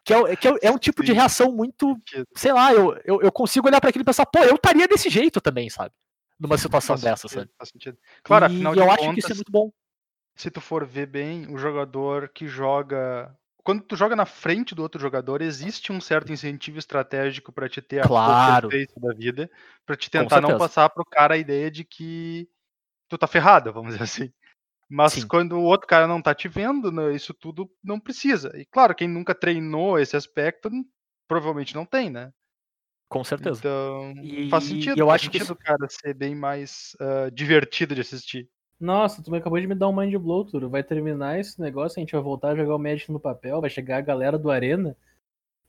Que 0.04 0.14
é, 0.14 0.36
que 0.36 0.48
é, 0.48 0.54
é 0.62 0.70
um 0.70 0.78
tipo 0.78 1.04
de 1.04 1.12
reação 1.12 1.52
muito, 1.52 1.94
sei 2.34 2.52
lá, 2.52 2.72
eu, 2.72 2.98
eu, 3.04 3.20
eu 3.20 3.30
consigo 3.30 3.68
olhar 3.68 3.80
pra 3.80 3.90
aquilo 3.90 4.02
e 4.02 4.04
pensar, 4.06 4.24
pô, 4.26 4.38
eu 4.40 4.54
estaria 4.54 4.88
desse 4.88 5.08
jeito 5.10 5.40
também, 5.40 5.68
sabe? 5.70 5.92
Numa 6.38 6.56
situação 6.56 6.96
Faz 6.96 7.02
dessa, 7.02 7.28
sentido, 7.28 7.40
sabe? 7.40 7.50
faz 7.58 7.68
sentido. 7.68 7.98
Claro, 8.24 8.44
e 8.44 8.46
afinal 8.46 8.74
eu 8.74 8.82
de 8.82 8.88
acho 8.88 8.98
contas, 8.98 9.14
que 9.14 9.20
isso 9.20 9.32
é 9.32 9.34
muito 9.34 9.52
bom. 9.52 9.70
se 10.34 10.50
tu 10.50 10.58
for 10.60 10.86
ver 10.86 11.04
bem, 11.06 11.46
o 11.54 11.58
jogador 11.58 12.30
que 12.30 12.46
joga 12.48 13.30
quando 13.64 13.82
tu 13.84 13.96
joga 13.96 14.16
na 14.16 14.26
frente 14.26 14.74
do 14.74 14.82
outro 14.82 15.00
jogador, 15.00 15.42
existe 15.42 15.92
um 15.92 16.00
certo 16.00 16.32
incentivo 16.32 16.78
estratégico 16.78 17.52
pra 17.52 17.68
te 17.68 17.82
ter 17.82 18.00
a 18.00 18.08
Claro. 18.08 18.20
poker 18.24 18.58
face 18.70 18.92
da 19.00 19.14
vida, 19.14 19.50
pra 19.86 19.96
te 19.96 20.10
tentar 20.10 20.40
não 20.40 20.54
passar 20.54 20.88
pro 20.90 21.04
cara 21.04 21.34
a 21.34 21.38
ideia 21.38 21.70
de 21.70 21.84
que 21.84 22.48
tu 23.08 23.18
tá 23.18 23.26
ferrado, 23.28 23.72
vamos 23.74 23.92
dizer 23.94 24.04
assim. 24.04 24.32
Mas 24.90 25.24
Sim. 25.24 25.24
quando 25.24 25.54
o 25.58 25.64
outro 25.64 25.88
cara 25.88 26.06
não 26.08 26.22
tá 26.22 26.34
te 26.34 26.48
vendo, 26.48 26.92
né, 26.92 27.14
isso 27.14 27.34
tudo 27.34 27.70
não 27.84 28.00
precisa. 28.00 28.52
E 28.56 28.66
claro, 28.66 28.94
quem 28.94 29.08
nunca 29.08 29.34
treinou 29.34 29.98
esse 29.98 30.16
aspecto, 30.16 30.70
provavelmente 31.28 31.74
não 31.74 31.86
tem, 31.86 32.10
né? 32.10 32.32
Com 33.08 33.24
certeza. 33.24 33.62
Então, 33.62 34.14
E 34.22 34.48
faz 34.48 34.64
sentido, 34.64 35.02
eu 35.02 35.10
faz 35.10 35.20
acho 35.20 35.30
que 35.30 35.38
sentido 35.38 35.52
o 35.52 35.56
cara 35.56 35.86
ser 35.88 36.14
bem 36.14 36.34
mais 36.34 36.92
ah, 37.00 37.30
divertido 37.32 37.94
de 37.94 38.00
assistir. 38.02 38.48
Nossa, 38.80 39.22
tu 39.22 39.30
me 39.30 39.36
acabou 39.38 39.60
de 39.60 39.66
me 39.66 39.74
dar 39.74 39.88
um 39.88 39.94
mind 39.94 40.14
blow, 40.16 40.44
Turo. 40.44 40.70
Vai 40.70 40.82
terminar 40.82 41.38
esse 41.38 41.60
negócio, 41.60 41.98
a 41.98 42.00
gente 42.00 42.12
vai 42.12 42.22
voltar 42.22 42.50
a 42.52 42.56
jogar 42.56 42.74
o 42.74 42.78
Magic 42.78 43.12
no 43.12 43.20
papel, 43.20 43.60
vai 43.60 43.68
chegar 43.68 43.98
a 43.98 44.00
galera 44.00 44.38
do 44.38 44.50
Arena 44.50 44.96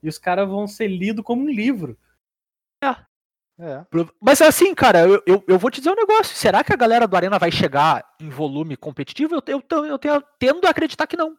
e 0.01 0.07
os 0.07 0.17
caras 0.17 0.47
vão 0.47 0.65
ser 0.67 0.87
lidos 0.87 1.23
como 1.25 1.43
um 1.43 1.49
livro. 1.49 1.97
É. 3.59 3.83
Pro- 3.91 4.11
Mas 4.19 4.41
assim, 4.41 4.73
cara, 4.73 5.01
eu, 5.01 5.21
eu, 5.27 5.43
eu 5.47 5.59
vou 5.59 5.69
te 5.69 5.79
dizer 5.79 5.91
um 5.91 5.95
negócio. 5.95 6.35
Será 6.35 6.63
que 6.63 6.73
a 6.73 6.77
galera 6.77 7.07
do 7.07 7.15
Arena 7.15 7.37
vai 7.37 7.51
chegar 7.51 8.03
em 8.19 8.27
volume 8.27 8.75
competitivo? 8.75 9.35
Eu, 9.35 9.43
eu, 9.45 9.61
eu, 9.69 9.85
eu 9.85 9.99
tenho- 9.99 10.23
tendo 10.39 10.65
a 10.65 10.71
acreditar 10.71 11.05
que 11.05 11.15
não. 11.15 11.37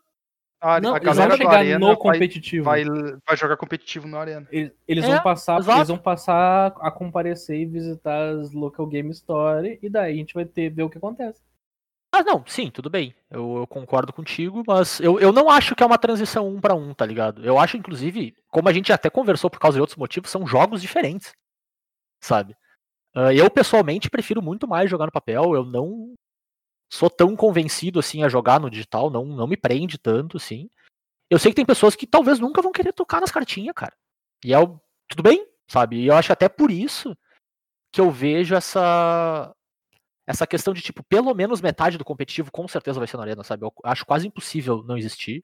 A, 0.61 0.81
Não, 0.81 0.95
a 0.95 0.99
eles 0.99 1.07
vão 1.07 1.14
galera 1.16 1.35
do 1.35 1.39
chegar 1.39 1.59
Arena 1.59 1.79
no 1.81 1.87
vai, 1.89 1.97
competitivo. 1.97 2.64
vai, 2.64 2.85
vai 2.85 3.37
jogar 3.37 3.57
competitivo 3.57 4.07
no 4.07 4.16
Arena. 4.16 4.47
Eles, 4.53 4.70
eles 4.87 5.05
É, 5.05 5.09
vão 5.09 5.20
passar, 5.25 5.59
exato. 5.59 5.79
eles 5.79 5.89
vão 5.89 5.99
passar 5.99 6.66
a 6.81 6.91
comparecer 6.93 7.59
e 7.59 7.66
visitar 7.66 8.29
as 8.39 8.53
local 8.53 8.87
game 8.87 9.11
store 9.11 9.81
e 9.83 9.89
daí 9.91 10.12
a 10.12 10.16
gente 10.16 10.35
vai 10.35 10.45
ter 10.45 10.70
ver 10.70 10.85
o 10.85 10.91
que 10.91 10.99
acontece. 10.99 11.43
Ah, 12.15 12.23
não, 12.23 12.45
sim, 12.47 12.71
tudo 12.71 12.91
bem. 12.91 13.15
Eu, 13.31 13.57
eu 13.57 13.67
concordo 13.67 14.13
contigo, 14.13 14.63
mas 14.67 15.01
eu, 15.01 15.19
eu 15.19 15.33
não 15.33 15.49
acho 15.49 15.75
que 15.75 15.83
é 15.83 15.87
uma 15.87 15.97
transição 15.97 16.47
um 16.47 16.61
pra 16.61 16.75
um, 16.75 16.93
tá 16.93 17.07
ligado? 17.07 17.43
Eu 17.43 17.59
acho, 17.59 17.79
inclusive, 17.79 18.37
como 18.51 18.69
a 18.69 18.73
gente 18.73 18.93
até 18.93 19.09
conversou 19.09 19.49
por 19.49 19.59
causa 19.59 19.77
de 19.77 19.81
outros 19.81 19.97
motivos, 19.97 20.31
são 20.31 20.47
jogos 20.47 20.83
diferentes. 20.83 21.33
Sabe? 22.23 22.55
Ah, 23.15 23.33
eu, 23.33 23.51
pessoalmente, 23.51 24.11
prefiro 24.11 24.43
muito 24.43 24.69
mais 24.69 24.91
jogar 24.91 25.07
no 25.07 25.13
papel. 25.13 25.55
Eu 25.55 25.65
não 25.65 26.15
sou 26.93 27.09
tão 27.09 27.35
convencido 27.35 27.99
assim 27.99 28.23
a 28.23 28.29
jogar 28.29 28.61
no 28.61 28.71
digital, 28.71 29.11
não, 29.11 29.25
não 29.25 29.47
me 29.47 29.57
prende 29.57 29.97
tanto, 29.99 30.37
assim. 30.37 30.69
Eu 31.31 31.39
sei 31.39 31.51
que 31.51 31.57
tem 31.57 31.65
pessoas 31.65 31.97
que 31.97 32.07
talvez 32.07 32.39
nunca 32.39 32.61
vão 32.61 32.73
querer 32.73 32.93
tocar 32.93 33.23
nas 33.23 33.31
cartinhas, 33.31 33.75
cara. 33.75 33.97
E 34.45 34.53
é 34.53 34.59
o... 34.59 34.79
tudo 35.09 35.23
bem, 35.23 35.47
sabe? 35.67 35.97
E 35.97 36.07
eu 36.09 36.15
acho 36.15 36.31
até 36.31 36.49
por 36.49 36.71
isso 36.71 37.17
que 37.91 38.01
eu 38.03 38.11
vejo 38.11 38.55
essa 38.55 39.55
essa 40.27 40.47
questão 40.47 40.73
de, 40.73 40.81
tipo, 40.81 41.03
pelo 41.05 41.35
menos 41.35 41.61
metade 41.61 41.99
do 41.99 42.05
competitivo 42.05 42.51
com 42.51 42.66
certeza 42.68 42.99
vai 42.99 43.09
ser 43.09 43.16
na 43.16 43.25
arena, 43.25 43.43
sabe? 43.43 43.64
Eu 43.64 43.73
acho 43.85 44.07
quase 44.07 44.27
impossível 44.27 44.83
não 44.85 44.97
existir. 44.97 45.43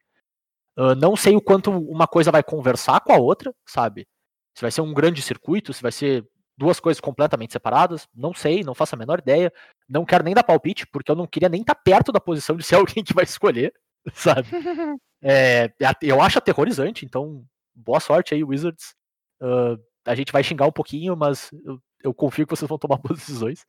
Ah, 0.76 0.94
não 0.94 1.16
sei 1.16 1.34
o 1.34 1.40
quanto 1.40 1.72
uma 1.72 2.06
coisa 2.06 2.30
vai 2.30 2.42
conversar 2.42 3.00
com 3.00 3.12
a 3.12 3.18
outra, 3.18 3.52
sabe? 3.66 4.06
Se 4.54 4.62
vai 4.62 4.70
ser 4.70 4.80
um 4.80 4.94
grande 4.94 5.20
circuito, 5.20 5.72
se 5.72 5.82
vai 5.82 5.90
ser 5.90 6.24
duas 6.56 6.78
coisas 6.78 7.00
completamente 7.00 7.52
separadas, 7.52 8.08
não 8.14 8.32
sei, 8.32 8.62
não 8.62 8.74
faço 8.74 8.94
a 8.94 8.98
menor 8.98 9.18
ideia. 9.18 9.52
Não 9.88 10.04
quero 10.04 10.24
nem 10.24 10.34
dar 10.34 10.44
palpite, 10.44 10.86
porque 10.86 11.10
eu 11.10 11.16
não 11.16 11.26
queria 11.26 11.48
nem 11.48 11.62
estar 11.62 11.74
perto 11.74 12.12
da 12.12 12.20
posição 12.20 12.56
de 12.56 12.62
ser 12.62 12.76
alguém 12.76 13.02
que 13.02 13.14
vai 13.14 13.24
escolher, 13.24 13.72
sabe? 14.14 14.48
É, 15.20 15.64
é 15.80 15.92
eu 16.02 16.22
acho 16.22 16.38
aterrorizante, 16.38 17.04
então 17.04 17.44
boa 17.74 17.98
sorte 17.98 18.34
aí, 18.34 18.44
Wizards. 18.44 18.94
Ah, 19.42 19.76
a 20.06 20.14
gente 20.14 20.30
vai 20.30 20.44
xingar 20.44 20.66
um 20.66 20.72
pouquinho, 20.72 21.16
mas 21.16 21.50
eu, 21.64 21.80
eu 22.04 22.14
confio 22.14 22.46
que 22.46 22.54
vocês 22.54 22.68
vão 22.68 22.78
tomar 22.78 22.98
boas 22.98 23.18
decisões. 23.18 23.66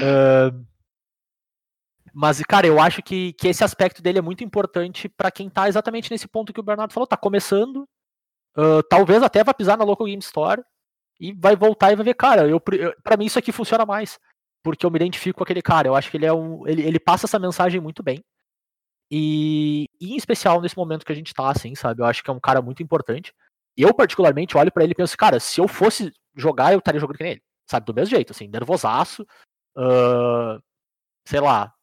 Ah, 0.00 0.52
mas, 2.14 2.40
cara, 2.42 2.66
eu 2.66 2.78
acho 2.78 3.02
que, 3.02 3.32
que 3.32 3.48
esse 3.48 3.64
aspecto 3.64 4.02
dele 4.02 4.18
é 4.18 4.22
muito 4.22 4.44
importante 4.44 5.08
pra 5.08 5.30
quem 5.30 5.48
tá 5.48 5.68
exatamente 5.68 6.10
nesse 6.10 6.28
ponto 6.28 6.52
que 6.52 6.60
o 6.60 6.62
Bernardo 6.62 6.92
falou. 6.92 7.06
Tá 7.06 7.16
começando, 7.16 7.88
ah, 8.56 8.82
talvez 8.88 9.22
até 9.22 9.42
vai 9.42 9.54
pisar 9.54 9.78
na 9.78 9.84
Local 9.84 10.06
Game 10.06 10.22
Store 10.22 10.62
e 11.20 11.32
vai 11.32 11.56
voltar 11.56 11.92
e 11.92 11.96
vai 11.96 12.04
ver, 12.04 12.14
cara, 12.14 12.48
eu, 12.48 12.60
eu, 12.72 12.94
pra 13.02 13.16
mim 13.16 13.26
isso 13.26 13.38
aqui 13.38 13.52
funciona 13.52 13.86
mais. 13.86 14.18
Porque 14.62 14.86
eu 14.86 14.90
me 14.90 14.96
identifico 14.96 15.38
com 15.38 15.44
aquele 15.44 15.62
cara. 15.62 15.88
Eu 15.88 15.94
acho 15.94 16.10
que 16.10 16.16
ele 16.16 16.26
é 16.26 16.32
um. 16.32 16.66
Ele, 16.68 16.82
ele 16.82 17.00
passa 17.00 17.26
essa 17.26 17.38
mensagem 17.38 17.80
muito 17.80 18.02
bem. 18.02 18.22
E, 19.10 19.86
e 20.00 20.14
em 20.14 20.16
especial 20.16 20.60
nesse 20.60 20.76
momento 20.76 21.04
que 21.04 21.12
a 21.12 21.14
gente 21.14 21.34
tá, 21.34 21.50
assim, 21.50 21.74
sabe? 21.74 22.00
Eu 22.00 22.06
acho 22.06 22.22
que 22.22 22.30
é 22.30 22.32
um 22.32 22.40
cara 22.40 22.62
muito 22.62 22.82
importante. 22.82 23.32
Eu, 23.76 23.92
particularmente, 23.92 24.56
olho 24.56 24.72
pra 24.72 24.84
ele 24.84 24.92
e 24.92 24.96
penso, 24.96 25.16
cara, 25.16 25.40
se 25.40 25.60
eu 25.60 25.66
fosse 25.68 26.12
jogar, 26.36 26.72
eu 26.72 26.78
estaria 26.78 27.00
jogando 27.00 27.18
nem 27.20 27.32
ele. 27.32 27.42
Sabe? 27.68 27.86
Do 27.86 27.94
mesmo 27.94 28.10
jeito, 28.10 28.32
assim, 28.32 28.48
nervosaço. 28.48 29.26
Ah, 29.76 30.60
sei 31.26 31.40
lá, 31.40 31.74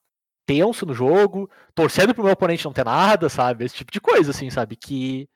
tenso 0.46 0.86
no 0.86 0.94
jogo, 0.94 1.50
torcendo 1.76 2.14
pro 2.14 2.24
meu 2.24 2.34
oponente 2.34 2.66
não 2.66 2.74
ter 2.74 2.86
nada, 2.86 3.30
sabe? 3.30 3.66
Esse 3.66 3.76
tipo 3.76 3.92
de 3.92 4.02
coisa, 4.02 4.32
assim, 4.32 4.50
sabe? 4.50 4.76
Que, 4.76 5.30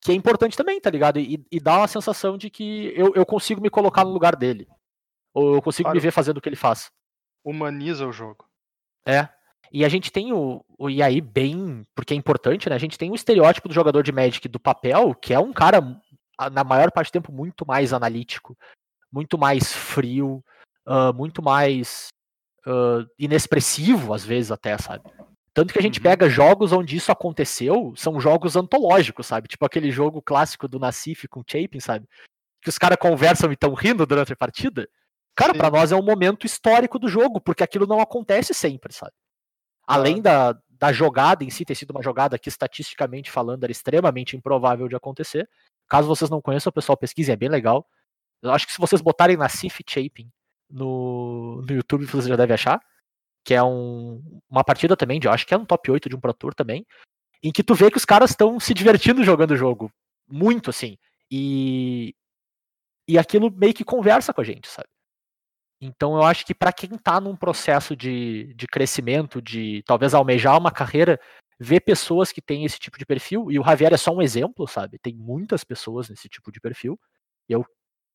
que 0.00 0.12
é 0.12 0.14
importante 0.14 0.56
também, 0.56 0.80
tá 0.80 0.90
ligado? 0.90 1.18
E, 1.18 1.44
e 1.50 1.58
dá 1.58 1.78
uma 1.78 1.88
sensação 1.88 2.38
de 2.38 2.48
que 2.48 2.92
eu, 2.96 3.12
eu 3.14 3.26
consigo 3.26 3.60
me 3.60 3.68
colocar 3.68 4.04
no 4.04 4.10
lugar 4.12 4.36
dele. 4.36 4.68
Ou 5.34 5.56
eu 5.56 5.62
consigo 5.62 5.88
me 5.88 5.94
Claro. 5.94 6.02
ver 6.02 6.10
fazendo 6.12 6.38
o 6.38 6.40
que 6.40 6.48
ele 6.48 6.56
faz. 6.56 6.90
Humaniza 7.44 8.06
o 8.06 8.12
jogo. 8.12 8.44
É. 9.06 9.28
E 9.72 9.84
a 9.84 9.88
gente 9.88 10.10
tem 10.10 10.32
o, 10.32 10.64
o. 10.78 10.88
E 10.88 11.02
aí, 11.02 11.20
bem. 11.20 11.84
Porque 11.94 12.14
é 12.14 12.16
importante, 12.16 12.68
né? 12.68 12.74
A 12.74 12.78
gente 12.78 12.96
tem 12.96 13.10
o 13.10 13.14
estereótipo 13.14 13.68
do 13.68 13.74
jogador 13.74 14.02
de 14.02 14.12
Magic 14.12 14.46
do 14.48 14.58
papel, 14.58 15.14
que 15.14 15.34
é 15.34 15.38
um 15.38 15.52
cara, 15.52 15.80
na 16.52 16.64
maior 16.64 16.90
parte 16.90 17.10
do 17.10 17.12
tempo, 17.12 17.32
muito 17.32 17.66
mais 17.66 17.92
analítico, 17.92 18.56
muito 19.12 19.36
mais 19.36 19.72
frio, 19.72 20.42
ah, 20.88 21.12
muito 21.12 21.42
mais 21.42 22.08
ah, 22.66 23.04
inexpressivo, 23.18 24.14
às 24.14 24.24
vezes, 24.24 24.50
até, 24.50 24.76
sabe? 24.78 25.04
Tanto 25.54 25.72
que 25.72 25.78
a 25.78 25.82
gente 25.82 25.98
Uhum. 25.98 26.04
pega 26.04 26.28
jogos 26.28 26.72
onde 26.72 26.96
isso 26.96 27.12
aconteceu, 27.12 27.92
são 27.96 28.20
jogos 28.20 28.56
antológicos, 28.56 29.26
sabe? 29.26 29.48
Tipo 29.48 29.66
aquele 29.66 29.90
jogo 29.90 30.22
clássico 30.22 30.68
do 30.68 30.78
Nassif 30.78 31.26
com 31.28 31.40
o 31.40 31.44
Chapin, 31.46 31.80
sabe? 31.80 32.06
Que 32.62 32.68
os 32.70 32.78
caras 32.78 32.98
conversam 32.98 33.50
e 33.50 33.54
estão 33.54 33.74
rindo 33.74 34.06
durante 34.06 34.32
a 34.32 34.36
partida. 34.36 34.88
Cara, 35.36 35.54
pra 35.54 35.70
nós 35.70 35.92
é 35.92 35.96
um 35.96 36.02
momento 36.02 36.46
histórico 36.46 36.98
do 36.98 37.08
jogo, 37.08 37.40
porque 37.40 37.62
aquilo 37.62 37.86
não 37.86 38.00
acontece 38.00 38.54
sempre, 38.54 38.92
sabe? 38.92 39.12
Além 39.86 40.20
da, 40.22 40.58
da 40.70 40.92
jogada 40.92 41.44
em 41.44 41.50
si 41.50 41.64
ter 41.64 41.74
sido 41.74 41.90
uma 41.90 42.02
jogada 42.02 42.38
que, 42.38 42.48
estatisticamente 42.48 43.30
falando, 43.30 43.64
era 43.64 43.72
extremamente 43.72 44.36
improvável 44.36 44.88
de 44.88 44.96
acontecer. 44.96 45.48
Caso 45.88 46.08
vocês 46.08 46.30
não 46.30 46.40
conheçam, 46.42 46.70
o 46.70 46.74
pessoal 46.74 46.96
pesquisem, 46.96 47.32
é 47.32 47.36
bem 47.36 47.48
legal. 47.48 47.86
Eu 48.42 48.52
acho 48.52 48.66
que 48.66 48.72
se 48.72 48.78
vocês 48.78 49.00
botarem 49.00 49.36
Nassif 49.36 49.82
Chapin 49.88 50.30
no, 50.70 51.62
no 51.62 51.74
YouTube, 51.74 52.06
vocês 52.06 52.26
já 52.26 52.36
devem 52.36 52.54
achar. 52.54 52.80
Que 53.44 53.54
é 53.54 53.62
um, 53.62 54.22
uma 54.48 54.64
partida 54.64 54.96
também, 54.96 55.18
de, 55.18 55.26
eu 55.26 55.32
acho 55.32 55.46
que 55.46 55.54
é 55.54 55.56
um 55.56 55.64
top 55.64 55.90
8 55.90 56.08
de 56.08 56.16
um 56.16 56.20
Pro 56.20 56.34
Tour 56.34 56.54
também. 56.54 56.86
Em 57.42 57.52
que 57.52 57.62
tu 57.62 57.74
vê 57.74 57.90
que 57.90 57.96
os 57.96 58.04
caras 58.04 58.30
estão 58.30 58.58
se 58.60 58.74
divertindo 58.74 59.24
jogando 59.24 59.52
o 59.52 59.56
jogo. 59.56 59.90
Muito, 60.28 60.70
assim. 60.70 60.98
E, 61.30 62.14
e 63.06 63.18
aquilo 63.18 63.50
meio 63.50 63.74
que 63.74 63.84
conversa 63.84 64.32
com 64.32 64.40
a 64.40 64.44
gente, 64.44 64.68
sabe? 64.68 64.88
Então 65.80 66.16
eu 66.16 66.22
acho 66.22 66.44
que 66.44 66.54
pra 66.54 66.72
quem 66.72 66.90
tá 66.98 67.20
num 67.20 67.36
processo 67.36 67.94
de, 67.94 68.52
de 68.54 68.66
crescimento, 68.66 69.40
de 69.40 69.82
talvez 69.86 70.12
almejar 70.12 70.58
uma 70.58 70.72
carreira, 70.72 71.20
ver 71.58 71.80
pessoas 71.80 72.32
que 72.32 72.42
têm 72.42 72.64
esse 72.64 72.78
tipo 72.78 72.98
de 72.98 73.06
perfil, 73.06 73.50
e 73.50 73.58
o 73.58 73.64
Javier 73.64 73.92
é 73.92 73.96
só 73.96 74.12
um 74.12 74.22
exemplo, 74.22 74.66
sabe? 74.66 74.98
Tem 74.98 75.14
muitas 75.14 75.64
pessoas 75.64 76.08
nesse 76.08 76.28
tipo 76.28 76.50
de 76.50 76.60
perfil. 76.60 76.98
Eu, 77.48 77.64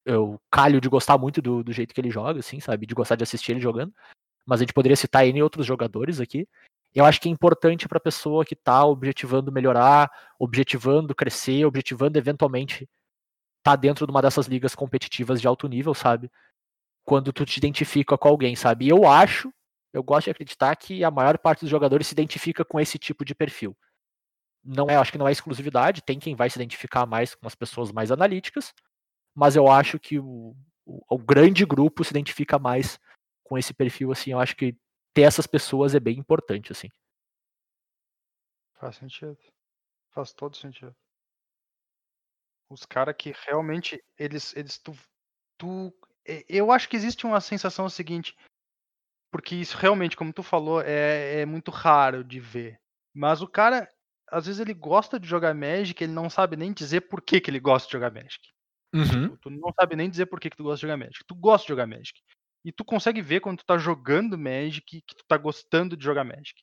eu 0.05 0.39
calho 0.51 0.81
de 0.81 0.89
gostar 0.89 1.17
muito 1.17 1.41
do, 1.41 1.63
do 1.63 1.71
jeito 1.71 1.93
que 1.93 2.01
ele 2.01 2.11
joga, 2.11 2.39
assim, 2.39 2.59
sabe? 2.59 2.85
De 2.85 2.93
gostar 2.93 3.15
de 3.15 3.23
assistir 3.23 3.53
ele 3.53 3.61
jogando. 3.61 3.93
Mas 4.45 4.59
a 4.59 4.63
gente 4.63 4.73
poderia 4.73 4.95
citar 4.95 5.25
N 5.25 5.41
outros 5.41 5.65
jogadores 5.65 6.19
aqui. 6.19 6.47
Eu 6.93 7.05
acho 7.05 7.19
que 7.19 7.29
é 7.29 7.31
importante 7.31 7.87
pra 7.87 7.99
pessoa 7.99 8.45
que 8.45 8.55
tá 8.55 8.85
objetivando 8.85 9.51
melhorar, 9.51 10.11
objetivando 10.37 11.15
crescer, 11.15 11.65
objetivando 11.65 12.17
eventualmente 12.17 12.87
tá 13.63 13.75
dentro 13.75 14.05
de 14.05 14.11
uma 14.11 14.21
dessas 14.21 14.47
ligas 14.47 14.75
competitivas 14.75 15.39
de 15.39 15.47
alto 15.47 15.67
nível, 15.67 15.93
sabe? 15.93 16.29
quando 17.03 17.33
tu 17.33 17.45
te 17.45 17.57
identifica 17.57 18.17
com 18.17 18.27
alguém, 18.27 18.55
sabe? 18.55 18.85
E 18.85 18.89
eu 18.89 19.07
acho, 19.07 19.53
eu 19.91 20.01
gosto 20.01 20.25
de 20.25 20.31
acreditar 20.31 20.75
que 20.75 21.03
a 21.03 21.11
maior 21.11 21.37
parte 21.37 21.61
dos 21.61 21.69
jogadores 21.69 22.07
se 22.07 22.13
identifica 22.13 22.63
com 22.63 22.79
esse 22.79 22.97
tipo 22.97 23.25
de 23.25 23.35
perfil. 23.35 23.75
Não 24.63 24.89
é, 24.89 24.95
acho 24.95 25.11
que 25.11 25.17
não 25.17 25.27
é 25.27 25.31
exclusividade, 25.31 26.01
tem 26.01 26.19
quem 26.19 26.35
vai 26.35 26.49
se 26.49 26.57
identificar 26.57 27.05
mais 27.05 27.35
com 27.35 27.45
as 27.45 27.55
pessoas 27.55 27.91
mais 27.91 28.11
analíticas, 28.11 28.73
mas 29.35 29.55
eu 29.55 29.67
acho 29.67 29.99
que 29.99 30.19
o, 30.19 30.55
o, 30.85 31.01
o 31.09 31.17
grande 31.17 31.65
grupo 31.65 32.03
se 32.03 32.11
identifica 32.11 32.59
mais 32.59 32.99
com 33.43 33.57
esse 33.57 33.73
perfil, 33.73 34.11
assim, 34.11 34.31
eu 34.31 34.39
acho 34.39 34.55
que 34.55 34.75
ter 35.13 35.23
essas 35.23 35.47
pessoas 35.47 35.93
é 35.93 35.99
bem 35.99 36.17
importante, 36.17 36.71
assim. 36.71 36.89
Faz 38.79 38.97
sentido. 38.97 39.37
Faz 40.11 40.33
todo 40.33 40.57
sentido. 40.57 40.95
Os 42.69 42.85
caras 42.85 43.15
que 43.17 43.33
realmente 43.47 44.03
eles 44.17 44.55
eles 44.55 44.79
tu, 44.79 44.93
tu 45.57 45.93
eu 46.47 46.71
acho 46.71 46.89
que 46.89 46.95
existe 46.95 47.25
uma 47.25 47.41
sensação 47.41 47.87
seguinte, 47.89 48.35
porque 49.31 49.55
isso 49.55 49.77
realmente, 49.77 50.15
como 50.15 50.33
tu 50.33 50.41
falou, 50.41 50.81
é, 50.81 51.41
é 51.41 51.45
muito 51.45 51.71
raro 51.71 52.23
de 52.23 52.39
ver. 52.39 52.79
Mas 53.13 53.41
o 53.41 53.47
cara, 53.47 53.89
às 54.29 54.45
vezes 54.45 54.59
ele 54.59 54.73
gosta 54.73 55.19
de 55.19 55.27
jogar 55.27 55.53
Magic, 55.53 56.03
ele 56.03 56.13
não 56.13 56.29
sabe 56.29 56.55
nem 56.55 56.73
dizer 56.73 57.01
por 57.01 57.21
que, 57.21 57.41
que 57.41 57.49
ele 57.49 57.59
gosta 57.59 57.87
de 57.87 57.93
jogar 57.93 58.11
Magic. 58.11 58.39
Tipo, 59.23 59.37
tu 59.37 59.49
não 59.49 59.71
sabe 59.79 59.95
nem 59.95 60.09
dizer 60.09 60.25
por 60.27 60.39
que, 60.39 60.49
que 60.49 60.57
tu 60.57 60.63
gosta 60.63 60.77
de 60.77 60.81
jogar 60.81 60.97
Magic. 60.97 61.23
Tu 61.27 61.35
gosta 61.35 61.65
de 61.65 61.69
jogar 61.69 61.87
Magic. 61.87 62.21
E 62.65 62.71
tu 62.71 62.85
consegue 62.85 63.21
ver 63.21 63.39
quando 63.41 63.57
tu 63.59 63.65
tá 63.65 63.77
jogando 63.77 64.37
Magic 64.37 65.01
que 65.01 65.15
tu 65.15 65.23
tá 65.27 65.37
gostando 65.37 65.97
de 65.97 66.03
jogar 66.05 66.23
Magic. 66.23 66.53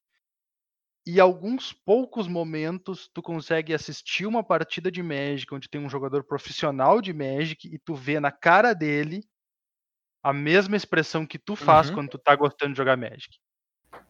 E 1.06 1.18
alguns 1.18 1.72
poucos 1.72 2.28
momentos 2.28 3.08
tu 3.12 3.22
consegue 3.22 3.74
assistir 3.74 4.26
uma 4.26 4.44
partida 4.44 4.90
de 4.90 5.02
Magic 5.02 5.52
onde 5.52 5.68
tem 5.68 5.80
um 5.80 5.88
jogador 5.88 6.24
profissional 6.24 7.00
de 7.00 7.12
Magic 7.12 7.66
e 7.66 7.78
tu 7.78 7.94
vê 7.94 8.20
na 8.20 8.30
cara 8.30 8.74
dele 8.74 9.22
a 10.22 10.32
mesma 10.32 10.76
expressão 10.76 11.26
que 11.26 11.38
tu 11.38 11.56
faz 11.56 11.88
Uhum. 11.88 11.96
quando 11.96 12.10
tu 12.10 12.18
tá 12.18 12.36
gostando 12.36 12.72
de 12.72 12.76
jogar 12.78 12.96
Magic. 12.96 13.38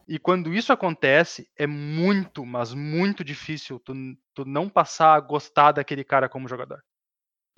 E 0.09 0.19
quando 0.19 0.53
isso 0.53 0.73
acontece, 0.73 1.49
é 1.57 1.67
muito, 1.67 2.45
mas 2.45 2.75
muito 2.75 3.23
difícil 3.23 3.79
tu, 3.79 3.95
tu 4.35 4.45
não 4.45 4.69
passar 4.69 5.15
a 5.15 5.21
gostar 5.21 5.73
daquele 5.73 6.03
cara 6.03 6.29
como 6.29 6.49
jogador. 6.49 6.83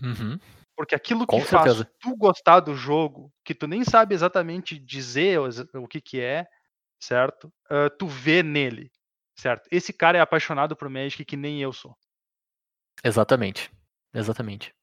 Uhum. 0.03 0.39
Porque 0.77 0.95
aquilo 0.95 1.27
Com 1.27 1.41
que 1.41 1.47
faz 1.47 1.77
certeza. 1.77 1.91
tu 2.01 2.17
gostar 2.17 2.61
do 2.61 2.75
jogo, 2.75 3.33
que 3.45 3.55
tu 3.55 3.67
nem 3.67 3.85
sabe 3.85 4.15
exatamente 4.15 4.79
dizer 4.79 5.39
o 5.75 5.87
que 5.87 6.01
que 6.01 6.21
é, 6.21 6.47
certo? 7.01 7.53
Ah, 7.71 7.91
tu 7.91 8.07
vê 8.07 8.43
nele, 8.43 8.91
certo? 9.39 9.69
Esse 9.71 9.93
cara 9.93 10.19
é 10.19 10.21
apaixonado 10.21 10.75
por 10.75 10.89
Magic 10.89 11.25
que 11.25 11.37
nem 11.37 11.61
eu 11.61 11.73
sou. 11.73 11.97
Exatamente. 13.05 13.71
Exatamente. 14.15 14.75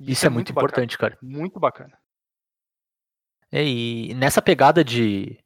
E 0.00 0.12
Isso, 0.12 0.26
é, 0.26 0.28
muito 0.28 0.52
bacana, 0.52 0.66
importante, 0.68 0.98
cara. 0.98 1.18
Muito 1.22 1.58
bacana. 1.58 1.98
É, 3.50 3.64
e 3.64 4.12
nessa 4.14 4.42
pegada 4.42 4.84
de, 4.84 5.38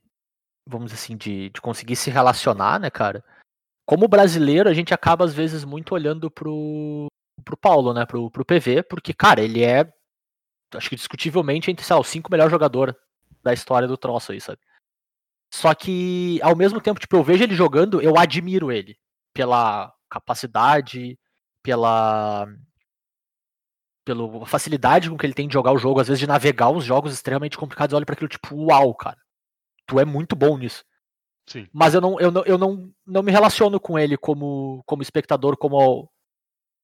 vamos 0.66 0.90
dizer 0.90 1.02
assim, 1.02 1.16
de, 1.16 1.50
de 1.50 1.60
conseguir 1.60 1.96
se 1.96 2.10
relacionar, 2.10 2.80
né, 2.80 2.90
cara? 2.90 3.24
Como 3.86 4.08
brasileiro, 4.08 4.68
a 4.68 4.74
gente 4.74 4.94
acaba 4.94 5.24
às 5.24 5.34
vezes 5.34 5.64
muito 5.64 5.94
olhando 5.94 6.30
pro, 6.30 7.06
pro 7.44 7.56
Paulo, 7.56 7.92
né, 7.92 8.06
pro, 8.06 8.30
pro 8.30 8.44
PV, 8.44 8.82
porque, 8.84 9.12
cara, 9.12 9.42
ele 9.42 9.64
é, 9.64 9.90
acho 10.74 10.88
que 10.88 10.96
discutivelmente, 10.96 11.70
entre, 11.70 11.84
sei 11.84 11.94
lá, 11.94 12.00
os 12.00 12.08
cinco 12.08 12.30
melhores 12.30 12.50
jogadores 12.50 12.94
da 13.42 13.52
história 13.52 13.88
do 13.88 13.96
troço 13.96 14.32
aí, 14.32 14.40
sabe? 14.40 14.60
Só 15.52 15.74
que, 15.74 16.40
ao 16.42 16.56
mesmo 16.56 16.80
tempo, 16.80 17.00
tipo, 17.00 17.16
eu 17.16 17.22
vejo 17.22 17.44
ele 17.44 17.54
jogando, 17.54 18.00
eu 18.00 18.18
admiro 18.18 18.72
ele 18.72 18.96
pela 19.34 19.92
capacidade, 20.08 21.18
pela 21.62 22.46
pela 24.04 24.44
facilidade 24.46 25.08
com 25.08 25.16
que 25.16 25.24
ele 25.24 25.34
tem 25.34 25.46
de 25.46 25.54
jogar 25.54 25.72
o 25.72 25.78
jogo, 25.78 26.00
às 26.00 26.08
vezes 26.08 26.18
de 26.18 26.26
navegar 26.26 26.70
uns 26.70 26.84
jogos 26.84 27.12
extremamente 27.12 27.56
complicados, 27.56 27.92
eu 27.92 27.96
olho 27.96 28.06
para 28.06 28.14
aquilo 28.14 28.28
tipo, 28.28 28.56
uau, 28.56 28.94
cara. 28.94 29.18
Tu 29.86 29.98
é 30.00 30.04
muito 30.04 30.34
bom 30.34 30.58
nisso. 30.58 30.84
Sim. 31.46 31.68
Mas 31.72 31.94
eu 31.94 32.00
não, 32.00 32.20
eu 32.20 32.30
não, 32.30 32.44
eu 32.44 32.58
não, 32.58 32.92
não 33.06 33.22
me 33.22 33.32
relaciono 33.32 33.78
com 33.80 33.98
ele 33.98 34.16
como, 34.16 34.82
como 34.86 35.02
espectador, 35.02 35.56
como. 35.56 36.10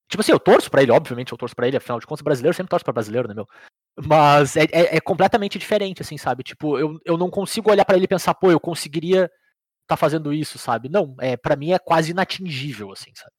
Tipo 0.08 0.20
assim, 0.22 0.32
eu 0.32 0.40
torço 0.40 0.70
pra 0.70 0.82
ele, 0.82 0.90
obviamente, 0.90 1.32
eu 1.32 1.38
torço 1.38 1.54
pra 1.54 1.68
ele, 1.68 1.76
afinal 1.76 2.00
de 2.00 2.06
contas, 2.06 2.22
brasileiro 2.22 2.56
sempre 2.56 2.70
torce 2.70 2.84
pra 2.84 2.92
brasileiro, 2.92 3.28
né, 3.28 3.34
meu? 3.34 3.46
Mas 4.06 4.56
é, 4.56 4.64
é, 4.72 4.96
é 4.96 5.00
completamente 5.00 5.58
diferente, 5.58 6.02
assim, 6.02 6.16
sabe? 6.16 6.42
Tipo, 6.42 6.78
eu, 6.78 6.98
eu 7.04 7.18
não 7.18 7.30
consigo 7.30 7.70
olhar 7.70 7.84
pra 7.84 7.96
ele 7.96 8.04
e 8.04 8.08
pensar, 8.08 8.34
pô, 8.34 8.50
eu 8.50 8.60
conseguiria 8.60 9.30
tá 9.88 9.96
fazendo 9.96 10.32
isso, 10.32 10.58
sabe? 10.58 10.88
Não, 10.90 11.16
é, 11.18 11.36
para 11.36 11.56
mim 11.56 11.72
é 11.72 11.78
quase 11.78 12.10
inatingível, 12.10 12.92
assim, 12.92 13.10
sabe? 13.14 13.32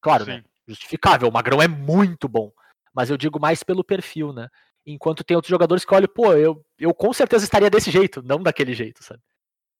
Claro, 0.00 0.24
né? 0.24 0.38
Sim. 0.38 0.44
Justificável, 0.68 1.28
o 1.28 1.32
Magrão 1.32 1.60
é 1.60 1.68
muito 1.68 2.28
bom. 2.28 2.52
Mas 2.94 3.10
eu 3.10 3.16
digo 3.16 3.40
mais 3.40 3.62
pelo 3.62 3.84
perfil, 3.84 4.32
né? 4.32 4.48
Enquanto 4.86 5.24
tem 5.24 5.36
outros 5.36 5.50
jogadores 5.50 5.84
que 5.84 5.92
olham, 5.92 6.08
pô, 6.08 6.32
eu, 6.34 6.64
eu 6.78 6.94
com 6.94 7.12
certeza 7.12 7.44
estaria 7.44 7.68
desse 7.68 7.90
jeito, 7.90 8.22
não 8.22 8.42
daquele 8.42 8.72
jeito, 8.72 9.02
sabe? 9.02 9.20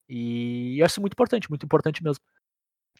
E 0.09 0.81
eu 0.81 0.85
acho 0.85 1.01
muito 1.01 1.15
importante, 1.15 1.49
muito 1.49 1.65
importante 1.65 2.03
mesmo. 2.03 2.23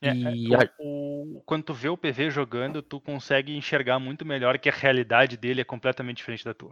É, 0.03 0.09
é, 0.09 0.13
E 0.13 0.55
o- 0.55 0.61
a- 0.61 0.71
o- 0.79 1.43
quando 1.47 1.65
tu 1.65 1.75
vê 1.75 1.89
o 1.89 1.97
PV 1.97 2.31
jogando, 2.31 2.83
tu 2.83 3.01
consegue 3.01 3.57
enxergar 3.57 3.99
muito 3.99 4.25
melhor 4.27 4.59
que 4.59 4.69
a 4.69 4.73
realidade 4.73 5.37
dele 5.37 5.61
é 5.61 5.65
completamente 5.65 6.19
diferente 6.19 6.45
da 6.45 6.55
tua. 6.55 6.71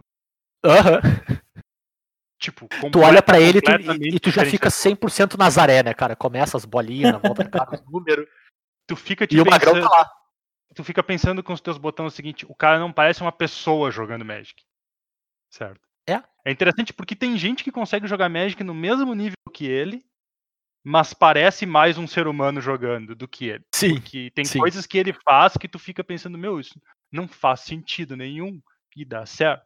Aham. 0.63 0.99
Tipo, 2.37 2.67
Tu 2.91 2.99
olha 2.99 3.23
pra 3.23 3.39
ele 3.39 3.59
e 3.59 3.61
tu- 3.61 3.71
e, 3.71 4.15
e 4.15 4.19
tu 4.19 4.29
já 4.29 4.45
fica 4.45 4.65
da 4.65 4.71
tua. 4.71 4.77
100% 4.77 5.37
Nazaré, 5.37 5.81
né, 5.81 5.93
cara? 5.93 6.15
Começa 6.15 6.57
as 6.57 6.65
bolinhas 6.65 7.13
na 7.13 7.17
volta, 7.17 7.47
cara, 7.49 7.69
os 7.81 7.91
números. 7.91 8.27
Tu 8.87 8.95
fica 8.95 9.25
te 9.25 9.35
E 9.37 9.41
o 9.41 9.45
Magrão 9.45 9.73
pensando, 9.73 9.89
tá 9.89 9.97
lá. 9.97 10.11
tu 10.75 10.83
fica 10.83 11.01
pensando 11.01 11.41
com 11.41 11.53
os 11.53 11.61
teus 11.61 11.77
botões 11.77 12.13
o 12.13 12.15
seguinte, 12.15 12.45
o 12.47 12.53
cara 12.53 12.77
não 12.77 12.91
parece 12.91 13.21
uma 13.21 13.31
pessoa 13.31 13.89
jogando 13.89 14.25
Magic. 14.25 14.61
Certo? 15.49 15.79
É. 16.07 16.21
É 16.43 16.51
interessante 16.51 16.93
porque 16.93 17.15
tem 17.15 17.37
gente 17.37 17.63
que 17.63 17.71
consegue 17.71 18.05
jogar 18.05 18.29
Magic 18.29 18.61
no 18.63 18.73
mesmo 18.75 19.15
nível 19.15 19.33
que 19.53 19.65
ele, 19.65 20.05
mas 20.85 21.13
parece 21.13 21.65
mais 21.65 21.97
um 21.97 22.05
ser 22.05 22.27
humano 22.27 22.61
jogando 22.61 23.15
do 23.15 23.27
que 23.27 23.45
ele. 23.45 23.63
Sim. 23.73 23.99
Que 23.99 24.29
tem 24.31 24.45
Sim. 24.45 24.59
coisas 24.59 24.85
que 24.85 24.97
ele 24.99 25.11
faz 25.27 25.57
que 25.57 25.67
tu 25.67 25.79
fica 25.79 26.03
pensando, 26.03 26.37
meu, 26.37 26.59
isso 26.59 26.79
não 27.11 27.27
faz 27.27 27.61
sentido 27.61 28.15
nenhum 28.15 28.61
e 28.95 29.03
dá 29.03 29.25
certo. 29.25 29.65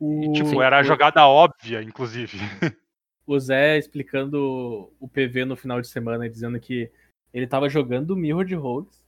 E, 0.00 0.28
O, 0.28 0.32
tipo, 0.32 0.60
era 0.62 0.78
a 0.78 0.80
o- 0.82 0.84
jogada 0.84 1.26
óbvia, 1.26 1.82
inclusive. 1.82 2.36
o 3.26 3.38
Zé 3.38 3.78
explicando 3.78 4.92
o 5.00 5.08
PV 5.08 5.44
no 5.44 5.56
final 5.56 5.80
de 5.80 5.88
semana, 5.88 6.28
dizendo 6.28 6.58
que 6.60 6.90
ele 7.32 7.46
tava 7.46 7.68
jogando 7.68 8.10
o 8.10 8.16
Mirror 8.16 8.44
de 8.44 8.54
Rogues, 8.54 9.02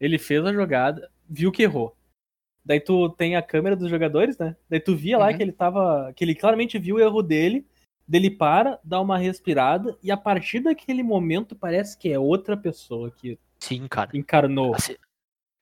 ele 0.00 0.16
fez 0.18 0.44
a 0.46 0.52
jogada, 0.52 1.10
viu 1.28 1.50
que 1.52 1.62
errou. 1.64 1.94
Daí 2.64 2.80
tu 2.80 3.08
tem 3.10 3.34
a 3.36 3.42
câmera 3.42 3.74
dos 3.74 3.90
jogadores, 3.90 4.38
né? 4.38 4.56
Daí 4.70 4.78
tu 4.80 4.94
via 4.96 5.18
lá 5.18 5.28
Uhum. 5.30 5.36
que 5.36 5.42
ele 5.42 5.52
tava. 5.52 6.12
que 6.14 6.24
ele 6.24 6.34
claramente 6.34 6.78
viu 6.78 6.96
o 6.96 7.00
erro 7.00 7.22
dele, 7.22 7.66
dele 8.08 8.30
para, 8.30 8.80
dá 8.82 9.00
uma 9.00 9.18
respirada, 9.18 9.96
e 10.02 10.10
a 10.10 10.16
partir 10.16 10.60
daquele 10.60 11.02
momento 11.02 11.54
parece 11.54 11.96
que 11.98 12.10
é 12.10 12.18
outra 12.18 12.56
pessoa 12.56 13.10
que 13.10 13.38
Sim, 13.60 13.86
cara. 13.86 14.10
encarnou. 14.14 14.74
Assim, 14.74 14.96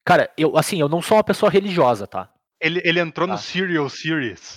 cara, 0.05 0.31
eu, 0.39 0.57
assim, 0.57 0.81
eu 0.81 0.89
não 0.89 1.03
sou 1.03 1.17
uma 1.17 1.25
pessoa 1.25 1.51
religiosa, 1.51 2.07
tá? 2.07 2.33
Ele, 2.61 2.81
ele 2.85 3.01
entrou 3.01 3.29
Ah. 3.29 3.33
no 3.33 3.39
Serial 3.39 3.89
Series. 3.89 4.55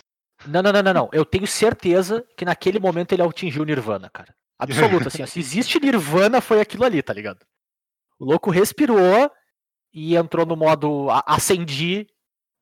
Não, 0.48 0.62
não, 0.62 0.72
não, 0.72 0.84
não, 0.84 0.94
não. 0.94 1.10
Eu 1.12 1.26
tenho 1.26 1.46
certeza 1.48 2.26
que 2.38 2.46
naquele 2.46 2.80
momento 2.80 3.12
ele 3.12 3.22
atingiu 3.24 3.64
o 3.64 3.66
Nirvana, 3.66 4.10
cara. 4.10 4.34
Absoluto, 4.58 5.08
assim. 5.08 5.24
ó, 5.24 5.26
Se 5.26 5.40
existe 5.40 5.80
Nirvana, 5.80 6.40
foi 6.42 6.62
aquilo 6.62 6.86
ali, 6.86 7.02
tá 7.02 7.14
ligado? 7.14 7.46
O 8.20 8.26
louco 8.26 8.50
respirou 8.52 9.32
e 9.94 10.16
entrou 10.16 10.46
no 10.46 10.56
modo 10.56 11.10
a- 11.10 11.24
acendi. 11.26 12.08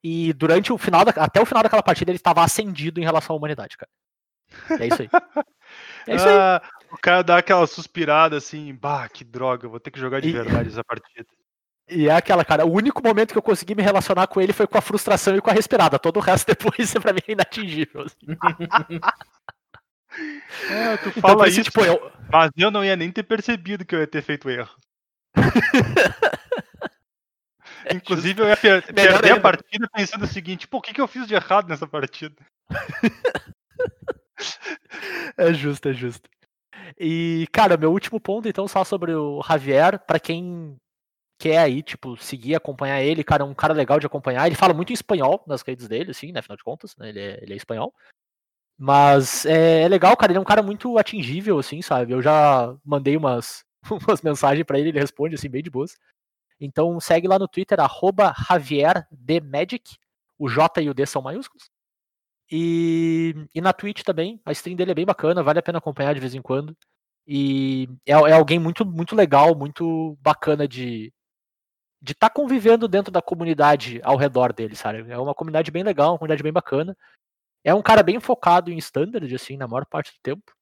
E 0.04 0.32
durante 0.34 0.72
o 0.72 0.78
final, 0.78 1.04
da, 1.04 1.12
até 1.12 1.42
o 1.42 1.46
final 1.46 1.62
daquela 1.64 1.84
partida, 1.84 2.10
ele 2.12 2.18
estava 2.18 2.44
acendido 2.44 3.00
em 3.00 3.04
relação 3.04 3.36
à 3.36 3.38
humanidade, 3.38 3.76
cara. 3.78 3.90
É 4.80 4.88
isso 4.88 5.02
aí. 5.02 5.10
É 6.08 6.16
isso 6.16 6.26
aí. 6.28 6.36
Ah, 6.38 6.62
o 6.92 6.98
cara 6.98 7.22
dá 7.22 7.38
aquela 7.38 7.68
suspirada 7.68 8.38
assim, 8.38 8.74
bah, 8.74 9.10
que 9.10 9.26
droga, 9.26 9.68
vou 9.68 9.80
ter 9.80 9.92
que 9.92 10.00
jogar 10.00 10.22
de 10.22 10.30
E- 10.30 10.32
verdade 10.32 10.70
essa 10.70 10.84
partida. 10.84 11.28
E 11.90 12.08
é 12.08 12.12
aquela, 12.16 12.44
cara, 12.46 12.66
o 12.66 12.72
único 12.72 13.02
momento 13.04 13.32
que 13.34 13.38
eu 13.38 13.42
consegui 13.42 13.76
me 13.76 13.82
relacionar 13.84 14.28
com 14.28 14.40
ele 14.42 14.52
foi 14.54 14.66
com 14.68 14.78
a 14.78 14.82
frustração 14.82 15.36
e 15.36 15.42
com 15.42 15.50
a 15.50 15.54
respirada. 15.54 16.00
Todo 16.00 16.18
o 16.18 16.22
resto 16.22 16.48
depois, 16.56 16.94
pra 16.96 17.12
mim, 17.14 17.20
é 17.28 17.32
inatingível. 17.34 18.04
assim. 18.06 18.28
É, 20.72 20.98
tu 20.98 21.10
Então, 21.10 21.22
fala 21.22 21.38
por 21.38 21.48
isso, 21.50 21.64
tipo, 21.64 21.82
eu, 21.82 22.12
mas 22.32 22.50
eu 22.58 22.72
não 22.72 22.84
ia 22.84 22.96
nem 22.96 23.12
ter 23.12 23.24
percebido 23.24 23.86
que 23.86 23.94
eu 23.94 24.00
ia 24.00 24.08
ter 24.08 24.22
feito 24.24 24.50
erro. 24.50 24.74
Inclusive, 27.94 28.42
eu 28.42 28.48
ia 28.48 28.58
per- 28.58 28.94
Melhor 28.94 29.14
perder 29.14 29.30
a 29.30 29.34
ainda. 29.36 29.42
partida 29.42 29.88
pensando 29.94 30.24
o 30.24 30.28
seguinte, 30.28 30.68
pô, 30.68 30.78
o 30.78 30.82
que, 30.82 30.94
que 30.94 31.02
eu 31.02 31.08
fiz 31.08 31.28
de 31.28 31.36
errado 31.36 31.68
nessa 31.70 31.86
partida? 31.88 32.36
É 35.38 35.54
justo, 35.54 35.90
é 35.90 35.94
justo. 35.94 36.30
E, 37.00 37.48
cara, 37.52 37.78
meu 37.78 37.92
último 37.92 38.20
ponto, 38.20 38.48
então, 38.48 38.68
só 38.68 38.84
sobre 38.84 39.14
o 39.14 39.42
Javier, 39.42 40.00
pra 40.06 40.20
quem 40.20 40.78
quer 41.40 41.60
aí, 41.60 41.84
tipo, 41.84 42.18
seguir, 42.18 42.56
acompanhar 42.56 43.02
ele, 43.02 43.24
cara, 43.24 43.44
é 43.44 43.46
um 43.46 43.54
cara 43.54 43.74
legal 43.74 44.00
de 44.00 44.06
acompanhar. 44.06 44.48
Ele 44.48 44.56
fala 44.56 44.74
muito 44.74 44.92
em 44.92 44.94
espanhol 44.94 45.44
nas 45.48 45.62
redes 45.62 45.88
dele, 45.88 46.12
assim, 46.12 46.32
né, 46.32 46.40
afinal 46.40 46.58
de 46.58 46.64
contas, 46.64 46.96
né, 46.98 47.10
ele 47.10 47.20
é, 47.20 47.40
ele 47.44 47.54
é 47.54 47.58
espanhol. 47.58 47.94
Mas 48.78 49.46
é, 49.46 49.84
é 49.84 49.88
legal, 49.88 50.16
cara, 50.18 50.32
ele 50.32 50.38
é 50.40 50.42
um 50.42 50.46
cara 50.46 50.64
muito 50.64 50.98
atingível, 50.98 51.60
assim, 51.60 51.82
sabe? 51.82 52.14
Eu 52.14 52.22
já 52.22 52.76
mandei 52.86 53.18
umas, 53.18 53.66
umas 54.08 54.22
mensagens 54.22 54.66
pra 54.66 54.80
ele, 54.80 54.90
ele 54.90 55.00
responde, 55.00 55.36
assim, 55.36 55.50
bem 55.50 55.64
de 55.64 55.70
boas. 55.70 55.98
Então 56.60 57.00
segue 57.00 57.28
lá 57.28 57.40
no 57.40 57.48
Twitter, 57.48 57.80
arroba 57.80 58.34
JavierDMagic, 58.50 59.98
o 60.40 60.50
J 60.50 60.82
e 60.82 60.90
o 60.90 60.94
D 60.94 61.06
são 61.06 61.22
maiúsculos. 61.22 61.70
E, 62.50 63.36
e 63.54 63.62
na 63.62 63.74
Twitch 63.74 64.04
também, 64.04 64.40
a 64.46 64.52
stream 64.52 64.76
dele 64.76 64.92
é 64.92 64.96
bem 64.96 65.06
bacana, 65.06 65.44
vale 65.44 65.60
a 65.60 65.64
pena 65.64 65.80
acompanhar 65.80 66.14
de 66.14 66.20
vez 66.20 66.34
em 66.34 66.42
quando. 66.42 66.76
E 67.28 67.90
é, 68.06 68.14
é 68.14 68.34
alguém 68.34 68.60
muito, 68.60 68.86
muito 68.86 69.16
legal, 69.16 69.54
muito 69.56 70.18
bacana 70.22 70.68
de 70.68 71.14
de 72.02 72.14
estar 72.14 72.30
convivendo 72.30 72.88
dentro 72.88 73.12
da 73.12 73.22
comunidade 73.22 74.00
ao 74.04 74.18
redor 74.18 74.54
dele, 74.54 74.76
sabe? 74.76 75.10
É 75.12 75.18
uma 75.18 75.34
comunidade 75.34 75.72
bem 75.72 75.84
legal, 75.84 76.12
uma 76.12 76.20
comunidade 76.20 76.44
bem 76.44 76.54
bacana. 76.54 76.96
É 77.64 77.74
um 77.74 77.82
cara 77.82 78.04
bem 78.04 78.20
focado 78.20 78.72
em 78.72 78.78
standard, 78.78 79.34
assim, 79.34 79.58
na 79.58 79.68
maior 79.68 79.86
parte 79.86 80.14
do 80.14 80.20
tempo. 80.22 80.54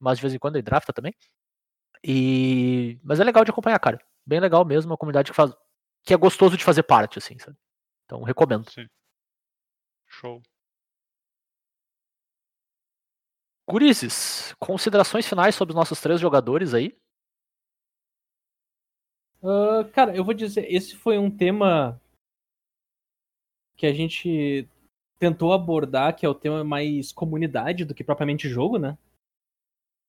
Mas 0.00 0.18
de 0.18 0.22
vez 0.22 0.34
em 0.34 0.38
quando 0.38 0.56
ele 0.56 0.62
drafta 0.62 0.92
também. 0.92 1.14
E... 2.02 2.98
Mas 3.02 3.20
é 3.20 3.24
legal 3.24 3.44
de 3.44 3.50
acompanhar, 3.50 3.78
cara. 3.78 4.00
Bem 4.26 4.40
legal 4.40 4.64
mesmo, 4.64 4.90
uma 4.90 4.96
comunidade 4.96 5.30
que 5.30 5.36
faz. 5.36 5.52
que 6.04 6.14
é 6.14 6.16
gostoso 6.16 6.56
de 6.56 6.64
fazer 6.64 6.82
parte, 6.82 7.18
assim, 7.18 7.38
sabe? 7.38 7.56
Então 8.04 8.22
recomendo. 8.22 8.68
Sim. 8.70 8.86
Show. 10.08 10.42
Gurizes, 13.72 14.54
considerações 14.58 15.26
finais 15.26 15.54
sobre 15.54 15.72
os 15.72 15.76
nossos 15.76 15.98
três 15.98 16.20
jogadores 16.20 16.74
aí. 16.74 16.94
Ah, 19.42 19.88
cara, 19.94 20.14
eu 20.14 20.22
vou 20.22 20.34
dizer, 20.34 20.70
esse 20.70 20.94
foi 20.94 21.16
um 21.16 21.30
tema 21.34 21.98
que 23.74 23.86
a 23.86 23.92
gente 23.94 24.68
tentou 25.18 25.54
abordar, 25.54 26.14
que 26.14 26.26
é 26.26 26.28
o 26.28 26.34
tema 26.34 26.62
mais 26.62 27.12
comunidade 27.12 27.86
do 27.86 27.94
que 27.94 28.04
propriamente 28.04 28.46
jogo, 28.46 28.78
né? 28.78 28.98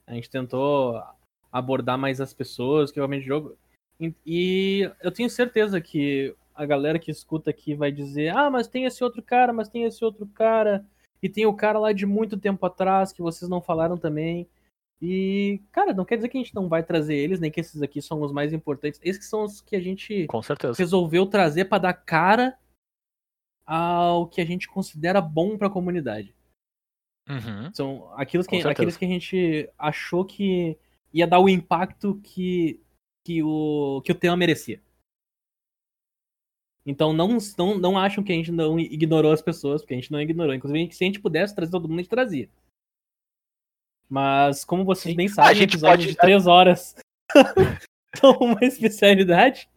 A 0.06 0.14
gente 0.14 0.30
tentou 0.30 1.02
abordar 1.50 1.98
mais 1.98 2.20
as 2.20 2.34
pessoas, 2.34 2.92
que 2.92 3.00
realmente 3.00 3.26
jogo. 3.26 3.58
E 4.26 4.92
eu 5.02 5.10
tenho 5.10 5.30
certeza 5.30 5.80
que 5.80 6.36
a 6.54 6.66
galera 6.66 7.00
que 7.00 7.10
escuta 7.10 7.50
aqui 7.50 7.74
vai 7.76 7.94
dizer: 7.94 8.36
ah, 8.36 8.50
mas 8.50 8.68
tem 8.68 8.84
esse 8.84 9.02
outro 9.02 9.24
cara, 9.24 9.54
mas 9.54 9.70
tem 9.70 9.86
esse 9.86 10.04
outro 10.04 10.28
cara, 10.28 10.86
e 11.24 11.30
tem 11.30 11.46
o 11.46 11.54
cara 11.54 11.80
lá 11.80 11.94
de 11.94 12.06
muito 12.06 12.38
tempo 12.38 12.66
atrás 12.66 13.14
que 13.14 13.22
vocês 13.22 13.50
não 13.50 13.62
falaram 13.62 13.98
também. 13.98 14.46
E, 15.02 15.62
cara, 15.72 15.94
não 15.94 16.04
quer 16.04 16.18
dizer 16.18 16.28
que 16.28 16.38
a 16.38 16.42
gente 16.42 16.54
não 16.54 16.68
vai 16.68 16.84
trazer 16.84 17.16
eles, 17.16 17.40
nem 17.40 17.50
que 17.50 17.62
esses 17.62 17.82
aqui 17.82 18.02
são 18.02 18.22
os 18.22 18.34
mais 18.34 18.52
importantes. 18.52 19.00
Esses 19.02 19.20
que 19.20 19.26
são 19.26 19.46
os 19.46 19.62
que 19.62 19.78
a 19.78 19.80
gente 19.80 20.28
Com 20.28 20.42
certeza. 20.42 20.78
resolveu 20.78 21.26
trazer 21.26 21.66
pra 21.66 21.78
dar 21.78 21.94
cara 21.94 22.58
ao 23.66 24.28
que 24.28 24.42
a 24.42 24.46
gente 24.46 24.68
considera 24.68 25.22
bom 25.22 25.58
pra 25.58 25.70
comunidade. 25.70 26.36
Uhum. 27.30 27.74
São 27.74 28.14
aqueles 28.16 28.46
que, 28.46 28.58
aqueles 28.68 28.98
que 28.98 29.06
a 29.06 29.08
gente 29.08 29.70
achou 29.78 30.26
que 30.26 30.78
ia 31.14 31.26
dar 31.26 31.40
o 31.40 31.48
impacto 31.48 32.20
que, 32.22 32.82
que, 33.26 33.42
o, 33.42 34.02
que 34.04 34.12
o 34.12 34.16
tema 34.16 34.36
merecia. 34.36 34.82
Então 36.86 37.14
não, 37.14 37.38
não, 37.58 37.78
não 37.78 37.98
acham 37.98 38.24
que 38.24 38.32
a 38.32 38.36
gente 38.36 38.52
não 38.52 38.78
ignorou 38.80 39.32
as 39.32 39.42
pessoas, 39.42 39.82
porque 39.82 39.94
a 39.94 39.98
gente 39.98 40.12
não 40.12 40.22
ignorou. 40.22 40.54
Inclusive, 40.54 40.92
se 40.94 41.04
a 41.04 41.08
gente 41.08 41.20
pudesse 41.22 41.56
trazer 41.56 41.72
todo 41.72 41.88
mundo, 41.88 42.00
a 42.00 42.02
gente 42.02 42.10
trazia. 42.10 42.50
Mas 44.10 44.66
como 44.66 44.84
vocês 44.84 45.12
Sim. 45.14 45.16
bem 45.18 45.28
A 45.28 45.30
sabem, 45.30 45.56
gente 45.56 45.72
episódios 45.72 46.06
pode- 46.06 46.12
de 46.16 46.18
três 46.18 46.46
horas 46.46 46.96
são 48.18 48.32
uma 48.42 48.60
especialidade. 48.64 49.70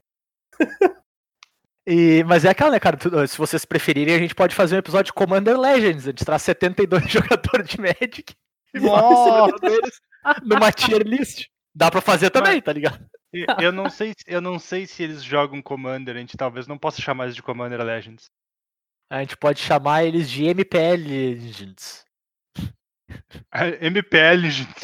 E, 1.87 2.25
mas 2.25 2.45
é 2.45 2.51
aquela, 2.51 2.73
né, 2.73 2.81
cara? 2.81 2.97
tu- 2.97 3.27
se 3.29 3.39
vocês 3.39 3.65
preferirem, 3.65 4.15
a 4.15 4.19
gente 4.19 4.35
pode 4.35 4.55
fazer 4.55 4.75
um 4.75 4.79
episódio 4.81 5.07
de 5.07 5.13
Commander 5.13 5.59
Legends. 5.59 6.07
A 6.07 6.11
gente 6.11 6.25
traz 6.25 6.43
72 6.43 7.05
jogadores 7.11 7.69
de 7.69 7.81
Magic 7.81 8.35
e 8.75 8.81
Nossa! 8.81 9.55
numa 10.45 10.73
tier 10.73 11.03
list. 11.07 11.47
Dá 11.75 11.91
pra 11.91 12.01
fazer 12.01 12.31
também, 12.31 12.61
tá 12.61 12.73
ligado? 12.73 13.07
Eu 13.69 13.73
não 13.73 13.91
sei, 13.91 14.11
se- 14.17 14.25
eu 14.27 14.41
não 14.41 14.59
sei 14.59 14.87
se 14.87 15.03
eles 15.03 15.23
jogam 15.23 15.61
Commander, 15.61 16.17
a 16.17 16.19
gente 16.19 16.37
talvez 16.37 16.67
não 16.67 16.79
possa 16.79 17.03
chamar 17.03 17.27
isso 17.27 17.37
de 17.37 17.43
Commander 17.43 17.83
Legends. 17.83 18.31
A 19.11 19.21
gente 19.21 19.37
pode 19.37 19.61
chamar 19.61 20.05
eles 20.05 20.31
de 20.31 20.45
MPL 20.45 20.97
Legends. 21.07 22.05
MPL, 23.81 24.49
gente. 24.51 24.75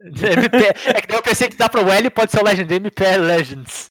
MP... 0.00 0.56
É 0.94 1.00
que 1.00 1.06
daí 1.08 1.18
eu 1.18 1.22
pensei 1.22 1.48
que 1.48 1.56
dá 1.56 1.68
pra 1.68 1.82
o 1.84 1.90
L 1.90 2.10
pode 2.10 2.30
ser 2.30 2.40
o 2.40 2.44
Legend, 2.44 2.72
MPL 2.74 3.20
Legends. 3.22 3.90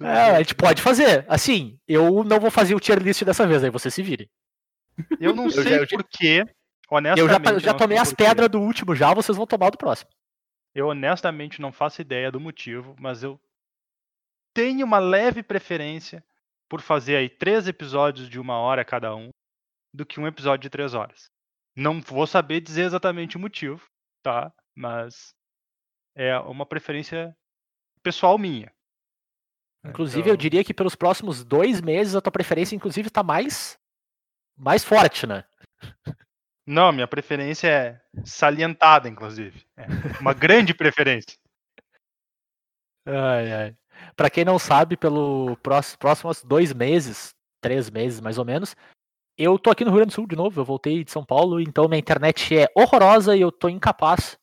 É, 0.00 0.20
a 0.36 0.38
gente 0.38 0.54
pode 0.54 0.80
fazer. 0.82 1.24
Assim, 1.28 1.78
eu 1.88 2.22
não 2.22 2.38
vou 2.38 2.50
fazer 2.50 2.74
o 2.74 2.80
tier 2.80 2.98
list 3.00 3.24
dessa 3.24 3.46
vez, 3.46 3.64
aí 3.64 3.70
você 3.70 3.90
se 3.90 4.02
vire. 4.02 4.30
Eu 5.20 5.34
não 5.34 5.48
já- 5.50 5.62
sei 5.62 5.78
eu 5.78 5.86
já- 5.86 5.96
porquê, 5.96 6.44
Eu 6.44 6.96
honestamente. 6.96 7.44
já, 7.44 7.52
eu 7.54 7.60
já 7.60 7.70
não 7.72 7.78
tomei 7.78 7.98
as 7.98 8.12
pedras 8.12 8.48
do 8.48 8.60
último 8.60 8.94
já, 8.94 9.12
vocês 9.14 9.36
vão 9.36 9.46
tomar 9.46 9.66
o 9.66 9.70
do 9.72 9.78
próximo. 9.78 10.10
Eu 10.74 10.88
honestamente 10.88 11.60
não 11.60 11.72
faço 11.72 12.00
ideia 12.00 12.30
do 12.30 12.40
motivo, 12.40 12.94
mas 12.98 13.22
eu 13.22 13.40
tenho 14.54 14.84
uma 14.86 14.98
leve 14.98 15.42
preferência 15.42 16.24
por 16.68 16.80
fazer 16.80 17.16
aí 17.16 17.28
três 17.28 17.66
episódios 17.66 18.28
de 18.28 18.38
uma 18.38 18.58
hora 18.58 18.84
cada 18.84 19.14
um 19.14 19.30
do 19.94 20.04
que 20.04 20.20
um 20.20 20.26
episódio 20.26 20.62
de 20.62 20.70
três 20.70 20.94
horas. 20.94 21.30
Não 21.74 22.00
vou 22.00 22.26
saber 22.26 22.60
dizer 22.60 22.82
exatamente 22.82 23.36
o 23.36 23.40
motivo, 23.40 23.88
tá? 24.22 24.52
Mas 24.74 25.34
é 26.14 26.36
uma 26.40 26.66
preferência 26.66 27.36
pessoal 28.02 28.36
minha. 28.36 28.72
Inclusive, 29.84 30.28
eu 30.28 30.34
Então- 30.34 30.36
diria 30.42 30.64
que 30.64 30.74
pelos 30.74 30.94
próximos 30.94 31.44
dois 31.44 31.80
meses 31.80 32.14
a 32.14 32.20
tua 32.20 32.32
preferência, 32.32 32.74
inclusive, 32.76 33.10
tá 33.10 33.22
mais, 33.22 33.78
mais 34.56 34.84
forte, 34.84 35.26
né? 35.26 35.44
Não, 36.68 36.92
minha 36.92 37.06
preferência 37.08 37.66
é 37.68 38.00
salientada, 38.24 39.08
inclusive. 39.08 39.64
É 39.76 39.86
uma 40.20 40.34
grande 40.34 40.74
preferência. 40.74 41.34
Ai, 43.06 43.52
ai. 43.52 43.76
Pra 44.14 44.28
quem 44.28 44.44
não 44.44 44.58
sabe, 44.58 44.96
pelo 44.96 45.56
prós- 45.62 45.96
próximos 45.96 46.42
dois 46.44 46.72
meses, 46.74 47.34
três 47.60 47.90
meses 47.90 48.20
mais 48.20 48.36
ou 48.36 48.44
menos, 48.44 48.76
eu 49.36 49.58
tô 49.58 49.70
aqui 49.70 49.84
no 49.84 49.90
Rio 49.90 49.98
Grande 50.00 50.10
do 50.12 50.14
Sul 50.14 50.26
de 50.26 50.36
novo, 50.36 50.60
eu 50.60 50.64
voltei 50.64 51.02
de 51.02 51.10
São 51.10 51.24
Paulo, 51.24 51.58
então 51.60 51.88
minha 51.88 51.98
internet 51.98 52.56
é 52.58 52.66
horrorosa 52.76 53.34
e 53.34 53.40
eu 53.40 53.50
tô 53.50 53.68
incapaz 53.68 54.38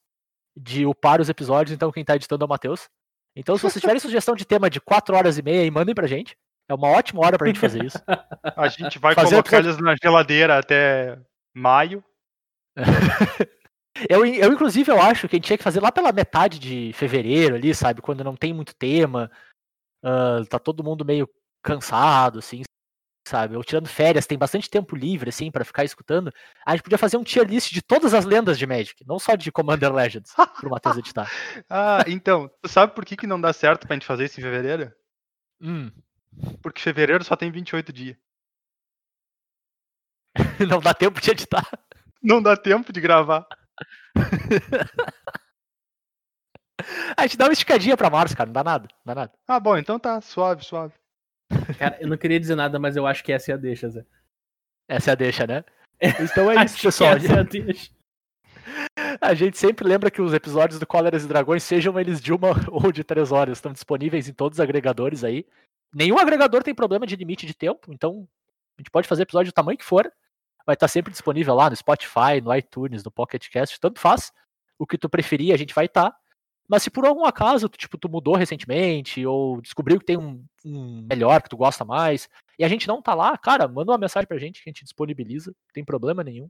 de 0.58 0.86
upar 0.86 1.22
os 1.22 1.30
episódios, 1.30 1.74
então 1.76 1.92
quem 1.92 2.04
tá 2.04 2.16
editando 2.16 2.44
é 2.44 2.48
o 2.48 2.50
Matheus. 2.50 2.90
Então, 3.36 3.56
se 3.56 3.62
vocês 3.64 3.82
tiverem 3.82 4.00
sugestão 4.02 4.34
de 4.36 4.46
tema 4.46 4.70
de 4.70 4.82
quatro 4.82 5.16
horas 5.16 5.38
e 5.38 5.44
meia, 5.44 5.62
aí 5.62 5.70
mandem 5.70 5.94
pra 5.94 6.08
gente. 6.08 6.36
É 6.68 6.74
uma 6.74 6.88
ótima 6.88 7.24
hora 7.24 7.38
pra 7.38 7.46
gente 7.48 7.60
fazer 7.60 7.84
isso. 7.84 8.00
A 8.56 8.68
gente 8.68 8.98
vai 8.98 9.14
Fazer 9.14 9.36
colocar 9.36 9.60
eles 9.60 9.78
na 9.78 9.96
geladeira 10.02 10.58
até 10.58 11.20
maio. 11.54 12.04
Eu, 14.10 14.26
eu, 14.26 14.52
inclusive, 14.52 14.92
eu 14.92 15.02
acho 15.02 15.28
que 15.28 15.36
a 15.36 15.38
gente 15.38 15.46
tinha 15.46 15.58
que 15.58 15.64
fazer 15.64 15.82
lá 15.82 15.90
pela 15.90 16.12
metade 16.12 16.60
de 16.60 16.92
fevereiro 16.94 17.56
ali, 17.56 17.74
sabe? 17.74 18.02
Quando 18.02 18.26
não 18.26 18.36
tem 18.36 18.54
muito 18.54 18.76
tema, 18.76 19.32
ah, 20.04 20.42
tá 20.50 20.60
todo 20.60 20.84
mundo 20.84 21.06
meio 21.06 21.30
cansado, 21.64 22.40
assim, 22.40 22.64
sabe? 23.28 23.56
Ou 23.56 23.64
tirando 23.64 23.88
férias, 23.88 24.28
tem 24.28 24.38
bastante 24.38 24.70
tempo 24.70 24.96
livre, 24.96 25.30
assim, 25.30 25.50
pra 25.50 25.66
ficar 25.66 25.84
escutando. 25.84 26.32
A 26.66 26.72
gente 26.72 26.84
podia 26.84 26.98
fazer 26.98 27.18
um 27.18 27.24
tier 27.24 27.46
list 27.48 27.72
de 27.72 27.82
todas 27.82 28.14
as 28.14 28.26
lendas 28.26 28.60
de 28.60 28.68
Magic, 28.68 29.04
não 29.08 29.18
só 29.18 29.36
de 29.36 29.52
Commander 29.52 29.94
Legends, 29.94 30.34
pro 30.60 30.70
Matheus 30.70 30.98
editar. 30.98 31.32
Ah, 31.70 32.04
então, 32.08 32.52
sabe 32.68 32.94
por 32.94 33.06
que, 33.06 33.18
que 33.18 33.28
não 33.28 33.42
dá 33.42 33.54
certo 33.54 33.88
pra 33.88 33.96
gente 33.96 34.06
fazer 34.06 34.26
isso 34.26 34.40
em 34.40 34.44
fevereiro? 34.44 34.94
Hum, 35.62 35.90
Porque 36.62 36.82
fevereiro 36.82 37.24
só 37.24 37.36
tem 37.36 37.50
28 37.50 37.94
dias. 37.94 38.18
não 40.70 40.80
dá 40.80 40.94
tempo 40.94 41.20
de 41.22 41.32
editar. 41.32 41.66
Não 42.26 42.42
dá 42.42 42.58
tempo 42.58 42.92
de 42.92 43.00
gravar. 43.00 43.46
A 47.16 47.22
gente 47.22 47.38
dá 47.38 47.46
uma 47.46 47.54
esticadinha 47.54 47.96
pra 47.96 48.10
março, 48.10 48.36
cara, 48.36 48.48
não 48.48 48.54
dá 48.54 48.64
nada, 48.64 48.88
não 49.06 49.14
dá 49.14 49.22
nada. 49.22 49.32
Ah, 49.48 49.60
bom, 49.60 49.78
então 49.78 50.00
tá, 50.00 50.20
suave, 50.20 50.66
suave. 50.66 50.94
Cara, 51.78 51.98
eu 52.02 52.08
não 52.08 52.18
queria 52.18 52.40
dizer 52.40 52.56
nada, 52.56 52.80
mas 52.80 52.96
eu 52.96 53.06
acho 53.06 53.24
que 53.24 53.32
essa 53.32 53.52
é 53.52 53.54
a 53.54 53.58
deixa, 53.58 53.90
Zé. 53.90 54.04
Essa 54.88 55.12
é 55.12 55.14
a 55.14 55.16
deixa, 55.16 55.46
né? 55.46 55.64
Então 56.20 56.52
é 56.52 56.66
isso, 56.66 56.82
pessoal. 56.82 57.14
essa 57.14 57.34
é 57.34 57.40
a 57.40 57.44
deixa. 57.44 57.92
A 59.22 59.34
gente 59.34 59.58
sempre 59.58 59.88
lembra 59.88 60.12
que 60.12 60.22
os 60.22 60.34
episódios 60.34 60.80
do 60.80 60.88
Cóleras 60.88 61.24
e 61.24 61.28
Dragões, 61.28 61.64
sejam 61.64 61.98
eles 62.00 62.20
de 62.20 62.34
uma 62.34 62.50
ou 62.70 62.92
de 62.92 63.04
três 63.04 63.32
horas, 63.32 63.58
estão 63.58 63.72
disponíveis 63.72 64.28
em 64.28 64.34
todos 64.34 64.58
os 64.58 64.62
agregadores 64.62 65.24
aí. 65.24 65.46
Nenhum 65.94 66.18
agregador 66.18 66.64
tem 66.64 66.74
problema 66.76 67.06
de 67.06 67.16
limite 67.16 67.46
de 67.46 67.54
tempo, 67.54 67.94
então 67.94 68.28
a 68.78 68.82
gente 68.82 68.92
pode 68.92 69.08
fazer 69.08 69.24
episódio 69.24 69.52
do 69.52 69.56
tamanho 69.56 69.78
que 69.78 69.86
for. 69.86 70.12
Vai 70.66 70.74
estar 70.74 70.88
sempre 70.88 71.12
disponível 71.12 71.54
lá 71.54 71.70
no 71.70 71.76
Spotify, 71.76 72.42
no 72.44 72.56
iTunes, 72.56 73.04
no 73.04 73.12
Pocket 73.12 73.48
Cast, 73.50 73.80
tanto 73.80 74.00
faz. 74.00 74.32
O 74.78 74.86
que 74.86 74.98
tu 74.98 75.08
preferir, 75.10 75.54
a 75.54 75.58
gente 75.58 75.74
vai 75.74 75.86
estar. 75.86 76.14
Mas 76.68 76.84
se 76.84 76.90
por 76.90 77.06
algum 77.06 77.26
acaso, 77.26 77.70
tu, 77.70 77.78
tipo, 77.78 77.98
tu 77.98 78.10
mudou 78.10 78.36
recentemente, 78.36 79.26
ou 79.26 79.62
descobriu 79.62 80.00
que 80.00 80.06
tem 80.06 80.18
um, 80.18 80.44
um 80.66 81.06
melhor 81.08 81.42
que 81.42 81.50
tu 81.50 81.56
gosta 81.56 81.86
mais, 81.86 82.28
e 82.58 82.66
a 82.66 82.68
gente 82.68 82.88
não 82.88 83.02
tá 83.02 83.14
lá, 83.14 83.38
cara, 83.38 83.68
manda 83.68 83.92
uma 83.92 83.98
mensagem 83.98 84.28
pra 84.28 84.38
gente 84.40 84.64
que 84.64 84.70
a 84.70 84.72
gente 84.72 84.84
disponibiliza, 84.84 85.52
não 85.52 85.74
tem 85.74 85.86
problema 85.86 86.24
nenhum. 86.24 86.50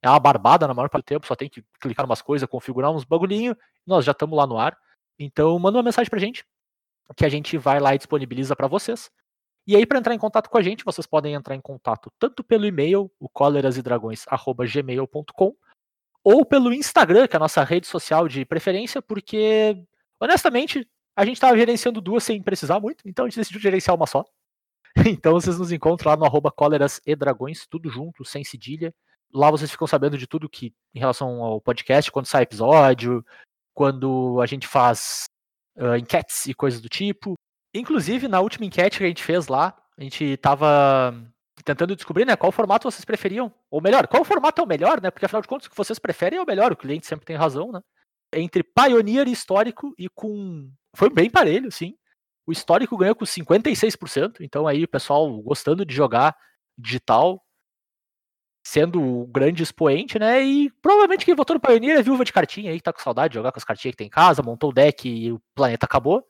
É 0.00 0.08
uma 0.08 0.20
barbada 0.20 0.66
na 0.68 0.74
maior 0.74 0.88
parte 0.88 1.04
do 1.04 1.08
tempo, 1.08 1.26
só 1.26 1.34
tem 1.34 1.48
que 1.48 1.64
clicar 1.80 2.06
umas 2.06 2.22
coisas, 2.22 2.48
configurar 2.48 2.92
uns 2.92 3.04
bagulhinho, 3.04 3.56
nós 3.84 4.04
já 4.04 4.12
estamos 4.12 4.36
lá 4.36 4.46
no 4.46 4.56
ar. 4.56 4.78
Então 5.18 5.58
manda 5.58 5.76
uma 5.76 5.82
mensagem 5.82 6.08
pra 6.08 6.20
gente, 6.20 6.44
que 7.16 7.24
a 7.24 7.28
gente 7.28 7.58
vai 7.58 7.80
lá 7.80 7.94
e 7.94 7.98
disponibiliza 7.98 8.54
pra 8.54 8.68
vocês. 8.68 9.10
E 9.68 9.76
aí, 9.76 9.84
para 9.84 9.98
entrar 9.98 10.14
em 10.14 10.18
contato 10.18 10.48
com 10.48 10.56
a 10.56 10.62
gente, 10.62 10.82
vocês 10.82 11.06
podem 11.06 11.34
entrar 11.34 11.54
em 11.54 11.60
contato 11.60 12.10
tanto 12.18 12.42
pelo 12.42 12.64
e-mail, 12.64 13.12
o 13.20 13.28
colerasedragões.gmail.com, 13.28 15.54
ou 16.24 16.46
pelo 16.46 16.72
Instagram, 16.72 17.28
que 17.28 17.36
é 17.36 17.38
a 17.38 17.40
nossa 17.40 17.62
rede 17.62 17.86
social 17.86 18.26
de 18.26 18.46
preferência, 18.46 19.02
porque, 19.02 19.76
honestamente, 20.18 20.88
a 21.14 21.22
gente 21.22 21.34
estava 21.34 21.54
gerenciando 21.54 22.00
duas 22.00 22.24
sem 22.24 22.42
precisar 22.42 22.80
muito, 22.80 23.06
então 23.06 23.26
a 23.26 23.28
gente 23.28 23.36
decidiu 23.36 23.60
gerenciar 23.60 23.94
uma 23.94 24.06
só. 24.06 24.24
Então 25.06 25.34
vocês 25.34 25.58
nos 25.58 25.70
encontram 25.70 26.12
lá 26.12 26.16
no 26.16 26.24
arroba 26.24 26.50
e 27.06 27.14
dragões, 27.14 27.66
tudo 27.66 27.90
junto, 27.90 28.24
sem 28.24 28.42
cedilha. 28.42 28.94
Lá 29.30 29.50
vocês 29.50 29.70
ficam 29.70 29.86
sabendo 29.86 30.16
de 30.16 30.26
tudo 30.26 30.48
que 30.48 30.72
em 30.94 30.98
relação 30.98 31.44
ao 31.44 31.60
podcast, 31.60 32.10
quando 32.10 32.24
sai 32.24 32.44
episódio, 32.44 33.22
quando 33.74 34.40
a 34.40 34.46
gente 34.46 34.66
faz 34.66 35.24
ah, 35.76 35.98
enquetes 35.98 36.46
e 36.46 36.54
coisas 36.54 36.80
do 36.80 36.88
tipo. 36.88 37.34
Inclusive, 37.78 38.28
na 38.28 38.40
última 38.40 38.66
enquete 38.66 38.98
que 38.98 39.04
a 39.04 39.08
gente 39.08 39.22
fez 39.22 39.48
lá, 39.48 39.76
a 39.96 40.02
gente 40.02 40.36
tava 40.38 41.14
tentando 41.64 41.94
descobrir, 41.96 42.24
né, 42.24 42.36
qual 42.36 42.52
formato 42.52 42.90
vocês 42.90 43.04
preferiam. 43.04 43.52
Ou 43.70 43.80
melhor, 43.80 44.06
qual 44.06 44.24
formato 44.24 44.60
é 44.60 44.64
o 44.64 44.68
melhor, 44.68 45.00
né? 45.00 45.10
Porque 45.10 45.26
afinal 45.26 45.42
de 45.42 45.48
contas, 45.48 45.66
o 45.66 45.70
que 45.70 45.76
vocês 45.76 45.98
preferem 45.98 46.38
é 46.38 46.42
o 46.42 46.46
melhor, 46.46 46.72
o 46.72 46.76
cliente 46.76 47.06
sempre 47.06 47.26
tem 47.26 47.36
razão, 47.36 47.72
né? 47.72 47.80
Entre 48.32 48.62
Pioneer 48.62 49.28
e 49.28 49.32
histórico 49.32 49.94
e 49.98 50.08
com. 50.08 50.70
Foi 50.94 51.10
bem 51.10 51.30
parelho, 51.30 51.70
sim. 51.70 51.94
O 52.46 52.52
histórico 52.52 52.96
ganhou 52.96 53.14
com 53.14 53.24
56%, 53.24 54.36
então 54.40 54.66
aí 54.66 54.84
o 54.84 54.88
pessoal 54.88 55.30
gostando 55.42 55.84
de 55.84 55.94
jogar 55.94 56.34
digital, 56.76 57.42
sendo 58.64 59.02
o 59.02 59.26
grande 59.26 59.62
expoente, 59.62 60.18
né? 60.18 60.42
E 60.42 60.70
provavelmente 60.82 61.24
quem 61.24 61.34
votou 61.34 61.54
no 61.54 61.60
Pioneer 61.60 61.98
é 61.98 62.02
viúva 62.02 62.24
de 62.24 62.32
cartinha 62.32 62.70
aí, 62.70 62.78
que 62.78 62.82
tá 62.82 62.92
com 62.92 63.00
saudade 63.00 63.32
de 63.32 63.34
jogar 63.34 63.52
com 63.52 63.58
as 63.58 63.64
cartinhas 63.64 63.92
que 63.92 63.98
tem 63.98 64.06
em 64.06 64.10
casa, 64.10 64.42
montou 64.42 64.70
o 64.70 64.72
deck 64.72 65.08
e 65.08 65.32
o 65.32 65.40
planeta 65.54 65.86
acabou. 65.86 66.24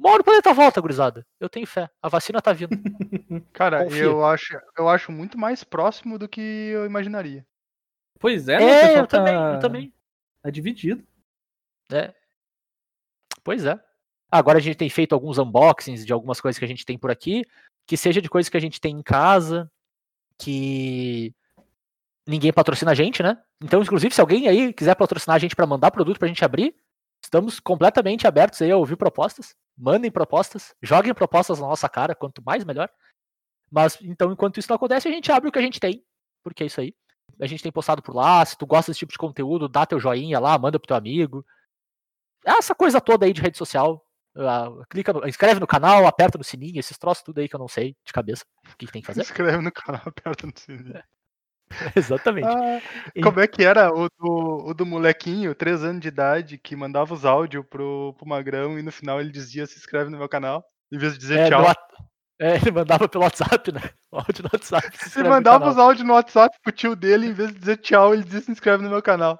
Uma 0.00 0.12
hora 0.12 0.22
o 0.22 0.24
planeta 0.24 0.54
volta, 0.54 0.80
gurizada. 0.80 1.26
Eu 1.38 1.46
tenho 1.50 1.66
fé. 1.66 1.90
A 2.00 2.08
vacina 2.08 2.40
tá 2.40 2.54
vindo. 2.54 2.70
Cara, 3.52 3.84
Confia. 3.84 4.02
eu 4.04 4.24
acho, 4.24 4.58
eu 4.78 4.88
acho 4.88 5.12
muito 5.12 5.36
mais 5.36 5.62
próximo 5.62 6.18
do 6.18 6.26
que 6.26 6.40
eu 6.40 6.86
imaginaria. 6.86 7.46
Pois 8.18 8.48
é, 8.48 8.58
né? 8.58 8.94
É, 8.94 8.98
eu 8.98 9.06
também, 9.06 9.34
tá- 9.34 9.52
eu 9.54 9.58
também. 9.60 9.92
Tá 10.42 10.48
dividido. 10.48 11.06
É. 11.92 12.14
Pois 13.44 13.66
é. 13.66 13.78
Agora 14.32 14.56
a 14.56 14.60
gente 14.60 14.76
tem 14.76 14.88
feito 14.88 15.14
alguns 15.14 15.36
unboxings 15.36 16.06
de 16.06 16.12
algumas 16.14 16.40
coisas 16.40 16.58
que 16.58 16.64
a 16.64 16.68
gente 16.68 16.86
tem 16.86 16.96
por 16.96 17.10
aqui, 17.10 17.44
que 17.86 17.96
seja 17.96 18.22
de 18.22 18.28
coisas 18.30 18.48
que 18.48 18.56
a 18.56 18.60
gente 18.60 18.80
tem 18.80 18.96
em 18.96 19.02
casa, 19.02 19.70
que 20.38 21.34
ninguém 22.26 22.52
patrocina 22.54 22.92
a 22.92 22.94
gente, 22.94 23.22
né? 23.22 23.36
Então, 23.62 23.82
inclusive, 23.82 24.14
se 24.14 24.20
alguém 24.20 24.48
aí 24.48 24.72
quiser 24.72 24.94
patrocinar 24.94 25.36
a 25.36 25.38
gente 25.38 25.54
para 25.54 25.66
mandar 25.66 25.90
produto 25.90 26.18
pra 26.18 26.28
gente 26.28 26.42
abrir, 26.44 26.74
estamos 27.22 27.60
completamente 27.60 28.26
abertos 28.26 28.60
aí 28.62 28.70
a 28.70 28.76
ouvir 28.76 28.96
propostas. 28.96 29.54
Mandem 29.76 30.10
propostas, 30.10 30.74
joguem 30.82 31.14
propostas 31.14 31.58
na 31.58 31.66
nossa 31.66 31.88
cara, 31.88 32.14
quanto 32.14 32.42
mais 32.44 32.64
melhor. 32.64 32.90
Mas 33.70 33.98
então, 34.02 34.32
enquanto 34.32 34.58
isso 34.58 34.68
não 34.68 34.76
acontece, 34.76 35.08
a 35.08 35.12
gente 35.12 35.30
abre 35.30 35.48
o 35.48 35.52
que 35.52 35.58
a 35.58 35.62
gente 35.62 35.78
tem, 35.78 36.04
porque 36.42 36.64
é 36.64 36.66
isso 36.66 36.80
aí. 36.80 36.94
A 37.40 37.46
gente 37.46 37.62
tem 37.62 37.70
postado 37.70 38.02
por 38.02 38.14
lá, 38.14 38.44
se 38.44 38.58
tu 38.58 38.66
gosta 38.66 38.90
desse 38.90 38.98
tipo 38.98 39.12
de 39.12 39.18
conteúdo, 39.18 39.68
dá 39.68 39.86
teu 39.86 40.00
joinha 40.00 40.40
lá, 40.40 40.58
manda 40.58 40.78
pro 40.78 40.88
teu 40.88 40.96
amigo. 40.96 41.46
Essa 42.44 42.74
coisa 42.74 43.00
toda 43.00 43.24
aí 43.26 43.32
de 43.32 43.40
rede 43.40 43.56
social. 43.56 44.04
ah, 44.36 44.68
clica 44.90 45.12
no, 45.12 45.26
inscreve 45.26 45.60
no 45.60 45.66
canal, 45.66 46.06
aperta 46.06 46.36
no 46.36 46.44
sininho, 46.44 46.78
esses 46.80 46.98
troços 46.98 47.22
tudo 47.22 47.38
aí 47.38 47.48
que 47.48 47.54
eu 47.54 47.60
não 47.60 47.68
sei 47.68 47.96
de 48.04 48.12
cabeça 48.12 48.44
o 48.66 48.76
que, 48.76 48.86
que 48.86 48.92
tem 48.92 49.02
que 49.02 49.06
fazer. 49.06 49.20
Inscreve 49.22 49.62
no 49.62 49.72
canal, 49.72 50.02
aperta 50.04 50.46
no 50.46 50.52
sininho. 50.56 51.02
Exatamente. 51.96 52.46
Ah, 52.48 52.80
E- 53.14 53.20
como 53.22 53.40
é 53.40 53.46
que 53.46 53.62
era 53.64 53.92
o 53.92 54.08
do, 54.08 54.68
o 54.68 54.74
do 54.74 54.84
molequinho, 54.84 55.54
3 55.54 55.82
anos 55.84 56.00
de 56.00 56.08
idade, 56.08 56.58
que 56.58 56.74
mandava 56.76 57.14
os 57.14 57.24
áudios 57.24 57.64
pro, 57.68 58.14
pro 58.18 58.26
Magrão 58.28 58.78
e 58.78 58.82
no 58.82 58.92
final 58.92 59.20
ele 59.20 59.30
dizia 59.30 59.66
se 59.66 59.78
inscreve 59.78 60.10
no 60.10 60.18
meu 60.18 60.28
canal, 60.28 60.64
em 60.92 60.98
vez 60.98 61.12
de 61.14 61.18
dizer 61.18 61.38
É, 61.40 61.48
tchau. 61.48 61.62
no 61.62 61.74
é, 62.40 62.56
ele 62.56 62.70
mandava 62.70 63.06
pelo 63.06 63.24
WhatsApp, 63.24 63.70
né? 63.70 63.82
O 64.10 64.16
áudio 64.16 64.42
no 64.42 64.50
WhatsApp. 64.52 64.96
se 64.96 65.20
Ele 65.20 65.28
mandava 65.28 65.68
os 65.68 65.76
áudios 65.78 66.06
no 66.06 66.14
WhatsApp 66.14 66.56
pro 66.62 66.72
tio 66.72 66.96
dele, 66.96 67.26
em 67.26 67.32
vez 67.34 67.52
de 67.52 67.58
dizer 67.58 67.76
tchau, 67.76 68.14
ele 68.14 68.24
dizia 68.24 68.40
se 68.40 68.50
inscreve 68.50 68.82
no 68.82 68.88
meu 68.88 69.02
canal. 69.02 69.38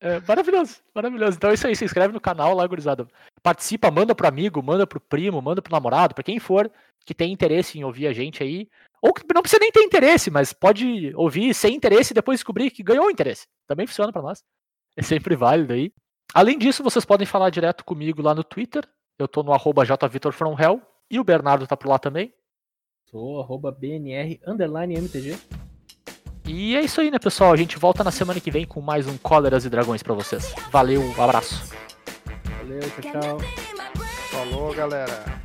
É, 0.00 0.20
maravilhoso, 0.20 0.76
maravilhoso. 0.94 1.36
Então 1.36 1.50
é 1.50 1.54
isso 1.54 1.66
aí, 1.66 1.74
se 1.74 1.84
inscreve 1.84 2.12
no 2.12 2.20
canal 2.20 2.52
lá, 2.54 2.66
gurizada. 2.66 3.06
Participa, 3.46 3.92
manda 3.92 4.12
pro 4.12 4.26
amigo, 4.26 4.60
manda 4.60 4.84
pro 4.88 4.98
primo, 4.98 5.40
manda 5.40 5.62
pro 5.62 5.70
namorado, 5.70 6.16
pra 6.16 6.24
quem 6.24 6.40
for 6.40 6.68
que 7.04 7.14
tem 7.14 7.32
interesse 7.32 7.78
em 7.78 7.84
ouvir 7.84 8.08
a 8.08 8.12
gente 8.12 8.42
aí. 8.42 8.68
Ou 9.00 9.14
que 9.14 9.22
não 9.32 9.40
precisa 9.40 9.60
nem 9.60 9.70
ter 9.70 9.84
interesse, 9.84 10.32
mas 10.32 10.52
pode 10.52 11.14
ouvir 11.14 11.54
sem 11.54 11.76
interesse 11.76 12.12
e 12.12 12.14
depois 12.14 12.40
descobrir 12.40 12.72
que 12.72 12.82
ganhou 12.82 13.08
interesse. 13.08 13.46
Também 13.64 13.86
funciona 13.86 14.12
pra 14.12 14.20
nós. 14.20 14.42
É 14.96 15.02
sempre 15.02 15.36
válido 15.36 15.74
aí. 15.74 15.92
Além 16.34 16.58
disso, 16.58 16.82
vocês 16.82 17.04
podem 17.04 17.24
falar 17.24 17.50
direto 17.50 17.84
comigo 17.84 18.20
lá 18.20 18.34
no 18.34 18.42
Twitter. 18.42 18.84
Eu 19.16 19.28
tô 19.28 19.44
no 19.44 19.52
arroba 19.52 19.84
jvitorfromhell 19.84 20.82
e 21.08 21.20
o 21.20 21.24
Bernardo 21.24 21.68
tá 21.68 21.76
por 21.76 21.88
lá 21.88 22.00
também. 22.00 22.34
Sou 23.08 23.40
arroba 23.40 23.70
BNR 23.70 24.40
underline 24.44 24.96
MTG. 24.96 25.38
E 26.48 26.74
é 26.74 26.80
isso 26.80 27.00
aí, 27.00 27.12
né, 27.12 27.20
pessoal? 27.20 27.52
A 27.52 27.56
gente 27.56 27.78
volta 27.78 28.02
na 28.02 28.10
semana 28.10 28.40
que 28.40 28.50
vem 28.50 28.66
com 28.66 28.80
mais 28.80 29.06
um 29.06 29.16
Cóleras 29.16 29.64
e 29.64 29.70
Dragões 29.70 30.02
pra 30.02 30.14
vocês. 30.14 30.52
Valeu, 30.72 31.00
um 31.00 31.22
abraço. 31.22 31.85
Valeu, 32.66 32.80
tchau, 32.80 33.22
tchau. 33.22 33.38
Falou, 34.32 34.74
galera. 34.74 35.35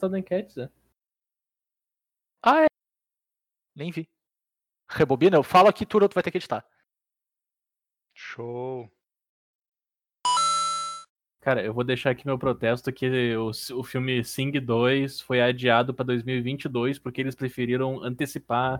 Resultado 0.00 0.12
da 0.12 0.18
enquete, 0.18 0.54
Zé. 0.54 0.70
Ah, 2.42 2.62
é. 2.64 2.66
Nem 3.74 3.90
vi. 3.90 4.08
Rebobina, 4.88 5.36
eu 5.36 5.42
falo 5.42 5.68
aqui, 5.68 5.86
tudo 5.86 6.08
tu 6.08 6.14
vai 6.14 6.22
ter 6.22 6.30
que 6.30 6.38
editar. 6.38 6.66
Show. 8.14 8.90
Cara, 11.40 11.64
eu 11.64 11.72
vou 11.72 11.84
deixar 11.84 12.10
aqui 12.10 12.26
meu 12.26 12.38
protesto 12.38 12.92
que 12.92 13.34
o, 13.36 13.50
o 13.78 13.82
filme 13.82 14.22
Sing 14.24 14.52
2 14.52 15.20
foi 15.20 15.40
adiado 15.40 15.94
pra 15.94 16.04
2022 16.04 16.98
porque 16.98 17.20
eles 17.20 17.34
preferiram 17.34 18.02
antecipar 18.02 18.78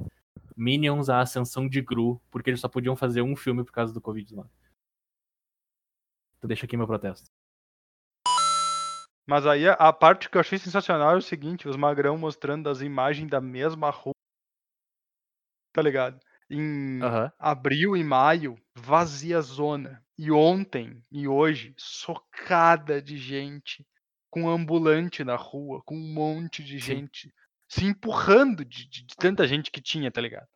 Minions 0.56 1.08
a 1.08 1.20
ascensão 1.20 1.66
de 1.66 1.80
Gru, 1.80 2.20
porque 2.30 2.50
eles 2.50 2.60
só 2.60 2.68
podiam 2.68 2.94
fazer 2.94 3.22
um 3.22 3.34
filme 3.34 3.64
por 3.64 3.72
causa 3.72 3.94
do 3.94 4.00
Covid-19. 4.00 4.46
Então 6.36 6.48
deixa 6.48 6.66
aqui 6.66 6.76
meu 6.76 6.86
protesto. 6.86 7.30
Mas 9.30 9.46
aí 9.46 9.68
a- 9.68 9.92
parte 9.92 10.28
que 10.28 10.36
eu 10.36 10.40
achei 10.40 10.58
sensacional 10.58 11.14
é 11.14 11.16
o 11.16 11.22
seguinte, 11.22 11.68
os 11.68 11.76
magrão 11.76 12.18
mostrando 12.18 12.68
as 12.68 12.80
imagens 12.80 13.30
da 13.30 13.40
mesma 13.40 13.88
rua. 13.88 14.12
Tá 15.72 15.80
ligado? 15.80 16.18
Em 16.50 17.00
Aham. 17.00 17.32
abril 17.38 17.96
e 17.96 18.02
maio, 18.02 18.56
vazia 18.74 19.40
zona. 19.40 20.04
E 20.18 20.32
ontem 20.32 21.04
e 21.12 21.28
hoje, 21.28 21.72
socada 21.78 23.00
de 23.00 23.16
gente, 23.16 23.86
com 24.28 24.50
ambulante 24.50 25.22
na 25.22 25.36
rua, 25.36 25.80
com 25.84 25.94
um 25.94 26.12
monte 26.12 26.64
de 26.64 26.80
Sim. 26.80 26.94
gente 26.96 27.32
se 27.68 27.84
empurrando 27.84 28.64
de, 28.64 28.88
de- 28.88 29.06
de 29.06 29.14
tanta 29.16 29.46
gente 29.46 29.70
que 29.70 29.80
tinha, 29.80 30.10
tá 30.10 30.20
ligado? 30.20 30.48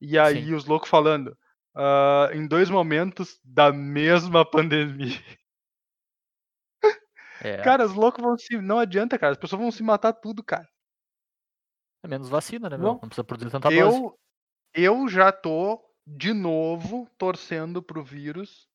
E 0.00 0.18
aí 0.18 0.46
Sim. 0.46 0.54
os 0.54 0.64
loucos 0.64 0.88
falando, 0.88 1.36
ah, 1.76 2.30
em 2.32 2.48
dois 2.48 2.70
momentos 2.70 3.38
da 3.44 3.70
mesma 3.70 4.46
pandemia. 4.50 5.20
É, 7.44 7.58
Cara, 7.62 7.84
os 7.84 7.92
loucos 7.94 8.22
vão 8.22 8.36
se. 8.38 8.56
Não 8.60 8.78
adianta, 8.78 9.18
cara. 9.18 9.32
As 9.32 9.38
pessoas 9.38 9.60
vão 9.60 9.70
se 9.70 9.82
matar 9.82 10.12
tudo, 10.14 10.42
cara. 10.42 10.68
é 12.02 12.08
menos 12.08 12.28
vacina, 12.28 12.68
né, 12.70 12.76
meu? 12.76 12.86
Bom, 12.94 13.00
Não 13.02 13.08
precisa 13.08 13.24
produzir 13.24 13.50
tanta 13.50 13.68
dose. 13.68 13.80
Eu, 13.80 14.18
eu 14.74 15.08
já 15.08 15.30
tô 15.30 15.82
de 16.06 16.32
novo 16.32 17.08
torcendo 17.18 17.82
pro 17.82 18.02
vírus. 18.02 18.68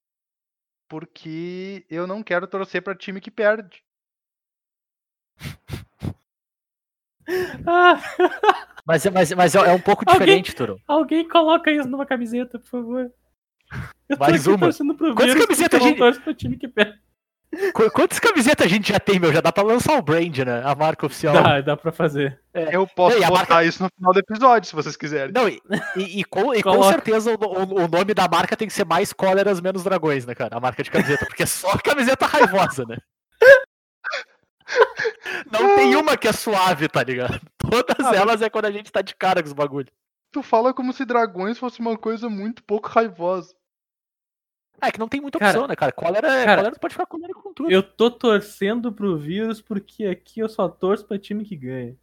Porque 0.88 1.86
eu 1.90 2.08
não 2.08 2.24
quero 2.24 2.48
torcer 2.48 2.82
pra 2.82 2.96
time 2.96 3.22
que 3.22 3.30
perde. 3.30 3.84
Ah, 7.68 8.00
Mas, 8.86 9.06
é- 9.06 9.12
mas, 9.12 9.32
mas 9.34 9.54
é 9.54 9.60
é 9.60 9.72
um 9.74 9.80
pouco 9.80 10.04
Alguém- 10.08 10.20
diferente, 10.42 10.56
Turo. 10.56 10.82
alguém 10.88 11.28
coloca 11.28 11.72
isso 11.72 11.88
numa 11.88 12.06
camiseta, 12.08 12.58
por 12.58 12.68
favor. 12.68 13.14
Eu 14.08 14.18
Mais 14.18 14.48
uma. 14.48 14.58
Quantas 15.14 15.36
camisetas 15.46 15.74
eu 15.74 15.80
não 15.80 15.86
a 15.86 15.90
gente- 15.90 15.98
torço 16.00 16.22
pro 16.22 16.34
time 16.34 16.58
que 16.58 16.68
perde. 16.68 17.00
Qu- 17.74 17.90
Quantas 17.92 18.20
camisetas 18.20 18.66
a 18.66 18.70
gente 18.70 18.90
já 18.94 19.00
tem, 19.00 19.20
meu? 19.20 19.34
Já 19.34 19.42
dá 19.42 19.52
pra 19.52 19.64
lançar 19.64 19.98
o 19.98 20.02
brand, 20.04 20.38
né? 20.40 20.62
A 20.64 20.76
marca 20.76 21.06
oficial. 21.08 21.34
Dá, 21.34 21.62
dá 21.62 21.76
pra 21.76 21.92
fazer. 21.92 22.40
Eu 22.54 22.86
posso 22.88 23.18
Não, 23.18 23.24
e 23.24 23.28
botar 23.28 23.38
marca- 23.40 23.64
isso 23.66 23.82
no 23.82 23.90
final 23.90 24.14
do 24.14 24.20
episódio, 24.20 24.70
se 24.70 24.76
vocês 24.76 24.96
quiserem. 24.96 25.34
Não, 25.34 25.50
e, 25.50 25.60
e- 25.96 26.20
e 26.20 26.24
com, 26.24 26.54
e 26.54 26.62
com 26.62 26.84
certeza 26.84 27.32
o, 27.32 27.36
o- 27.44 27.84
o 27.84 27.88
nome 27.88 28.14
da 28.14 28.28
marca 28.28 28.56
tem 28.56 28.68
que 28.68 28.74
ser 28.74 28.86
mais 28.86 29.12
cóleras, 29.12 29.60
menos 29.62 29.84
dragões, 29.84 30.26
né, 30.28 30.36
cara? 30.36 30.58
A 30.58 30.60
marca 30.60 30.84
de 30.84 30.92
camiseta, 30.92 31.26
porque 31.26 31.44
é 31.44 31.48
só 31.48 31.76
camiseta 31.80 32.26
raivosa, 32.28 32.86
né? 32.88 32.98
Não 35.52 35.76
tem 35.76 35.96
uma 35.96 36.16
que 36.16 36.28
é 36.28 36.34
suave, 36.34 36.88
tá 36.88 37.04
ligado? 37.04 37.40
Todas 37.58 38.06
Ah, 38.06 38.16
elas 38.16 38.42
é 38.42 38.50
quando 38.50 38.66
a 38.66 38.72
gente 38.72 38.92
tá 38.92 39.02
de 39.02 39.16
cara 39.16 39.42
com 39.42 39.48
os 39.48 39.54
bagulho. 39.54 39.88
Tu 40.32 40.44
fala 40.44 40.74
como 40.74 40.94
se 40.94 41.06
dragões 41.06 41.58
fosse 41.58 41.80
uma 41.80 41.98
coisa 41.98 42.30
muito 42.30 42.64
pouco 42.64 42.88
raivosa. 42.88 43.54
É 44.82 44.92
que 44.92 45.00
não 45.00 45.08
tem 45.08 45.22
muita 45.22 45.40
Cara, 45.40 45.52
opção, 45.52 45.68
né, 45.68 45.76
cara? 45.76 45.92
Cólera, 45.92 46.28
é- 46.28 46.46
cara, 46.46 46.58
cólera 46.58 46.76
tu 46.76 46.80
pode 46.80 46.94
ficar 46.94 47.06
comendo 47.06 47.34
com 47.34 47.54
tudo. 47.54 47.72
Eu 47.72 47.82
tô 47.84 48.10
torcendo 48.12 48.92
pro 48.92 49.18
vírus 49.18 49.62
porque 49.62 50.06
aqui 50.06 50.40
eu 50.40 50.50
só 50.50 50.68
torço 50.70 51.06
pra 51.06 51.18
time 51.20 51.44
que 51.46 51.56
ganha. 51.56 51.96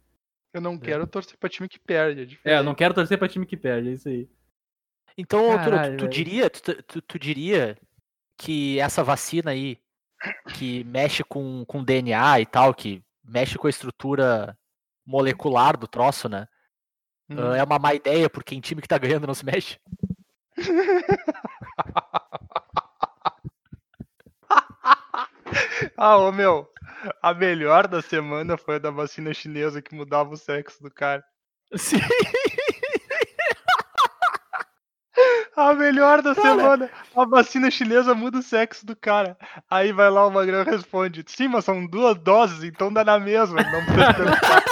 Eu 0.53 0.61
não 0.61 0.77
quero 0.77 1.05
torcer 1.05 1.37
pra 1.37 1.49
time 1.49 1.67
que 1.69 1.79
perde. 1.79 2.39
É, 2.43 2.53
É, 2.53 2.57
eu 2.59 2.63
não 2.63 2.73
quero 2.75 2.93
torcer 2.93 3.17
pra 3.17 3.27
time 3.27 3.45
que 3.45 3.57
perde, 3.57 3.89
é 3.89 3.93
isso 3.93 4.07
aí. 4.09 4.27
Então, 5.17 5.41
tu, 5.51 5.55
Caralho, 5.57 5.97
tu 5.97 6.01
velho. 6.01 6.09
diria, 6.13 6.49
tu, 6.49 6.83
tu- 6.83 7.01
tu 7.01 7.19
diria 7.19 7.77
que 8.37 8.79
essa 8.79 9.03
vacina 9.03 9.51
aí, 9.51 9.77
que 10.55 10.83
mexe 10.85 11.23
com, 11.23 11.65
com 11.65 11.83
DNA 11.83 12.39
e 12.41 12.45
tal, 12.45 12.73
que 12.73 13.03
mexe 13.23 13.57
com 13.57 13.67
a 13.67 13.69
estrutura 13.69 14.57
molecular 15.05 15.77
do 15.77 15.87
troço, 15.87 16.29
né? 16.29 16.47
Hum. 17.29 17.35
ah, 17.51 17.57
é 17.57 17.63
uma 17.63 17.77
má 17.79 17.93
ideia, 17.93 18.29
porque 18.29 18.55
em 18.55 18.61
time 18.61 18.81
que 18.81 18.87
tá 18.87 18.97
ganhando 18.97 19.27
não 19.27 19.33
se 19.33 19.45
mexe. 19.45 19.79
Ah, 25.97 26.17
ô 26.17 26.31
meu, 26.31 26.67
a 27.21 27.33
melhor 27.33 27.87
da 27.87 28.01
semana 28.01 28.57
foi 28.57 28.75
a 28.75 28.79
da 28.79 28.91
vacina 28.91 29.33
chinesa 29.33 29.81
que 29.81 29.95
mudava 29.95 30.33
o 30.33 30.37
sexo 30.37 30.81
do 30.81 30.91
cara. 30.91 31.23
Sim. 31.75 31.97
A 35.55 35.73
melhor 35.73 36.21
da 36.21 36.35
Cara. 36.35 36.47
semana, 36.47 36.91
a 37.15 37.25
vacina 37.25 37.71
chinesa 37.71 38.13
muda 38.13 38.37
o 38.37 38.43
sexo 38.43 38.85
do 38.85 38.95
cara. 38.95 39.35
Aí 39.67 39.91
vai 39.91 40.07
lá 40.07 40.27
o 40.27 40.31
Magrão 40.31 40.61
e 40.61 40.65
responde: 40.65 41.25
Sim, 41.27 41.47
mas 41.47 41.65
são 41.65 41.83
duas 41.87 42.15
doses, 42.19 42.63
então 42.63 42.93
dá 42.93 43.03
na 43.03 43.19
mesma. 43.19 43.63
Não 43.63 43.83
precisa 43.83 44.13
pensar. 44.13 44.63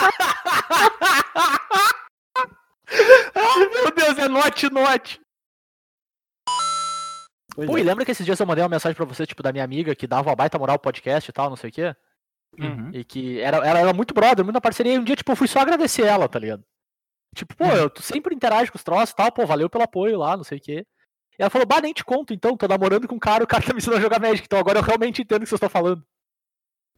Ai, 3.33 3.69
meu 3.73 3.89
Deus, 3.91 4.17
é 4.19 4.27
note, 4.27 4.71
note. 4.71 5.19
Pois 7.55 7.67
Pô, 7.69 7.77
é. 7.77 7.81
e 7.81 7.83
lembra 7.83 8.03
que 8.05 8.11
esses 8.11 8.25
dias 8.25 8.39
eu 8.39 8.45
mandei 8.45 8.63
uma 8.63 8.69
mensagem 8.69 8.95
pra 8.95 9.05
você, 9.05 9.25
tipo, 9.25 9.41
da 9.41 9.51
minha 9.51 9.63
amiga, 9.63 9.95
que 9.95 10.05
dava 10.05 10.29
uma 10.29 10.35
baita 10.35 10.59
moral 10.59 10.77
podcast 10.77 11.29
e 11.29 11.33
tal, 11.33 11.49
não 11.49 11.55
sei 11.55 11.69
o 11.69 11.73
quê? 11.73 11.95
Uhum. 12.59 12.89
E 12.93 13.03
que 13.03 13.39
era, 13.39 13.57
ela 13.57 13.79
era 13.79 13.93
muito 13.93 14.13
brother, 14.13 14.43
muito 14.43 14.55
na 14.55 14.61
parceria. 14.61 14.93
E 14.93 14.99
um 14.99 15.03
dia, 15.03 15.15
tipo, 15.15 15.31
eu 15.31 15.35
fui 15.35 15.47
só 15.47 15.59
agradecer 15.59 16.03
ela, 16.05 16.27
tá 16.27 16.37
ligado? 16.37 16.63
Tipo, 17.33 17.55
pô, 17.55 17.65
eu 17.65 17.89
tu 17.89 18.01
sempre 18.01 18.35
interage 18.35 18.71
com 18.71 18.77
os 18.77 18.83
troços 18.83 19.11
e 19.11 19.15
tal, 19.15 19.31
pô, 19.31 19.45
valeu 19.45 19.69
pelo 19.69 19.83
apoio 19.83 20.17
lá, 20.17 20.35
não 20.37 20.43
sei 20.43 20.57
o 20.57 20.61
quê. 20.61 20.85
E 21.37 21.41
ela 21.41 21.49
falou, 21.49 21.65
bah, 21.67 21.81
nem 21.81 21.93
te 21.93 22.03
conto 22.03 22.33
então, 22.33 22.55
tô 22.55 22.67
namorando 22.67 23.07
com 23.07 23.15
um 23.15 23.19
cara, 23.19 23.43
o 23.43 23.47
cara 23.47 23.63
tá 23.63 23.73
me 23.73 23.79
ensinando 23.79 23.99
a 23.99 24.01
jogar 24.03 24.19
Magic, 24.21 24.45
então 24.45 24.59
agora 24.59 24.79
eu 24.79 24.83
realmente 24.83 25.21
entendo 25.21 25.39
o 25.41 25.43
que 25.43 25.49
vocês 25.49 25.57
estão 25.57 25.69
falando. 25.69 26.01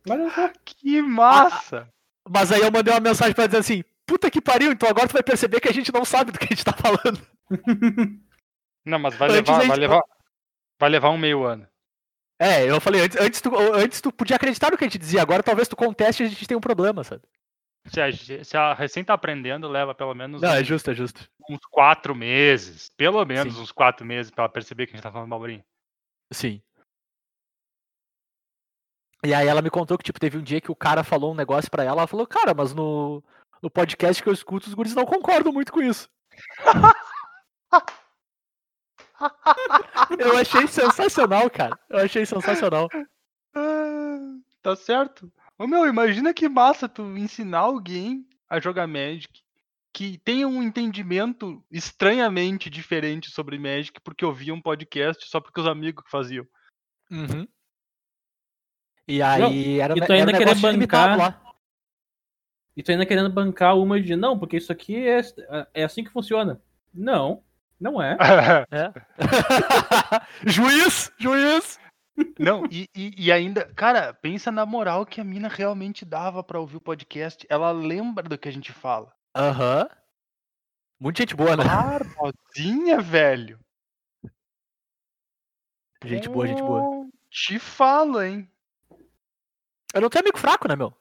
Olha 0.10 0.30
só. 0.30 0.50
Que 0.64 1.02
massa! 1.02 1.88
Mas 2.30 2.52
aí 2.52 2.62
eu 2.62 2.72
mandei 2.72 2.94
uma 2.94 3.00
mensagem 3.00 3.34
pra 3.34 3.44
ela 3.46 3.48
dizendo 3.50 3.62
assim, 3.62 3.84
puta 4.06 4.30
que 4.30 4.40
pariu, 4.42 4.72
então 4.72 4.88
agora 4.88 5.08
tu 5.08 5.14
vai 5.14 5.24
perceber 5.24 5.60
que 5.60 5.68
a 5.70 5.74
gente 5.74 5.92
não 5.92 6.06
sabe 6.06 6.32
do 6.32 6.38
que 6.40 6.46
a 6.46 6.48
gente 6.56 6.64
tá 6.66 6.74
falando. 6.74 7.20
Não, 8.86 9.00
mas 9.00 9.16
vai 9.16 9.30
Antes 9.30 9.38
levar, 9.50 9.54
a 9.54 9.58
vai 9.58 9.66
gente- 9.68 9.80
levar, 9.80 10.02
vai 10.80 10.90
levar 10.90 11.10
um 11.10 11.18
meio 11.18 11.44
ano. 11.44 11.68
É, 12.40 12.70
eu 12.70 12.80
falei, 12.80 13.02
antes, 13.02 13.18
antes, 13.20 13.42
tu, 13.42 13.52
antes 13.74 14.00
tu 14.00 14.12
podia 14.12 14.36
acreditar 14.36 14.72
no 14.72 14.78
que 14.78 14.84
a 14.84 14.88
gente 14.88 15.00
dizia, 15.00 15.22
agora 15.22 15.42
talvez 15.42 15.68
tu 15.68 15.76
conteste 15.76 16.22
e 16.24 16.26
a 16.28 16.30
gente 16.30 16.48
tem 16.48 16.56
um 16.56 16.62
problema, 16.62 17.04
sabe? 17.04 17.24
Se 17.88 18.02
a, 18.02 18.12
se 18.44 18.58
a 18.58 18.74
recém 18.74 19.04
tá 19.04 19.14
aprendendo, 19.14 19.68
leva 19.68 19.96
pelo 19.96 20.14
menos 20.14 20.42
Não, 20.42 20.54
é 20.54 20.62
uns, 20.62 20.68
justo, 20.68 20.92
é 20.92 20.94
justo. 20.94 21.28
uns 21.50 21.66
quatro 21.72 22.14
meses. 22.14 22.90
Pelo 22.98 23.24
menos 23.26 23.56
Sim. 23.56 23.62
uns 23.62 23.72
quatro 23.72 24.06
meses 24.06 24.30
pra 24.30 24.44
ela 24.44 24.52
perceber 24.52 24.86
que 24.86 24.94
a 24.94 24.96
gente 24.98 25.04
tá 25.04 25.12
falando 25.12 25.30
balbrinho. 25.30 25.64
Sim. 26.32 26.62
E 29.26 29.34
aí 29.34 29.48
ela 29.48 29.62
me 29.62 29.70
contou 29.70 29.98
que, 29.98 30.04
tipo, 30.04 30.20
teve 30.20 30.38
um 30.38 30.44
dia 30.44 30.62
que 30.62 30.72
o 30.72 30.76
cara 30.76 31.04
falou 31.04 31.32
um 31.32 31.36
negócio 31.36 31.72
pra 31.72 31.84
ela, 31.84 32.02
ela 32.02 32.08
falou, 32.08 32.28
cara, 32.28 32.54
mas 32.54 32.74
no, 32.74 33.24
no 33.62 33.70
podcast 33.70 34.22
que 34.22 34.30
eu 34.30 34.34
escuto, 34.34 34.68
os 34.68 34.74
guris 34.74 34.94
não 34.94 35.06
concordam 35.06 35.52
muito 35.52 35.72
com 35.72 35.82
isso. 35.82 36.10
eu 40.20 40.38
achei 40.38 40.68
sensacional, 40.68 41.50
cara. 41.50 41.78
Eu 41.90 42.00
achei 42.00 42.26
sensacional. 42.26 42.88
Tá 44.62 44.76
certo. 44.76 45.32
Ô 45.58 45.66
meu, 45.66 45.88
imagina 45.88 46.34
que 46.34 46.50
massa 46.50 46.90
tu 46.90 47.02
ensinar 47.18 47.60
alguém 47.60 48.28
a 48.50 48.60
jogar 48.60 48.86
Magic 48.86 49.42
que 49.94 50.18
tenha 50.20 50.48
um 50.48 50.62
entendimento 50.62 51.64
estranhamente 51.72 52.70
diferente 52.70 53.32
sobre 53.32 53.58
Magic 53.58 54.00
porque 54.02 54.26
ouvia 54.26 54.54
um 54.54 54.62
podcast 54.62 55.28
só 55.28 55.40
porque 55.40 55.60
os 55.60 55.68
amigos 55.68 56.04
faziam. 56.08 56.46
Uhum. 57.10 57.48
E 59.08 59.22
aí 59.22 59.80
era, 59.80 59.98
e 59.98 60.06
tu 60.06 60.12
ainda 60.12 60.32
um 60.34 60.72
limitado 60.72 61.18
bancar- 61.18 61.18
lá. 61.18 61.54
E 62.76 62.84
tu 62.84 62.92
ainda 62.92 63.06
querendo 63.06 63.32
bancar 63.32 63.76
uma 63.76 64.00
de 64.00 64.16
não, 64.16 64.38
porque 64.38 64.58
isso 64.58 64.72
aqui 64.72 64.98
é, 65.08 65.22
é 65.74 65.84
assim 65.84 66.04
que 66.04 66.12
funciona. 66.12 66.62
Não, 66.94 67.44
não 67.80 68.02
é. 68.02 68.18
É. 68.72 68.92
juiz! 70.46 71.12
Juiz! 71.18 71.80
Não, 72.40 72.66
e, 72.72 72.90
e, 72.96 73.26
e 73.26 73.32
ainda, 73.32 73.66
cara, 73.76 74.14
pensa 74.14 74.52
na 74.52 74.66
moral 74.66 75.06
que 75.06 75.22
a 75.22 75.24
mina 75.24 75.48
realmente 75.48 76.04
dava 76.04 76.44
pra 76.44 76.60
ouvir 76.60 76.78
o 76.78 76.82
podcast. 76.82 77.46
Ela 77.50 77.72
lembra 77.72 78.28
do 78.28 78.38
que 78.38 78.50
a 78.50 78.52
gente 78.52 78.72
fala. 78.72 79.14
Aham. 79.36 79.88
Muita 81.00 81.22
gente 81.22 81.36
boa, 81.36 81.56
né? 81.56 81.64
Barbosinha, 81.64 83.00
velho. 83.00 83.60
Gente 86.04 86.28
boa, 86.28 86.48
gente 86.48 86.62
boa. 86.62 87.08
Te 87.30 87.60
falo, 87.60 88.22
hein? 88.22 88.50
Eu 89.94 90.02
não 90.02 90.10
tenho 90.10 90.24
amigo 90.24 90.40
fraco, 90.40 90.68
né, 90.68 90.76
meu? 90.76 90.94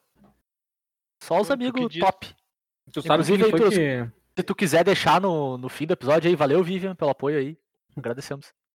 Só 1.23 1.41
os 1.41 1.49
amigos 1.49 1.95
top. 1.97 2.35
Tu 2.91 3.01
sabe 3.01 3.23
Inclusive, 3.23 3.43
quem 3.43 3.51
foi 3.51 3.69
que... 3.69 4.11
Se 4.37 4.43
tu 4.43 4.53
quiser 4.53 4.83
deixar 4.83 5.19
no, 5.19 5.57
no 5.57 5.67
fim 5.67 5.87
do 5.87 5.93
episódio 5.93 6.29
aí, 6.29 6.35
valeu, 6.35 6.63
Vivian, 6.63 6.93
pelo 6.93 7.09
apoio 7.09 7.39
aí. 7.39 7.57
Agradecemos. 7.95 8.53